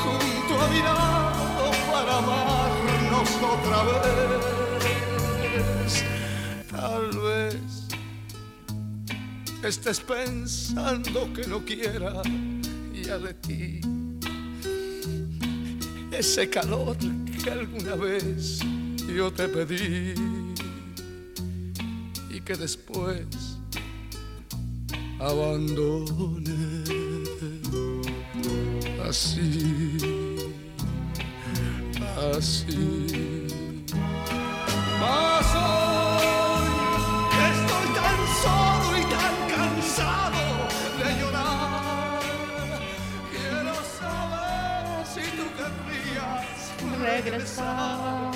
Junto 0.02 0.60
a 0.60 0.68
mi 0.68 0.80
lado 0.82 1.70
para 1.90 2.18
amar 2.18 2.70
otra 3.54 3.82
vez. 3.84 4.44
Tal 6.70 7.08
vez 7.20 7.88
estés 9.62 10.00
pensando 10.00 11.32
que 11.32 11.46
no 11.46 11.64
quiera 11.64 12.22
ya 12.92 13.18
de 13.18 13.34
ti 13.34 13.95
ese 16.18 16.48
calor 16.48 16.96
que 17.42 17.50
alguna 17.50 17.94
vez 17.94 18.60
yo 19.14 19.32
te 19.32 19.48
pedí 19.48 20.14
y 22.30 22.40
que 22.40 22.54
después 22.54 23.26
abandoné 25.18 26.84
así 29.08 30.26
así. 32.34 33.46
Mas 35.00 35.95
regresar. 47.06 48.32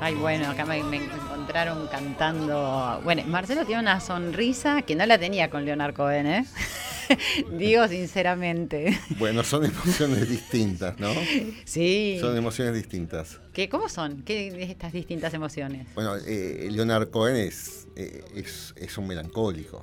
Ay, 0.00 0.14
bueno, 0.14 0.50
acá 0.50 0.64
me, 0.66 0.82
me, 0.82 0.96
encontraron 0.96 1.86
cantando. 1.88 3.00
Bueno, 3.04 3.22
Marcelo 3.26 3.64
tiene 3.64 3.80
una 3.80 4.00
sonrisa 4.00 4.82
que 4.82 4.94
no 4.94 5.06
la 5.06 5.18
tenía 5.18 5.50
con 5.50 5.64
Leonardo 5.64 5.94
Cohen, 5.94 6.26
¿eh? 6.26 6.44
Digo 7.52 7.86
sinceramente. 7.88 8.98
Bueno, 9.18 9.42
son 9.44 9.64
emociones 9.64 10.28
distintas, 10.28 10.98
¿no? 10.98 11.10
Sí. 11.64 12.18
Son 12.20 12.36
emociones 12.36 12.74
distintas. 12.74 13.40
¿Qué, 13.52 13.68
¿Cómo 13.68 13.88
son? 13.88 14.22
¿Qué 14.22 14.62
estas 14.62 14.92
distintas 14.92 15.32
emociones? 15.34 15.86
Bueno, 15.94 16.16
eh, 16.16 16.68
Leonard 16.70 17.10
Cohen 17.10 17.36
es, 17.36 17.86
eh, 17.96 18.24
es, 18.34 18.74
es, 18.76 18.98
un 18.98 19.06
melancólico. 19.06 19.82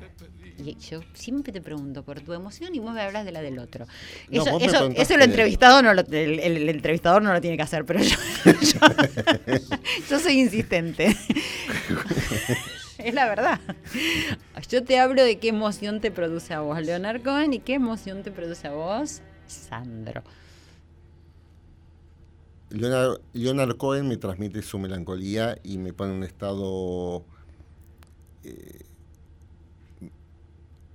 Y 0.58 0.76
yo 0.76 1.02
siempre 1.14 1.52
te 1.52 1.62
pregunto 1.62 2.04
por 2.04 2.22
tu 2.22 2.34
emoción 2.34 2.74
y 2.76 2.80
vos 2.80 2.94
me 2.94 3.02
hablas 3.02 3.26
de 3.26 3.32
la 3.32 3.42
del 3.42 3.60
otro. 3.60 3.86
Eso, 4.30 4.60
eso, 4.60 4.90
eso 4.96 5.16
el, 5.16 5.22
entrevistado 5.22 5.82
no 5.82 5.94
lo, 5.94 6.02
el, 6.02 6.40
el, 6.40 6.70
entrevistador 6.70 7.22
no 7.22 7.34
lo 7.34 7.42
tiene 7.42 7.58
que 7.58 7.64
hacer, 7.64 7.86
pero 7.86 8.02
yo, 8.02 8.16
yo, 8.46 8.80
yo 10.10 10.20
soy 10.20 10.40
insistente. 10.40 11.16
es 12.98 13.14
la 13.14 13.28
verdad. 13.28 13.60
Yo 14.70 14.84
te 14.84 15.00
hablo 15.00 15.24
de 15.24 15.38
qué 15.40 15.50
emoción 15.50 16.02
te 16.02 16.12
produce 16.12 16.54
a 16.54 16.62
vos, 16.62 16.82
Leonard 16.82 17.22
Cohen, 17.24 17.54
y 17.54 17.60
qué 17.60 17.74
emoción 17.74 18.24
te 18.24 18.32
produce 18.32 18.68
a 18.68 18.72
vos, 18.72 19.22
Sandro. 19.48 20.24
Leonard, 22.70 23.20
Leonard 23.34 23.76
Cohen 23.78 24.08
me 24.08 24.18
transmite 24.18 24.62
su 24.62 24.80
melancolía 24.80 25.58
y 25.64 25.78
me 25.78 25.94
pone 25.94 26.12
en 26.12 26.18
un 26.18 26.24
estado. 26.24 27.26
Eh, 28.44 28.86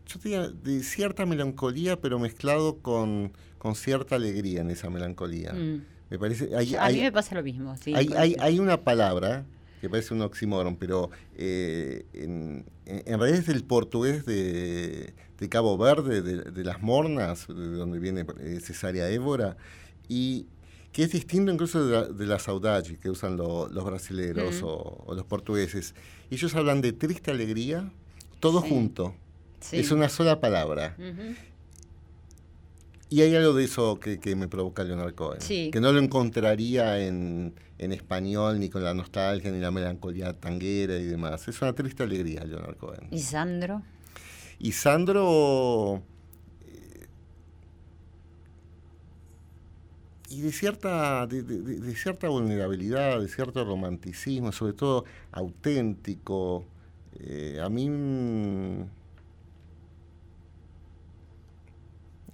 yo 0.06 0.20
diría 0.22 0.48
de 0.48 0.82
cierta 0.82 1.26
melancolía, 1.26 2.00
pero 2.00 2.18
mezclado 2.18 2.78
con, 2.78 3.32
con 3.58 3.74
cierta 3.74 4.16
alegría 4.16 4.60
en 4.60 4.70
esa 4.70 4.88
melancolía. 4.90 5.52
Mm. 5.52 5.82
Me 6.08 6.18
parece, 6.18 6.54
hay, 6.56 6.74
a 6.76 6.88
mí 6.88 7.00
me 7.00 7.12
pasa 7.12 7.34
lo 7.34 7.42
mismo. 7.42 7.76
Sí, 7.76 7.92
hay, 7.94 8.08
hay, 8.16 8.36
hay, 8.38 8.60
una 8.60 8.82
palabra 8.82 9.44
que 9.80 9.90
parece 9.90 10.14
un 10.14 10.22
oxímoron, 10.22 10.76
pero 10.76 11.10
eh, 11.36 12.06
en, 12.12 12.64
en, 12.86 13.18
realidad 13.18 13.40
es 13.40 13.46
del 13.46 13.64
portugués 13.64 14.24
de, 14.24 15.14
de 15.38 15.48
Cabo 15.48 15.76
Verde, 15.76 16.22
de, 16.22 16.50
de, 16.52 16.64
las 16.64 16.80
Mornas, 16.80 17.48
de 17.48 17.54
donde 17.54 17.98
viene 17.98 18.24
eh, 18.38 18.60
Cesárea 18.60 19.08
Évora, 19.10 19.56
y 20.08 20.46
que 20.92 21.02
es 21.02 21.10
distinto 21.10 21.52
incluso 21.52 21.84
de, 21.84 21.92
la, 21.92 22.04
de 22.06 22.26
las 22.26 22.42
saudades 22.42 22.96
que 22.98 23.10
usan 23.10 23.36
lo, 23.36 23.68
los 23.68 23.84
brasileros 23.84 24.62
mm. 24.62 24.64
o, 24.64 25.04
o, 25.06 25.14
los 25.14 25.24
portugueses. 25.24 25.96
Ellos 26.30 26.54
hablan 26.54 26.80
de 26.80 26.92
triste 26.92 27.32
alegría, 27.32 27.90
todo 28.38 28.62
sí. 28.62 28.68
junto. 28.68 29.14
Sí. 29.60 29.78
Es 29.78 29.90
una 29.90 30.08
sola 30.08 30.40
palabra. 30.40 30.94
Uh 30.98 31.02
-huh. 31.02 31.36
Y 33.08 33.20
hay 33.22 33.34
algo 33.36 33.54
de 33.54 33.64
eso 33.64 34.00
que, 34.00 34.18
que 34.18 34.34
me 34.34 34.48
provoca 34.48 34.82
Leonard 34.82 35.14
Cohen. 35.14 35.40
Sí. 35.40 35.70
Que 35.72 35.80
no 35.80 35.92
lo 35.92 36.00
encontraría 36.00 36.98
en, 37.06 37.54
en, 37.78 37.92
español, 37.92 38.58
ni 38.58 38.68
con 38.68 38.82
la 38.82 38.94
nostalgia, 38.94 39.52
ni 39.52 39.60
la 39.60 39.70
melancolía 39.70 40.32
tanguera 40.32 40.96
y 40.96 41.04
demás. 41.04 41.46
Es 41.46 41.62
una 41.62 41.72
triste 41.72 42.02
alegría, 42.02 42.44
Leonard 42.44 42.76
Cohen. 42.76 43.06
¿Y 43.12 43.20
Sandro? 43.20 43.82
Y 44.58 44.72
Sandro. 44.72 46.02
Eh, 46.66 47.06
y 50.30 50.40
de 50.40 50.50
cierta, 50.50 51.28
de, 51.28 51.44
de, 51.44 51.62
de, 51.62 51.94
cierta 51.94 52.28
vulnerabilidad, 52.28 53.20
de 53.20 53.28
cierto 53.28 53.64
romanticismo, 53.64 54.50
sobre 54.50 54.72
todo 54.72 55.04
auténtico. 55.30 56.64
Eh, 57.20 57.60
a 57.62 57.68
mí 57.68 57.88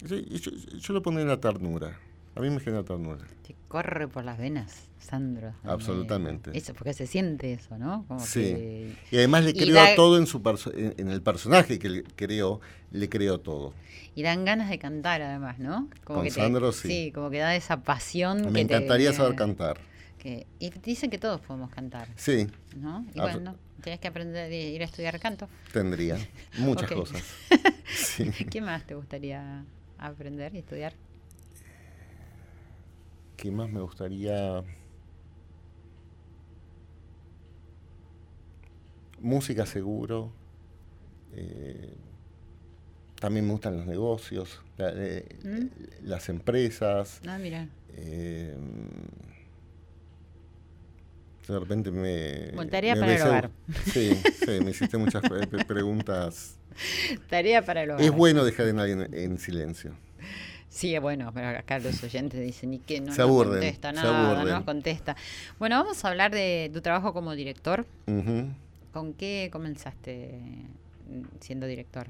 Yo, 0.04 0.16
yo, 0.16 0.50
yo, 0.50 0.94
lo 0.94 1.02
pondría 1.02 1.22
en 1.22 1.28
la 1.28 1.40
ternura. 1.40 1.98
A 2.34 2.40
mí 2.40 2.50
me 2.50 2.60
genera 2.60 2.82
ternura. 2.82 3.24
Te 3.46 3.54
corre 3.68 4.08
por 4.08 4.24
las 4.24 4.38
venas, 4.38 4.88
Sandro. 4.98 5.54
Absolutamente. 5.64 6.50
Eh, 6.50 6.58
eso, 6.58 6.72
porque 6.74 6.94
se 6.94 7.06
siente 7.06 7.52
eso, 7.52 7.76
¿no? 7.76 8.04
Como 8.08 8.20
sí. 8.20 8.40
Que... 8.40 8.96
Y 9.10 9.16
además 9.18 9.44
le 9.44 9.52
creo 9.52 9.74
da... 9.74 9.94
todo 9.94 10.18
en, 10.18 10.26
su 10.26 10.42
en, 10.74 10.94
en, 10.96 11.08
el 11.08 11.22
personaje 11.22 11.78
que 11.78 11.90
le 11.90 12.02
creó, 12.04 12.60
le 12.90 13.08
creo 13.08 13.38
todo. 13.40 13.74
Y 14.14 14.22
dan 14.22 14.44
ganas 14.44 14.70
de 14.70 14.78
cantar, 14.78 15.22
además, 15.22 15.58
¿no? 15.58 15.88
Como 16.04 16.20
Con 16.20 16.24
que 16.24 16.30
Sandro, 16.30 16.70
te, 16.70 16.76
sí. 16.78 16.88
Sí, 16.88 17.12
como 17.12 17.30
que 17.30 17.38
da 17.38 17.54
esa 17.54 17.82
pasión. 17.82 18.46
Me 18.46 18.52
que 18.52 18.60
encantaría 18.60 19.10
te, 19.10 19.16
saber 19.16 19.36
cantar. 19.36 19.78
Que, 20.18 20.46
y 20.58 20.70
dicen 20.70 21.10
que 21.10 21.18
todos 21.18 21.40
podemos 21.40 21.70
cantar. 21.70 22.08
Sí. 22.16 22.46
¿No? 22.76 23.04
Y 23.14 23.20
bueno, 23.20 23.56
tienes 23.82 24.00
que 24.00 24.08
aprender 24.08 24.50
a 24.50 24.54
ir 24.54 24.80
a 24.80 24.84
estudiar 24.84 25.18
canto. 25.20 25.48
Tendría. 25.72 26.16
Muchas 26.58 26.90
cosas. 26.90 27.22
sí. 27.94 28.30
¿Qué 28.50 28.60
más 28.60 28.86
te 28.86 28.94
gustaría 28.94 29.64
aprender 30.06 30.54
y 30.54 30.58
estudiar? 30.58 30.94
¿Qué 33.36 33.50
más 33.50 33.70
me 33.70 33.80
gustaría? 33.80 34.62
Música 39.20 39.66
seguro. 39.66 40.32
Eh, 41.34 41.94
también 43.18 43.46
me 43.46 43.52
gustan 43.52 43.76
los 43.76 43.86
negocios, 43.86 44.60
la, 44.76 44.92
eh, 44.94 45.24
¿Mm? 45.44 46.06
las 46.06 46.28
empresas. 46.28 47.20
Ah, 47.26 47.38
mira. 47.38 47.68
Eh, 47.94 48.56
de 51.48 51.58
repente 51.58 51.90
me... 51.90 52.66
Tarea 52.66 52.94
me 52.94 53.00
para 53.00 53.14
el 53.14 53.22
hogar. 53.22 53.50
Sí, 53.92 54.14
sí, 54.14 54.60
me 54.64 54.70
hiciste 54.70 54.96
muchas 54.98 55.22
preguntas 55.66 56.58
Tarea 57.28 57.64
para 57.64 57.84
hogar. 57.84 58.00
Es 58.00 58.10
bueno 58.10 58.44
dejar 58.44 58.68
a 58.68 58.72
nadie 58.72 58.92
en, 58.92 59.14
en, 59.14 59.38
silencio. 59.38 59.92
Sí, 60.68 60.96
bueno, 60.98 61.30
pero 61.34 61.48
acá 61.48 61.78
los 61.78 62.02
oyentes 62.02 62.40
dicen, 62.40 62.72
¿y 62.72 62.78
qué? 62.78 63.00
No, 63.00 63.14
se 63.14 63.20
aburren, 63.20 63.52
no 63.52 63.58
contesta 63.60 63.92
nada, 63.92 64.44
no 64.44 64.50
nos 64.50 64.64
contesta. 64.64 65.16
Bueno, 65.58 65.76
vamos 65.76 66.04
a 66.04 66.08
hablar 66.08 66.32
de 66.32 66.70
tu 66.72 66.80
trabajo 66.80 67.12
como 67.12 67.34
director. 67.34 67.86
Uh 68.06 68.12
-huh. 68.12 68.54
¿Con 68.92 69.12
qué 69.14 69.50
comenzaste 69.52 70.40
siendo 71.40 71.66
director? 71.66 72.08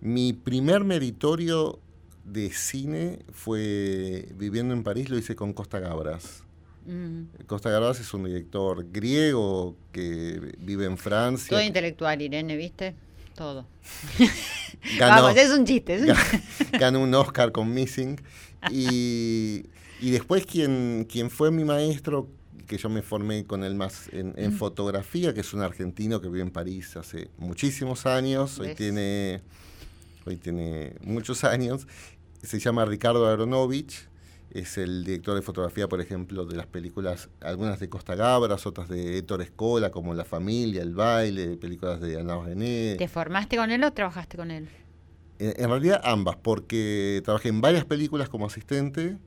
Mi 0.00 0.32
primer 0.32 0.84
meritorio 0.84 1.80
de 2.24 2.50
cine 2.50 3.20
fue 3.32 4.28
viviendo 4.36 4.74
en 4.74 4.82
París, 4.82 5.10
lo 5.10 5.18
hice 5.18 5.34
con 5.36 5.52
Costa 5.52 5.78
Gabras. 5.78 6.44
Mm. 6.86 7.44
Costa 7.46 7.70
Gabras 7.70 8.00
es 8.00 8.12
un 8.12 8.24
director 8.24 8.86
griego 8.90 9.76
que 9.92 10.54
vive 10.58 10.84
en 10.86 10.98
Francia. 10.98 11.50
Todo 11.50 11.62
intelectual, 11.62 12.20
Irene, 12.20 12.56
¿viste? 12.56 12.94
Todo. 13.34 13.66
Vamos, 15.00 15.36
es 15.36 15.50
un 15.50 15.64
chiste. 15.64 16.04
ganó 16.72 17.00
un 17.00 17.14
Oscar 17.14 17.52
con 17.52 17.72
Missing. 17.72 18.20
Y, 18.70 19.64
después 20.00 20.46
quien, 20.46 21.06
quien 21.10 21.30
fue 21.30 21.50
mi 21.50 21.64
maestro, 21.64 22.28
que 22.66 22.78
yo 22.78 22.88
me 22.88 23.02
formé 23.02 23.44
con 23.44 23.64
él 23.64 23.74
más 23.74 24.08
en, 24.12 24.52
fotografía, 24.52 25.34
que 25.34 25.40
es 25.40 25.52
un 25.52 25.62
argentino 25.62 26.20
que 26.20 26.28
vive 26.28 26.42
en 26.42 26.50
París 26.50 26.96
hace 26.96 27.30
muchísimos 27.38 28.06
años, 28.06 28.58
hoy 28.58 28.74
tiene, 28.74 29.42
hoy 30.24 30.36
tiene 30.36 30.94
muchos 31.02 31.44
años, 31.44 31.86
se 32.42 32.58
llama 32.58 32.84
Ricardo 32.84 33.26
Aronovich, 33.26 34.08
es 34.54 34.78
el 34.78 35.04
director 35.04 35.34
de 35.34 35.42
fotografía, 35.42 35.88
por 35.88 36.00
ejemplo, 36.00 36.46
de 36.46 36.56
las 36.56 36.66
películas, 36.66 37.28
algunas 37.40 37.80
de 37.80 37.88
Costa 37.88 38.14
Gabras, 38.14 38.66
otras 38.66 38.88
de 38.88 39.18
Héctor 39.18 39.42
Escola, 39.42 39.90
como 39.90 40.14
La 40.14 40.24
Familia, 40.24 40.80
El 40.80 40.94
Baile, 40.94 41.56
películas 41.56 42.00
de 42.00 42.20
Ana 42.20 42.40
René. 42.40 42.94
¿Te 42.96 43.08
formaste 43.08 43.56
con 43.56 43.72
él 43.72 43.82
o 43.82 43.92
trabajaste 43.92 44.36
con 44.36 44.52
él? 44.52 44.68
En, 45.40 45.68
realidad 45.68 46.00
ambas, 46.04 46.36
porque 46.36 47.20
trabajé 47.24 47.48
en 47.48 47.60
varias 47.60 47.84
películas 47.84 48.28
como 48.28 48.46
asistente 48.46 49.18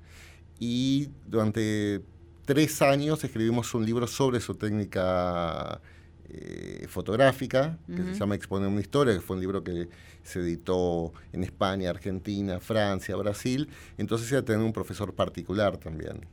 y 0.59 1.09
durante 1.25 2.01
tres 2.45 2.81
años 2.81 3.21
escribimos 3.21 3.73
un 3.73 3.85
libro 3.85 4.07
sobre 4.07 4.39
su 4.39 4.55
técnica 4.55 5.81
eh, 6.29 6.85
fotográfica, 6.89 7.77
que 7.87 8.03
se 8.03 8.15
llama 8.15 8.35
Exponer 8.35 8.67
una 8.67 8.81
historia, 8.81 9.13
que 9.13 9.21
fue 9.21 9.35
un 9.35 9.41
libro 9.41 9.63
que 9.63 9.87
se 10.23 10.39
editó 10.39 11.13
en 11.31 11.43
España, 11.43 11.89
Argentina, 11.89 12.59
Francia, 12.59 13.15
Brasil. 13.15 13.69
Entonces 13.97 14.29
iba 14.31 14.39
a 14.39 14.43
tener 14.43 14.61
un 14.61 14.73
profesor 14.73 15.13
particular 15.13 15.77
también. 15.77 16.25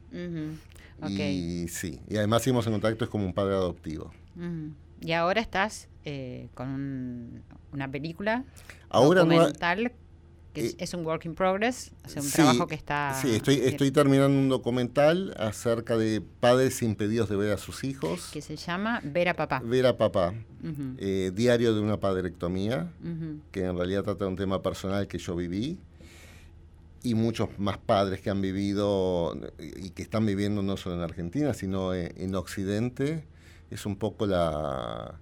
Y 1.09 1.68
sí, 1.68 2.01
y 2.09 2.16
además 2.16 2.42
seguimos 2.42 2.66
en 2.66 2.72
contacto, 2.72 3.05
es 3.05 3.11
como 3.11 3.24
un 3.24 3.32
padre 3.32 3.55
adoptivo. 3.55 4.12
Y 5.01 5.12
ahora 5.12 5.40
estás 5.40 5.88
eh, 6.05 6.49
con 6.55 7.42
una 7.72 7.90
película 7.90 8.45
ahora 8.88 9.20
documental 9.20 9.92
que 10.55 10.68
eh, 10.68 10.76
es, 10.78 10.94
un 10.94 11.05
work 11.05 11.26
in 11.26 11.34
progress, 11.34 11.90
es 12.07 12.16
un 12.16 12.30
trabajo 12.30 12.66
que 12.66 12.76
está... 12.76 13.18
Sí, 13.20 13.34
estoy, 13.34 13.57
estoy 13.57 13.90
terminando 13.90 14.38
un 14.38 14.48
documental 14.48 15.34
acerca 15.36 15.96
de 15.96 16.22
padres 16.40 16.80
impedidos 16.82 17.28
de 17.28 17.36
ver 17.36 17.52
a 17.52 17.59
sus 17.59 17.82
hijos. 17.84 18.30
Que 18.32 18.40
se 18.40 18.57
llama 18.57 19.00
Ver 19.02 19.28
a 19.28 19.34
Papá. 19.34 19.61
Ver 19.64 19.84
a 19.86 19.98
Papá, 19.98 20.32
eh, 20.98 21.32
Diario 21.34 21.74
de 21.74 21.80
una 21.80 21.98
padrectomía, 21.98 22.92
que 23.50 23.64
en 23.64 23.76
realidad 23.76 24.05
trata 24.05 24.24
de 24.24 24.30
un 24.30 24.36
tema 24.36 24.62
personal 24.62 25.09
que 25.09 25.18
yo 25.18 25.34
viví 25.34 25.78
y 27.02 27.14
muchos 27.14 27.50
más 27.59 27.76
padres 27.76 28.20
que 28.20 28.30
han 28.30 28.40
vivido 28.40 29.36
y 29.59 29.90
que 29.90 30.02
están 30.02 30.24
viviendo 30.24 30.62
no 30.62 30.76
solo 30.76 30.94
en 30.94 31.02
Argentina, 31.02 31.52
sino 31.52 31.92
en 31.92 32.34
Occidente. 32.34 33.24
Es 33.70 33.86
un 33.86 33.96
poco 33.96 34.26
la, 34.26 35.18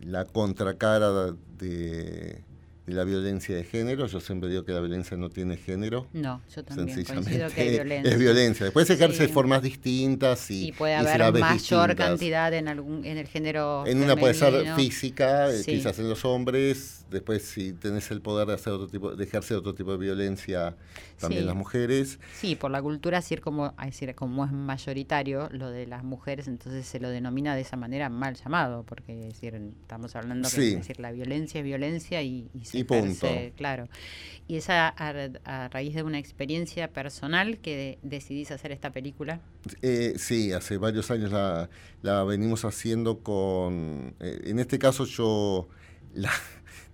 la 0.00 0.24
contracara 0.26 1.32
de 1.58 2.42
de 2.88 2.94
la 2.94 3.04
violencia 3.04 3.54
de 3.54 3.64
género. 3.64 4.06
Yo 4.06 4.20
siempre 4.20 4.48
digo 4.48 4.64
que 4.64 4.72
la 4.72 4.80
violencia 4.80 5.16
no 5.16 5.28
tiene 5.28 5.56
género. 5.56 6.06
No, 6.12 6.40
yo 6.54 6.64
también 6.64 7.04
coincido 7.04 7.48
que 7.50 7.60
hay 7.60 7.70
violencia. 7.70 8.12
Es 8.12 8.18
violencia. 8.18 8.64
Después 8.64 8.86
se 8.86 8.94
ejerce 8.94 9.26
de 9.26 9.28
formas 9.32 9.62
distintas 9.62 10.50
y, 10.50 10.68
y 10.68 10.72
puede 10.72 10.94
haber 10.94 11.32
mayor 11.34 11.94
cantidad 11.96 12.52
en 12.54 12.68
algún 12.68 13.04
en 13.04 13.18
el 13.18 13.26
género. 13.26 13.86
En 13.86 14.02
una 14.02 14.16
puede 14.16 14.34
ser 14.34 14.74
física, 14.74 15.52
eh, 15.52 15.62
quizás 15.64 15.98
en 15.98 16.08
los 16.08 16.24
hombres. 16.24 16.97
Después 17.10 17.42
si 17.42 17.72
tenés 17.72 18.10
el 18.10 18.20
poder 18.20 18.48
de 18.48 18.54
hacer 18.54 18.72
otro 18.72 18.88
tipo, 18.88 19.14
de 19.14 19.24
ejercer 19.24 19.56
otro 19.56 19.74
tipo 19.74 19.92
de 19.92 19.98
violencia, 19.98 20.76
también 21.20 21.46
las 21.46 21.56
mujeres. 21.56 22.18
Sí, 22.34 22.56
por 22.56 22.70
la 22.70 22.82
cultura, 22.82 23.18
así 23.18 23.36
como, 23.36 23.74
decir, 23.84 24.14
como 24.14 24.44
es 24.44 24.52
mayoritario 24.52 25.48
lo 25.50 25.70
de 25.70 25.86
las 25.86 26.04
mujeres, 26.04 26.48
entonces 26.48 26.86
se 26.86 27.00
lo 27.00 27.10
denomina 27.10 27.54
de 27.54 27.62
esa 27.62 27.76
manera 27.76 28.08
mal 28.08 28.34
llamado, 28.34 28.84
porque 28.84 29.14
decir, 29.14 29.54
estamos 29.54 30.14
hablando 30.16 30.48
que 30.48 30.76
decir, 30.76 31.00
la 31.00 31.12
violencia 31.12 31.60
es 31.60 31.64
violencia 31.64 32.22
y, 32.22 32.48
y 32.54 32.78
y 32.78 32.84
punto. 32.84 33.26
Claro. 33.56 33.88
Y 34.46 34.56
es 34.56 34.70
a, 34.70 34.92
raíz 35.70 35.94
de 35.94 36.02
una 36.02 36.18
experiencia 36.18 36.88
personal 36.88 37.58
que 37.58 37.98
decidís 38.02 38.50
hacer 38.50 38.72
esta 38.72 38.90
película. 38.90 39.40
Eh, 39.82 40.14
sí, 40.16 40.52
hace 40.52 40.78
varios 40.78 41.10
años 41.10 41.30
la, 42.02 42.24
venimos 42.24 42.64
haciendo 42.64 43.18
con... 43.18 44.14
Eh, 44.20 44.40
en 44.44 44.58
este 44.58 44.78
caso 44.78 45.04
yo, 45.04 45.68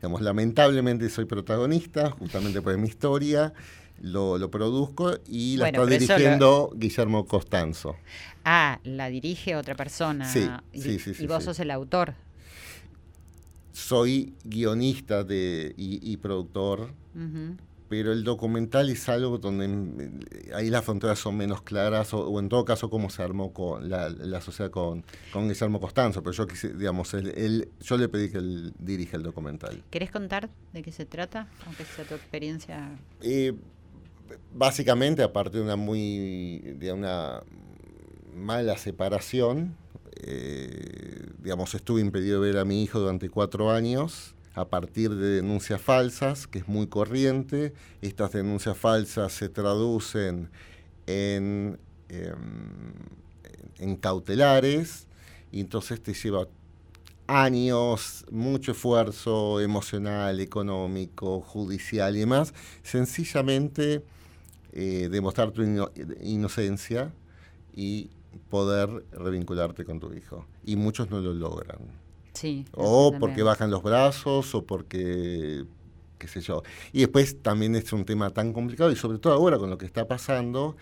digamos, 0.04 0.20
lamentablemente 0.20 1.08
soy 1.08 1.24
protagonista, 1.24 2.10
justamente 2.10 2.60
por 2.60 2.76
mi 2.76 2.88
historia. 2.88 3.54
Lo, 4.02 4.50
produzco 4.50 5.14
y 5.26 5.56
la 5.56 5.68
está 5.68 5.86
dirigiendo 5.86 6.70
Guillermo 6.74 7.24
Costanzo. 7.26 7.96
Ah, 8.44 8.80
la 8.84 9.08
dirige 9.08 9.56
otra 9.56 9.74
persona. 9.74 10.30
Sí, 10.30 10.46
sí, 10.74 10.98
sí, 10.98 11.14
y 11.20 11.26
vos 11.26 11.44
sos 11.44 11.58
el 11.60 11.70
autor 11.70 12.14
soy 13.72 14.34
guionista 14.44 15.24
de, 15.24 15.74
y, 15.76 16.16
productor, 16.18 16.90
pero 17.94 18.10
el 18.10 18.24
documental 18.24 18.90
es 18.90 19.08
algo 19.08 19.38
donde 19.38 19.68
mm, 19.68 20.54
ahí 20.56 20.68
las 20.68 20.84
fronteras 20.84 21.16
son 21.16 21.36
menos 21.36 21.62
claras, 21.62 22.12
o, 22.12 22.40
en 22.40 22.48
todo 22.48 22.64
caso 22.64 22.90
cómo 22.90 23.08
se 23.08 23.22
armó 23.22 23.52
con 23.52 23.88
la, 23.88 24.08
la 24.08 24.40
sociedad 24.40 24.72
con, 24.72 25.04
con 25.32 25.46
Guillermo 25.48 25.80
Costanzo, 25.80 26.20
pero 26.20 26.32
yo 26.32 26.48
quise, 26.48 26.74
digamos, 26.74 27.14
él, 27.14 27.68
yo 27.80 27.96
le 27.96 28.08
pedí 28.08 28.30
que 28.30 28.38
él 28.38 28.74
dirija 28.80 29.16
el 29.16 29.22
documental. 29.22 29.84
¿Querés 29.90 30.10
contar 30.10 30.50
de 30.72 30.82
qué 30.82 30.90
se 30.90 31.06
trata, 31.06 31.46
aunque 31.66 31.84
sea 31.84 32.04
tu 32.04 32.14
experiencia? 32.14 32.98
Eh, 33.20 33.54
básicamente, 34.52 35.22
aparte 35.22 35.58
de 35.58 35.62
una 35.62 35.76
muy, 35.76 36.58
de 36.76 36.92
una 36.92 37.44
mala 38.34 38.76
separación, 38.76 39.76
eh, 40.16 41.28
digamos, 41.38 41.72
estuve 41.76 42.00
impedido 42.00 42.40
de 42.40 42.48
ver 42.50 42.58
a 42.58 42.64
mi 42.64 42.82
hijo 42.82 42.98
durante 42.98 43.30
cuatro 43.30 43.70
años 43.70 44.34
a 44.54 44.68
partir 44.68 45.14
de 45.14 45.36
denuncias 45.36 45.80
falsas, 45.80 46.46
que 46.46 46.60
es 46.60 46.68
muy 46.68 46.86
corriente. 46.86 47.74
Estas 48.02 48.32
denuncias 48.32 48.76
falsas 48.76 49.32
se 49.32 49.48
traducen 49.48 50.50
en, 51.06 51.78
em, 52.08 52.92
en 53.78 53.96
cautelares 53.96 55.06
y 55.50 55.60
entonces 55.60 56.02
te 56.02 56.14
lleva 56.14 56.48
años, 57.26 58.24
mucho 58.30 58.72
esfuerzo 58.72 59.60
emocional, 59.60 60.40
económico, 60.40 61.40
judicial 61.40 62.16
y 62.16 62.20
demás, 62.20 62.52
sencillamente 62.82 64.04
eh, 64.72 65.08
demostrar 65.10 65.52
tu 65.52 65.62
inocencia 66.20 67.12
y 67.74 68.10
poder 68.50 69.04
revincularte 69.12 69.84
con 69.84 70.00
tu 70.00 70.12
hijo. 70.12 70.46
Y 70.64 70.76
muchos 70.76 71.10
no 71.10 71.20
lo 71.20 71.32
logran. 71.32 72.03
Sí. 72.34 72.64
O 72.72 73.14
porque 73.18 73.42
bajan 73.42 73.70
los 73.70 73.82
brazos 73.82 74.54
o 74.54 74.64
porque 74.64 75.64
qué 76.18 76.28
sé 76.28 76.40
yo. 76.40 76.62
Y 76.92 77.00
después 77.00 77.42
también 77.42 77.74
es 77.76 77.92
un 77.92 78.04
tema 78.04 78.30
tan 78.30 78.52
complicado 78.52 78.90
y 78.90 78.96
sobre 78.96 79.18
todo 79.18 79.32
ahora 79.32 79.58
con 79.58 79.70
lo 79.70 79.78
que 79.78 79.86
está 79.86 80.06
pasando 80.06 80.76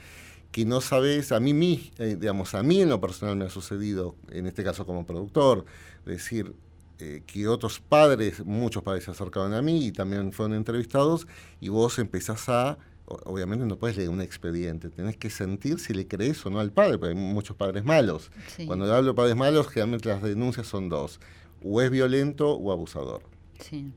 que 0.52 0.66
no 0.66 0.82
sabes, 0.82 1.32
a 1.32 1.40
mí, 1.40 1.54
mí 1.54 1.90
eh, 1.98 2.16
digamos, 2.20 2.54
a 2.54 2.62
mí 2.62 2.82
en 2.82 2.90
lo 2.90 3.00
personal 3.00 3.36
me 3.36 3.46
ha 3.46 3.50
sucedido, 3.50 4.16
en 4.30 4.46
este 4.46 4.62
caso 4.62 4.84
como 4.84 5.06
productor, 5.06 5.64
decir 6.04 6.54
eh, 6.98 7.22
que 7.26 7.48
otros 7.48 7.80
padres, 7.80 8.44
muchos 8.44 8.82
padres 8.82 9.04
se 9.04 9.10
acercaron 9.10 9.54
a 9.54 9.62
mí 9.62 9.86
y 9.86 9.92
también 9.92 10.30
fueron 10.32 10.54
entrevistados 10.54 11.26
y 11.58 11.70
vos 11.70 11.98
empezás 11.98 12.50
a 12.50 12.78
obviamente 13.24 13.66
no 13.66 13.76
puedes 13.76 13.96
leer 13.96 14.08
un 14.08 14.20
expediente, 14.20 14.88
tenés 14.88 15.16
que 15.16 15.28
sentir 15.28 15.78
si 15.78 15.92
le 15.92 16.06
crees 16.06 16.44
o 16.46 16.50
no 16.50 16.60
al 16.60 16.70
padre, 16.70 16.98
porque 16.98 17.14
hay 17.14 17.20
muchos 17.20 17.56
padres 17.56 17.84
malos. 17.84 18.30
Cuando 18.66 18.86
yo 18.86 18.94
hablo 18.94 19.08
de 19.08 19.14
padres 19.14 19.36
malos, 19.36 19.68
generalmente 19.68 20.08
las 20.08 20.22
denuncias 20.22 20.66
son 20.66 20.88
dos, 20.88 21.20
o 21.64 21.80
es 21.80 21.90
violento 21.90 22.52
o 22.54 22.72
abusador. 22.72 23.22
Sí. 23.58 23.92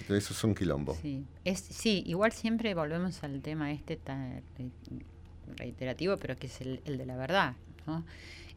Entonces 0.00 0.24
eso 0.24 0.34
es 0.34 0.44
un 0.44 0.54
quilombo. 0.54 0.96
Sí. 1.00 1.24
Es, 1.44 1.60
sí, 1.60 2.02
igual 2.06 2.32
siempre 2.32 2.74
volvemos 2.74 3.22
al 3.22 3.40
tema 3.40 3.72
este 3.72 3.96
tan 3.96 4.42
reiterativo, 5.56 6.16
pero 6.16 6.36
que 6.36 6.46
es 6.46 6.60
el, 6.60 6.82
de 6.84 7.06
la 7.06 7.16
verdad, 7.16 7.54
¿no? 7.86 8.04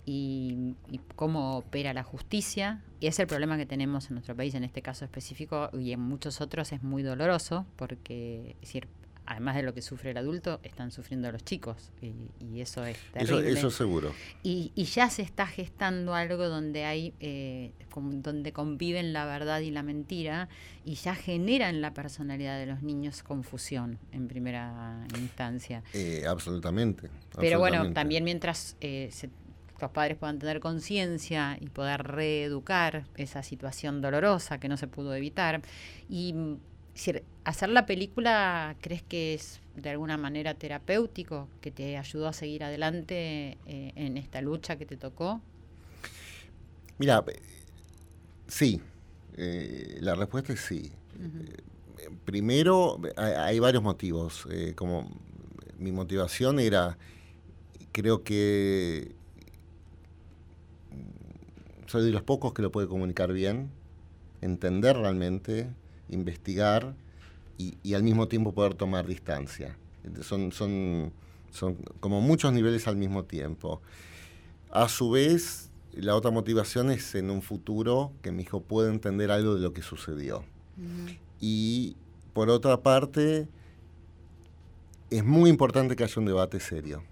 Y, 0.07 0.75
y, 0.91 0.99
cómo 1.15 1.57
opera 1.57 1.93
la 1.93 2.03
justicia. 2.03 2.83
Y 2.99 3.07
es 3.07 3.19
el 3.19 3.25
problema 3.25 3.57
que 3.57 3.65
tenemos 3.65 4.07
en 4.07 4.15
nuestro 4.15 4.36
país, 4.36 4.53
en 4.53 4.63
este 4.63 4.81
caso 4.81 5.03
específico, 5.03 5.69
y 5.73 5.93
en 5.93 5.99
muchos 5.99 6.41
otros 6.41 6.71
es 6.71 6.83
muy 6.83 7.01
doloroso, 7.01 7.65
porque 7.75 8.51
es 8.55 8.61
decir, 8.61 8.88
además 9.26 9.55
de 9.55 9.63
lo 9.63 9.73
que 9.73 9.82
sufre 9.82 10.11
el 10.11 10.17
adulto, 10.17 10.59
están 10.63 10.91
sufriendo 10.91 11.32
los 11.32 11.43
chicos. 11.43 11.91
Y, 12.01 12.59
eso 12.59 12.86
es 12.86 12.97
terrible. 13.11 13.51
Eso, 13.51 13.69
seguro. 13.69 14.13
Y, 14.43 14.71
ya 14.86 15.09
se 15.09 15.21
está 15.21 15.45
gestando 15.45 16.15
algo 16.15 16.47
donde 16.47 16.86
hay, 16.86 17.13
eh, 17.19 17.71
donde 17.95 18.53
conviven 18.53 19.13
la 19.13 19.26
verdad 19.26 19.59
y 19.59 19.71
la 19.71 19.84
mentira, 19.84 20.47
y 20.84 20.95
ya 20.95 21.15
genera 21.15 21.69
en 21.69 21.82
la 21.82 21.93
personalidad 21.93 22.59
de 22.59 22.65
los 22.65 22.82
niños 22.82 23.23
confusión 23.23 23.99
en 24.11 24.28
primera 24.28 25.05
instancia. 25.17 25.84
Eh, 25.93 26.23
absolutamente, 26.28 27.09
Pero 27.38 27.59
bueno, 27.59 27.91
también 27.93 28.23
mientras 28.23 28.78
eh, 28.82 29.09
los 29.82 29.91
padres 29.91 30.17
puedan 30.17 30.39
tener 30.39 30.59
conciencia 30.59 31.57
y 31.59 31.67
poder 31.67 32.03
reeducar 32.03 33.05
esa 33.17 33.43
situación 33.43 34.01
dolorosa 34.01 34.59
que 34.59 34.69
no 34.69 34.78
se 34.78 34.88
pudo 34.88 35.13
evitar. 35.13 35.61
Y 36.09 36.34
hacer 37.46 37.70
la 37.70 37.86
película, 37.86 38.76
¿crees 38.82 39.04
que 39.04 39.36
es 39.36 39.62
de 39.76 39.91
alguna 39.91 40.18
manera 40.18 40.56
terapéutico, 40.56 41.48
que 41.62 41.72
te 41.72 41.98
ayudó 41.98 42.28
a 42.28 42.34
seguir 42.34 42.64
adelante 42.64 43.58
eh, 43.68 43.93
en 43.96 44.18
esta 44.18 44.41
lucha 44.41 44.78
que 44.78 44.86
te 44.86 44.98
tocó? 44.98 45.41
Mira, 46.98 47.24
sí, 48.48 48.82
eh, 49.38 49.98
la 50.02 50.16
respuesta 50.16 50.54
es 50.54 50.60
sí. 50.62 50.91
primero, 52.26 53.00
hay, 53.16 53.60
varios 53.60 53.84
motivos. 53.84 54.48
como 54.76 55.10
mi 55.78 55.91
motivación 55.91 56.60
era, 56.60 56.98
creo 57.91 58.24
que 58.24 59.14
soy 61.86 62.06
de 62.06 62.12
los 62.12 62.24
pocos 62.24 62.54
que 62.54 62.62
lo 62.62 62.72
puede 62.72 62.88
comunicar 62.88 63.32
bien, 63.34 63.70
entender 64.41 64.98
realmente, 64.98 65.70
investigar 66.10 66.96
y, 67.58 67.93
al 67.93 68.03
mismo 68.03 68.28
tiempo 68.28 68.53
poder 68.53 68.74
tomar 68.74 69.08
distancia. 69.08 69.78
Son, 70.22 70.51
son, 70.51 71.14
son 71.51 71.76
como 71.99 72.22
muchos 72.22 72.53
niveles 72.53 72.88
al 72.88 72.97
mismo 72.97 73.24
tiempo. 73.24 73.82
A 74.70 74.89
su 74.89 75.12
vez, 75.12 75.70
la 75.93 76.16
otra 76.16 76.32
motivación 76.32 76.91
es 76.91 77.16
en 77.16 77.30
un 77.30 77.41
futuro 77.41 78.12
que 78.22 78.32
mi 78.32 78.43
hijo 78.43 78.62
pueda 78.62 78.91
entender 78.91 79.32
algo 79.32 79.56
de 79.56 79.62
lo 79.62 79.74
que 79.74 79.82
sucedió. 79.82 80.43
Y 81.39 81.95
por 82.34 82.49
otra 82.49 82.82
parte, 82.82 83.47
es 85.10 85.24
muy 85.24 85.49
importante 85.49 85.95
que 85.95 86.03
haya 86.03 86.20
un 86.20 86.26
debate 86.26 86.60
serio. 86.60 87.03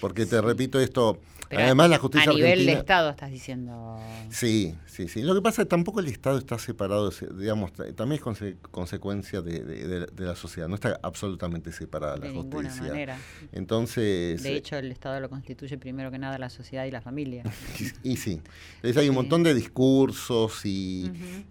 Porque 0.00 0.26
te 0.26 0.40
repito 0.40 0.80
esto, 0.80 1.18
además 1.50 1.90
la 1.90 1.98
justicia 1.98 2.30
a 2.30 2.34
nivel 2.34 2.66
de 2.66 2.72
Estado 2.72 3.10
estás 3.10 3.30
diciendo. 3.30 3.98
Sí, 4.30 4.74
sí, 4.86 5.08
sí. 5.08 5.22
Lo 5.22 5.34
que 5.34 5.42
pasa 5.42 5.62
es 5.62 5.66
que 5.66 5.70
tampoco 5.70 6.00
el 6.00 6.06
Estado 6.06 6.38
está 6.38 6.58
separado, 6.58 7.10
digamos, 7.36 7.72
también 7.96 8.22
es 8.22 8.54
consecuencia 8.70 9.42
de, 9.42 10.06
la 10.16 10.36
sociedad, 10.36 10.68
no 10.68 10.76
está 10.76 10.98
absolutamente 11.02 11.72
separada 11.72 12.16
la 12.16 12.30
justicia. 12.30 12.82
Manera. 12.82 13.18
Entonces. 13.52 14.42
De 14.42 14.54
hecho, 14.54 14.76
el 14.76 14.92
Estado 14.92 15.20
lo 15.20 15.28
constituye 15.28 15.76
primero 15.78 16.10
que 16.10 16.18
nada 16.18 16.38
la 16.38 16.50
sociedad 16.50 16.84
y 16.84 16.90
la 16.90 17.00
familia. 17.00 17.42
y, 18.02 18.16
sí. 18.16 18.40
Entonces 18.76 18.96
hay 18.96 19.08
un 19.08 19.14
montón 19.14 19.42
de 19.42 19.54
discursos 19.54 20.60
y, 20.64 21.10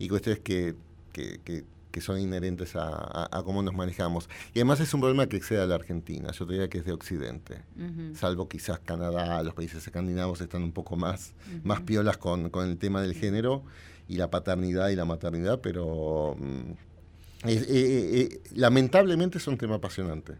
cuestiones 0.09 0.41
que, 0.41 0.75
que 1.11 1.39
que 1.43 1.63
son 2.01 2.19
inherentes 2.19 2.75
a, 2.75 3.29
cómo 3.43 3.61
nos 3.61 3.73
manejamos. 3.73 4.29
Y 4.53 4.59
además 4.59 4.79
es 4.79 4.93
un 4.93 5.01
problema 5.01 5.27
que 5.27 5.37
excede 5.37 5.61
a 5.61 5.65
la 5.65 5.75
Argentina, 5.75 6.31
yo 6.31 6.45
diría 6.45 6.69
que 6.69 6.79
es 6.79 6.85
de 6.85 6.91
Occidente, 6.91 7.63
salvo 8.13 8.47
quizás 8.47 8.79
Canadá, 8.79 9.41
los 9.43 9.53
países 9.53 9.85
escandinavos 9.85 10.41
están 10.41 10.63
un 10.63 10.71
poco 10.71 10.95
más, 10.95 11.33
más 11.63 11.81
piolas 11.81 12.17
con, 12.17 12.51
el 12.53 12.77
tema 12.77 13.01
del 13.01 13.13
género 13.13 13.63
y 14.07 14.15
la 14.17 14.29
paternidad 14.29 14.89
y 14.89 14.95
la 14.95 15.05
maternidad, 15.05 15.59
pero 15.61 16.35
mm, 16.39 16.71
eh, 17.45 17.65
eh, 17.67 18.29
eh, 18.31 18.41
lamentablemente 18.55 19.37
es 19.37 19.47
un 19.47 19.57
tema 19.57 19.75
apasionante. 19.75 20.33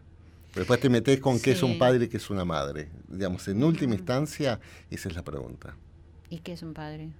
Después 0.54 0.80
te 0.80 0.88
metes 0.88 1.20
con 1.20 1.38
qué 1.38 1.52
es 1.52 1.62
un 1.62 1.78
padre 1.78 2.06
y 2.06 2.08
qué 2.08 2.16
es 2.16 2.28
una 2.28 2.44
madre. 2.44 2.88
Digamos, 3.08 3.46
en 3.46 3.62
última 3.62 3.94
instancia, 3.94 4.58
esa 4.90 5.08
es 5.08 5.14
la 5.14 5.22
pregunta. 5.22 5.76
¿Y 6.28 6.38
qué 6.38 6.52
es 6.52 6.62
un 6.62 6.74
padre? 6.74 7.10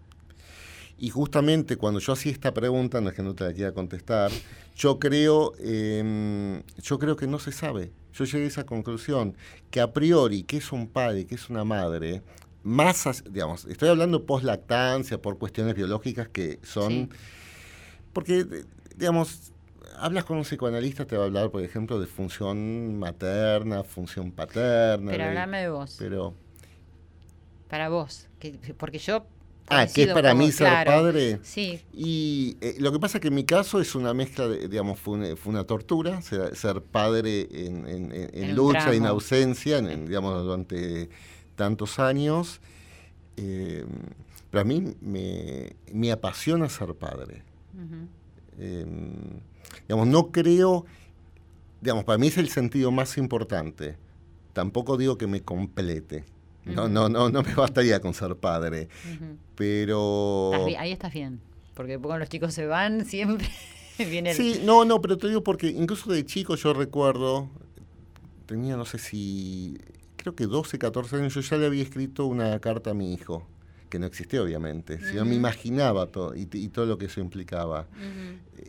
Y 1.01 1.09
justamente 1.09 1.77
cuando 1.77 1.99
yo 1.99 2.13
hacía 2.13 2.31
esta 2.31 2.53
pregunta, 2.53 3.01
no 3.01 3.09
es 3.09 3.15
que 3.15 3.23
no 3.23 3.35
te 3.35 3.45
la 3.45 3.55
quiera 3.55 3.73
contestar, 3.73 4.31
yo 4.77 4.99
creo, 4.99 5.55
em, 5.59 6.63
yo 6.83 6.99
creo 6.99 7.17
que 7.17 7.27
no 7.27 7.39
se 7.39 7.53
sabe. 7.53 7.91
Yo 8.13 8.27
llegué 8.27 8.45
a 8.45 8.49
esa 8.49 8.65
conclusión, 8.67 9.35
que 9.71 9.81
a 9.81 9.95
priori, 9.95 10.43
que 10.43 10.59
es 10.59 10.73
un 10.73 10.89
padre, 10.89 11.27
que 11.27 11.37
es 11.37 11.49
una 11.49 11.65
madre, 11.65 12.21
más, 12.63 13.25
digamos, 13.31 13.65
estoy 13.65 13.89
hablando 13.89 14.27
post 14.27 14.45
lactancia, 14.45 15.23
por 15.23 15.39
cuestiones 15.39 15.75
biológicas 15.75 16.29
que 16.29 16.59
son, 16.63 17.09
porque, 18.13 18.45
digamos, 18.95 19.53
hablas 19.97 20.25
con 20.25 20.37
un 20.37 20.45
psicoanalista, 20.45 21.07
te 21.07 21.17
va 21.17 21.23
a 21.23 21.27
hablar, 21.29 21.51
por 21.51 21.63
ejemplo, 21.63 21.99
de 21.99 22.07
función 22.07 22.99
materna, 22.99 23.85
función 23.85 24.33
paterna. 24.33 25.13
Pero 25.13 25.25
háblame 25.25 25.63
de 25.63 25.71
vos. 25.71 25.97
Pero... 25.99 26.35
Para 27.71 27.89
vos, 27.89 28.29
que, 28.39 28.59
porque 28.77 28.99
yo 28.99 29.25
Ah, 29.69 29.87
que 29.87 30.03
es 30.03 30.13
para 30.13 30.35
mí 30.35 30.51
ser 30.51 30.85
padre. 30.85 31.39
Sí. 31.43 31.81
Y 31.93 32.57
eh, 32.61 32.77
lo 32.79 32.91
que 32.91 32.99
pasa 32.99 33.19
es 33.19 33.23
que 33.23 33.29
en 33.29 33.35
mi 33.35 33.45
caso 33.45 33.81
es 33.81 33.95
una 33.95 34.13
mezcla, 34.15 34.49
de, 34.49 34.67
digamos, 34.67 34.99
fue 34.99 35.15
una, 35.45 35.65
tortura, 35.65 36.21
ser, 36.23 36.83
padre 36.83 37.49
en, 37.53 38.57
lucha, 38.57 38.93
en 38.93 39.07
ausencia, 39.07 39.79
en, 39.79 40.07
digamos, 40.07 40.45
durante 40.45 41.09
tantos 41.55 41.99
años. 41.99 42.61
Eh, 43.37 43.85
pero 44.51 44.63
a 44.63 44.65
mí 44.65 44.95
me, 45.01 46.13
apasiona 46.13 46.69
ser 46.69 46.95
padre. 46.95 47.45
Em, 48.59 49.41
digamos, 49.87 50.09
no 50.09 50.33
creo, 50.33 50.85
digamos, 51.81 52.05
para 52.05 52.19
mí 52.19 52.27
es 52.27 52.39
el 52.39 52.49
sentido 52.49 52.91
más 52.91 53.17
importante. 53.17 53.97
Tampoco 54.53 54.97
digo 54.97 55.17
que 55.17 55.29
me 55.29 55.43
complete. 55.43 56.25
No, 56.75 56.89
no, 56.89 57.09
no, 57.09 57.31
no 57.31 57.43
me 57.43 57.55
bastaría 57.57 58.01
con 58.01 58.15
ser 58.15 58.37
padre. 58.37 58.89
Pero. 59.55 60.53
Ahí 60.79 60.93
estás 60.93 61.13
bien. 61.13 61.41
Porque 61.75 61.99
cuando 61.99 62.19
los 62.19 62.29
chicos 62.29 62.53
se 62.53 62.67
van, 62.67 63.05
siempre 63.07 63.49
viene 63.99 64.35
Sí, 64.35 64.61
no, 64.65 64.85
no, 64.85 65.01
pero 65.01 65.17
te 65.17 65.29
digo 65.29 65.43
porque 65.43 65.69
incluso 65.69 66.11
de 66.11 66.25
chico 66.25 66.55
yo 66.57 66.73
recuerdo, 66.73 67.49
tenía 68.47 68.77
no 68.77 68.85
sé 68.85 68.99
si, 68.99 69.79
creo 70.17 70.35
que 70.35 70.47
12, 70.47 70.79
14 70.79 71.17
años, 71.17 71.35
yo 71.35 71.41
ya 71.41 71.57
le 71.57 71.67
había 71.67 71.83
escrito 71.83 72.27
una 72.27 72.59
carta 72.61 72.91
a 72.91 72.95
mi 72.95 73.13
hijo, 73.13 73.47
que 73.89 73.99
no 73.99 74.07
existía 74.07 74.43
obviamente, 74.43 74.99
si 75.07 75.17
yo 75.17 75.25
me 75.25 75.35
imaginaba 75.35 76.07
todo 76.07 76.35
y, 76.35 76.47
todo 76.69 76.87
lo 76.87 76.99
que 76.99 77.07
eso 77.07 77.21
implicaba. 77.21 77.89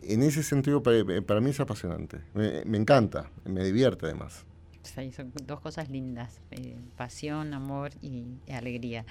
En 0.02 0.22
ese 0.22 0.42
sentido, 0.42 0.82
para, 0.82 1.40
mí 1.40 1.50
es 1.50 1.60
apasionante, 1.60 2.18
me 2.34 2.78
encanta, 2.78 3.30
me 3.44 3.64
divierte 3.64 4.06
además 4.06 4.44
son 4.82 5.32
dos 5.46 5.60
cosas 5.60 5.88
lindas, 5.88 6.40
eh, 6.50 6.76
pasión, 6.96 7.54
amor 7.54 7.92
y, 8.00 8.24
alegría. 8.52 9.04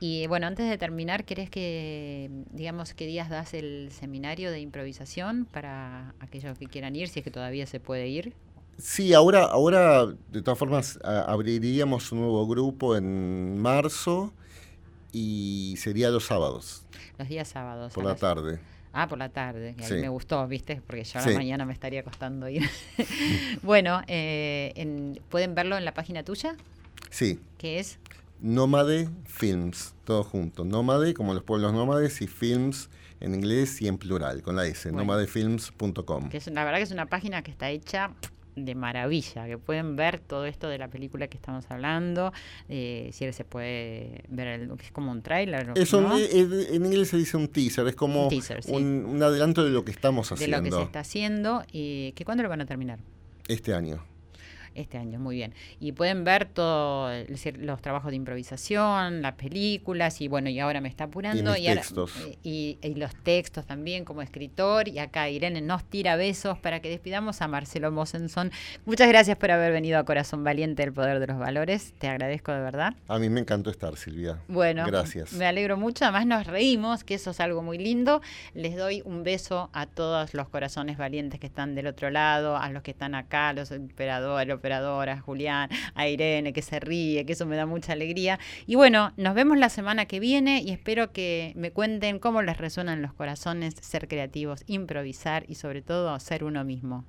Y 0.00 0.26
bueno, 0.26 0.46
antes 0.46 0.68
de 0.68 0.78
terminar, 0.78 1.24
¿querés 1.24 1.50
que, 1.50 2.30
digamos, 2.52 2.94
qué 2.94 3.06
días 3.06 3.28
das 3.28 3.54
el 3.54 3.90
seminario 3.92 4.50
de 4.50 4.60
improvisación 4.60 5.46
para 5.50 6.14
aquellos 6.20 6.58
que 6.58 6.66
quieran 6.66 6.96
ir, 6.96 7.08
si 7.08 7.20
es 7.20 7.24
que 7.24 7.30
todavía 7.30 7.66
se 7.66 7.80
puede 7.80 8.08
ir? 8.08 8.34
Sí, 8.78 9.14
ahora, 9.14 9.44
ahora 9.44 10.06
de 10.06 10.42
todas 10.42 10.58
formas 10.58 10.98
abriríamos 11.02 12.12
un 12.12 12.20
nuevo 12.20 12.46
grupo 12.46 12.94
en 12.94 13.58
marzo 13.58 14.34
y 15.12 15.76
sería 15.78 16.10
los 16.10 16.26
sábados. 16.26 16.84
Los 17.18 17.28
días 17.28 17.48
sábados. 17.48 17.94
Por 17.94 18.04
la 18.04 18.16
tarde. 18.16 18.60
Ah, 18.98 19.08
por 19.08 19.18
la 19.18 19.28
tarde. 19.28 19.76
Y 19.78 19.92
me 19.92 20.08
gustó, 20.08 20.48
¿viste? 20.48 20.80
Porque 20.86 21.04
yo 21.04 21.20
a 21.20 21.26
la 21.26 21.34
mañana 21.34 21.66
me 21.66 21.74
estaría 21.74 22.02
costando 22.02 22.48
ir. 22.48 22.62
bueno, 23.62 24.00
eh, 24.06 25.20
¿pueden 25.28 25.54
verlo 25.54 25.76
en 25.76 25.84
la 25.84 25.92
página 25.92 26.22
tuya? 26.22 26.56
Sí. 27.10 27.38
¿Qué 27.58 27.78
es? 27.78 27.98
Nómade 28.40 29.10
Films, 29.26 29.94
todo 30.04 30.24
junto. 30.24 30.64
Nómade, 30.64 31.12
como 31.12 31.34
los 31.34 31.42
pueblos 31.42 31.74
nómades, 31.74 32.22
y 32.22 32.26
Films 32.26 32.88
en 33.20 33.34
inglés 33.34 33.82
y 33.82 33.88
en 33.88 33.98
plural, 33.98 34.42
con 34.42 34.56
la 34.56 34.66
S, 34.66 34.90
nómadefilms.com. 34.90 36.30
la 36.52 36.64
verdad 36.64 36.78
que 36.78 36.84
es 36.84 36.90
una 36.90 37.06
página 37.06 37.42
que 37.42 37.50
está 37.50 37.68
hecha 37.68 38.12
de 38.56 38.74
maravilla, 38.74 39.46
que 39.46 39.58
pueden 39.58 39.96
ver 39.96 40.18
todo 40.18 40.46
esto 40.46 40.68
de 40.68 40.78
la 40.78 40.88
película 40.88 41.28
que 41.28 41.36
estamos 41.36 41.64
hablando, 41.68 42.32
eh, 42.68 43.10
si 43.12 43.30
se 43.32 43.44
puede 43.44 44.24
ver, 44.28 44.68
es 44.82 44.92
como 44.92 45.12
un 45.12 45.22
trailer. 45.22 45.72
Eso 45.76 46.00
en 46.18 46.86
inglés 46.86 47.08
se 47.08 47.18
dice 47.18 47.36
un 47.36 47.48
teaser, 47.48 47.86
es 47.86 47.94
como 47.94 48.28
un, 48.28 49.22
adelanto 49.22 49.64
de 49.64 49.70
lo 49.70 49.84
que 49.84 49.90
estamos 49.90 50.32
haciendo. 50.32 50.56
De 50.56 50.62
lo 50.62 50.76
que 50.76 50.76
se 50.76 50.86
está 50.86 51.00
haciendo 51.00 51.64
y 51.70 52.12
que 52.12 52.24
cuándo 52.24 52.42
lo 52.42 52.48
van 52.48 52.62
a 52.62 52.66
terminar. 52.66 52.98
Este 53.46 53.74
año 53.74 54.02
este 54.76 54.98
año, 54.98 55.18
muy 55.18 55.36
bien. 55.36 55.54
Y 55.80 55.92
pueden 55.92 56.24
ver 56.24 56.46
todos 56.46 57.26
los 57.58 57.80
trabajos 57.80 58.10
de 58.10 58.16
improvisación, 58.16 59.22
las 59.22 59.34
películas, 59.34 60.20
y 60.20 60.28
bueno, 60.28 60.50
y 60.50 60.60
ahora 60.60 60.80
me 60.80 60.88
está 60.88 61.04
apurando. 61.04 61.56
Y, 61.56 61.68
y, 62.42 62.78
y, 62.82 62.94
los 62.94 63.14
textos 63.16 63.66
también 63.66 64.04
como 64.04 64.22
escritor. 64.22 64.88
Y 64.88 64.98
acá 64.98 65.28
Irene 65.28 65.60
nos 65.60 65.84
tira 65.84 66.16
besos 66.16 66.58
para 66.58 66.80
que 66.80 66.88
despidamos 66.88 67.42
a 67.42 67.48
Marcelo 67.48 67.90
Mosenson. 67.90 68.50
Muchas 68.84 69.08
gracias 69.08 69.36
por 69.36 69.50
haber 69.50 69.72
venido 69.72 69.98
a 69.98 70.04
Corazón 70.04 70.44
Valiente, 70.44 70.82
el 70.82 70.92
poder 70.92 71.20
de 71.20 71.26
los 71.26 71.38
valores. 71.38 71.94
Te 71.98 72.08
agradezco 72.08 72.52
de 72.52 72.60
verdad. 72.60 72.94
A 73.08 73.18
mí 73.18 73.28
me 73.28 73.40
encantó 73.40 73.70
estar, 73.70 73.96
Silvia. 73.96 74.38
Bueno, 74.48 74.84
gracias. 74.86 75.32
Me 75.32 75.46
alegro 75.46 75.76
mucho. 75.76 76.04
Además 76.04 76.26
nos 76.26 76.46
reímos, 76.46 77.04
que 77.04 77.14
eso 77.14 77.30
es 77.30 77.40
algo 77.40 77.62
muy 77.62 77.78
lindo. 77.78 78.20
Les 78.54 78.76
doy 78.76 79.02
un 79.04 79.24
beso 79.24 79.70
a 79.72 79.86
todos 79.86 80.34
los 80.34 80.48
corazones 80.48 80.98
valientes 80.98 81.40
que 81.40 81.46
están 81.46 81.74
del 81.74 81.86
otro 81.86 82.10
lado, 82.10 82.56
a 82.56 82.70
los 82.70 82.82
que 82.82 82.90
están 82.90 83.14
acá, 83.14 83.52
los 83.52 83.70
operadores, 83.72 84.54
Julián, 85.24 85.68
a 85.94 86.08
Irene, 86.08 86.52
que 86.52 86.62
se 86.62 86.80
ríe, 86.80 87.24
que 87.24 87.32
eso 87.32 87.46
me 87.46 87.56
da 87.56 87.66
mucha 87.66 87.92
alegría. 87.92 88.38
Y 88.66 88.74
bueno, 88.74 89.12
nos 89.16 89.34
vemos 89.34 89.58
la 89.58 89.68
semana 89.68 90.06
que 90.06 90.20
viene 90.20 90.62
y 90.62 90.70
espero 90.70 91.12
que 91.12 91.52
me 91.56 91.70
cuenten 91.70 92.18
cómo 92.18 92.42
les 92.42 92.58
resuenan 92.58 93.02
los 93.02 93.12
corazones 93.12 93.74
ser 93.80 94.08
creativos, 94.08 94.64
improvisar 94.66 95.44
y 95.48 95.54
sobre 95.54 95.82
todo 95.82 96.18
ser 96.20 96.44
uno 96.44 96.64
mismo. 96.64 97.04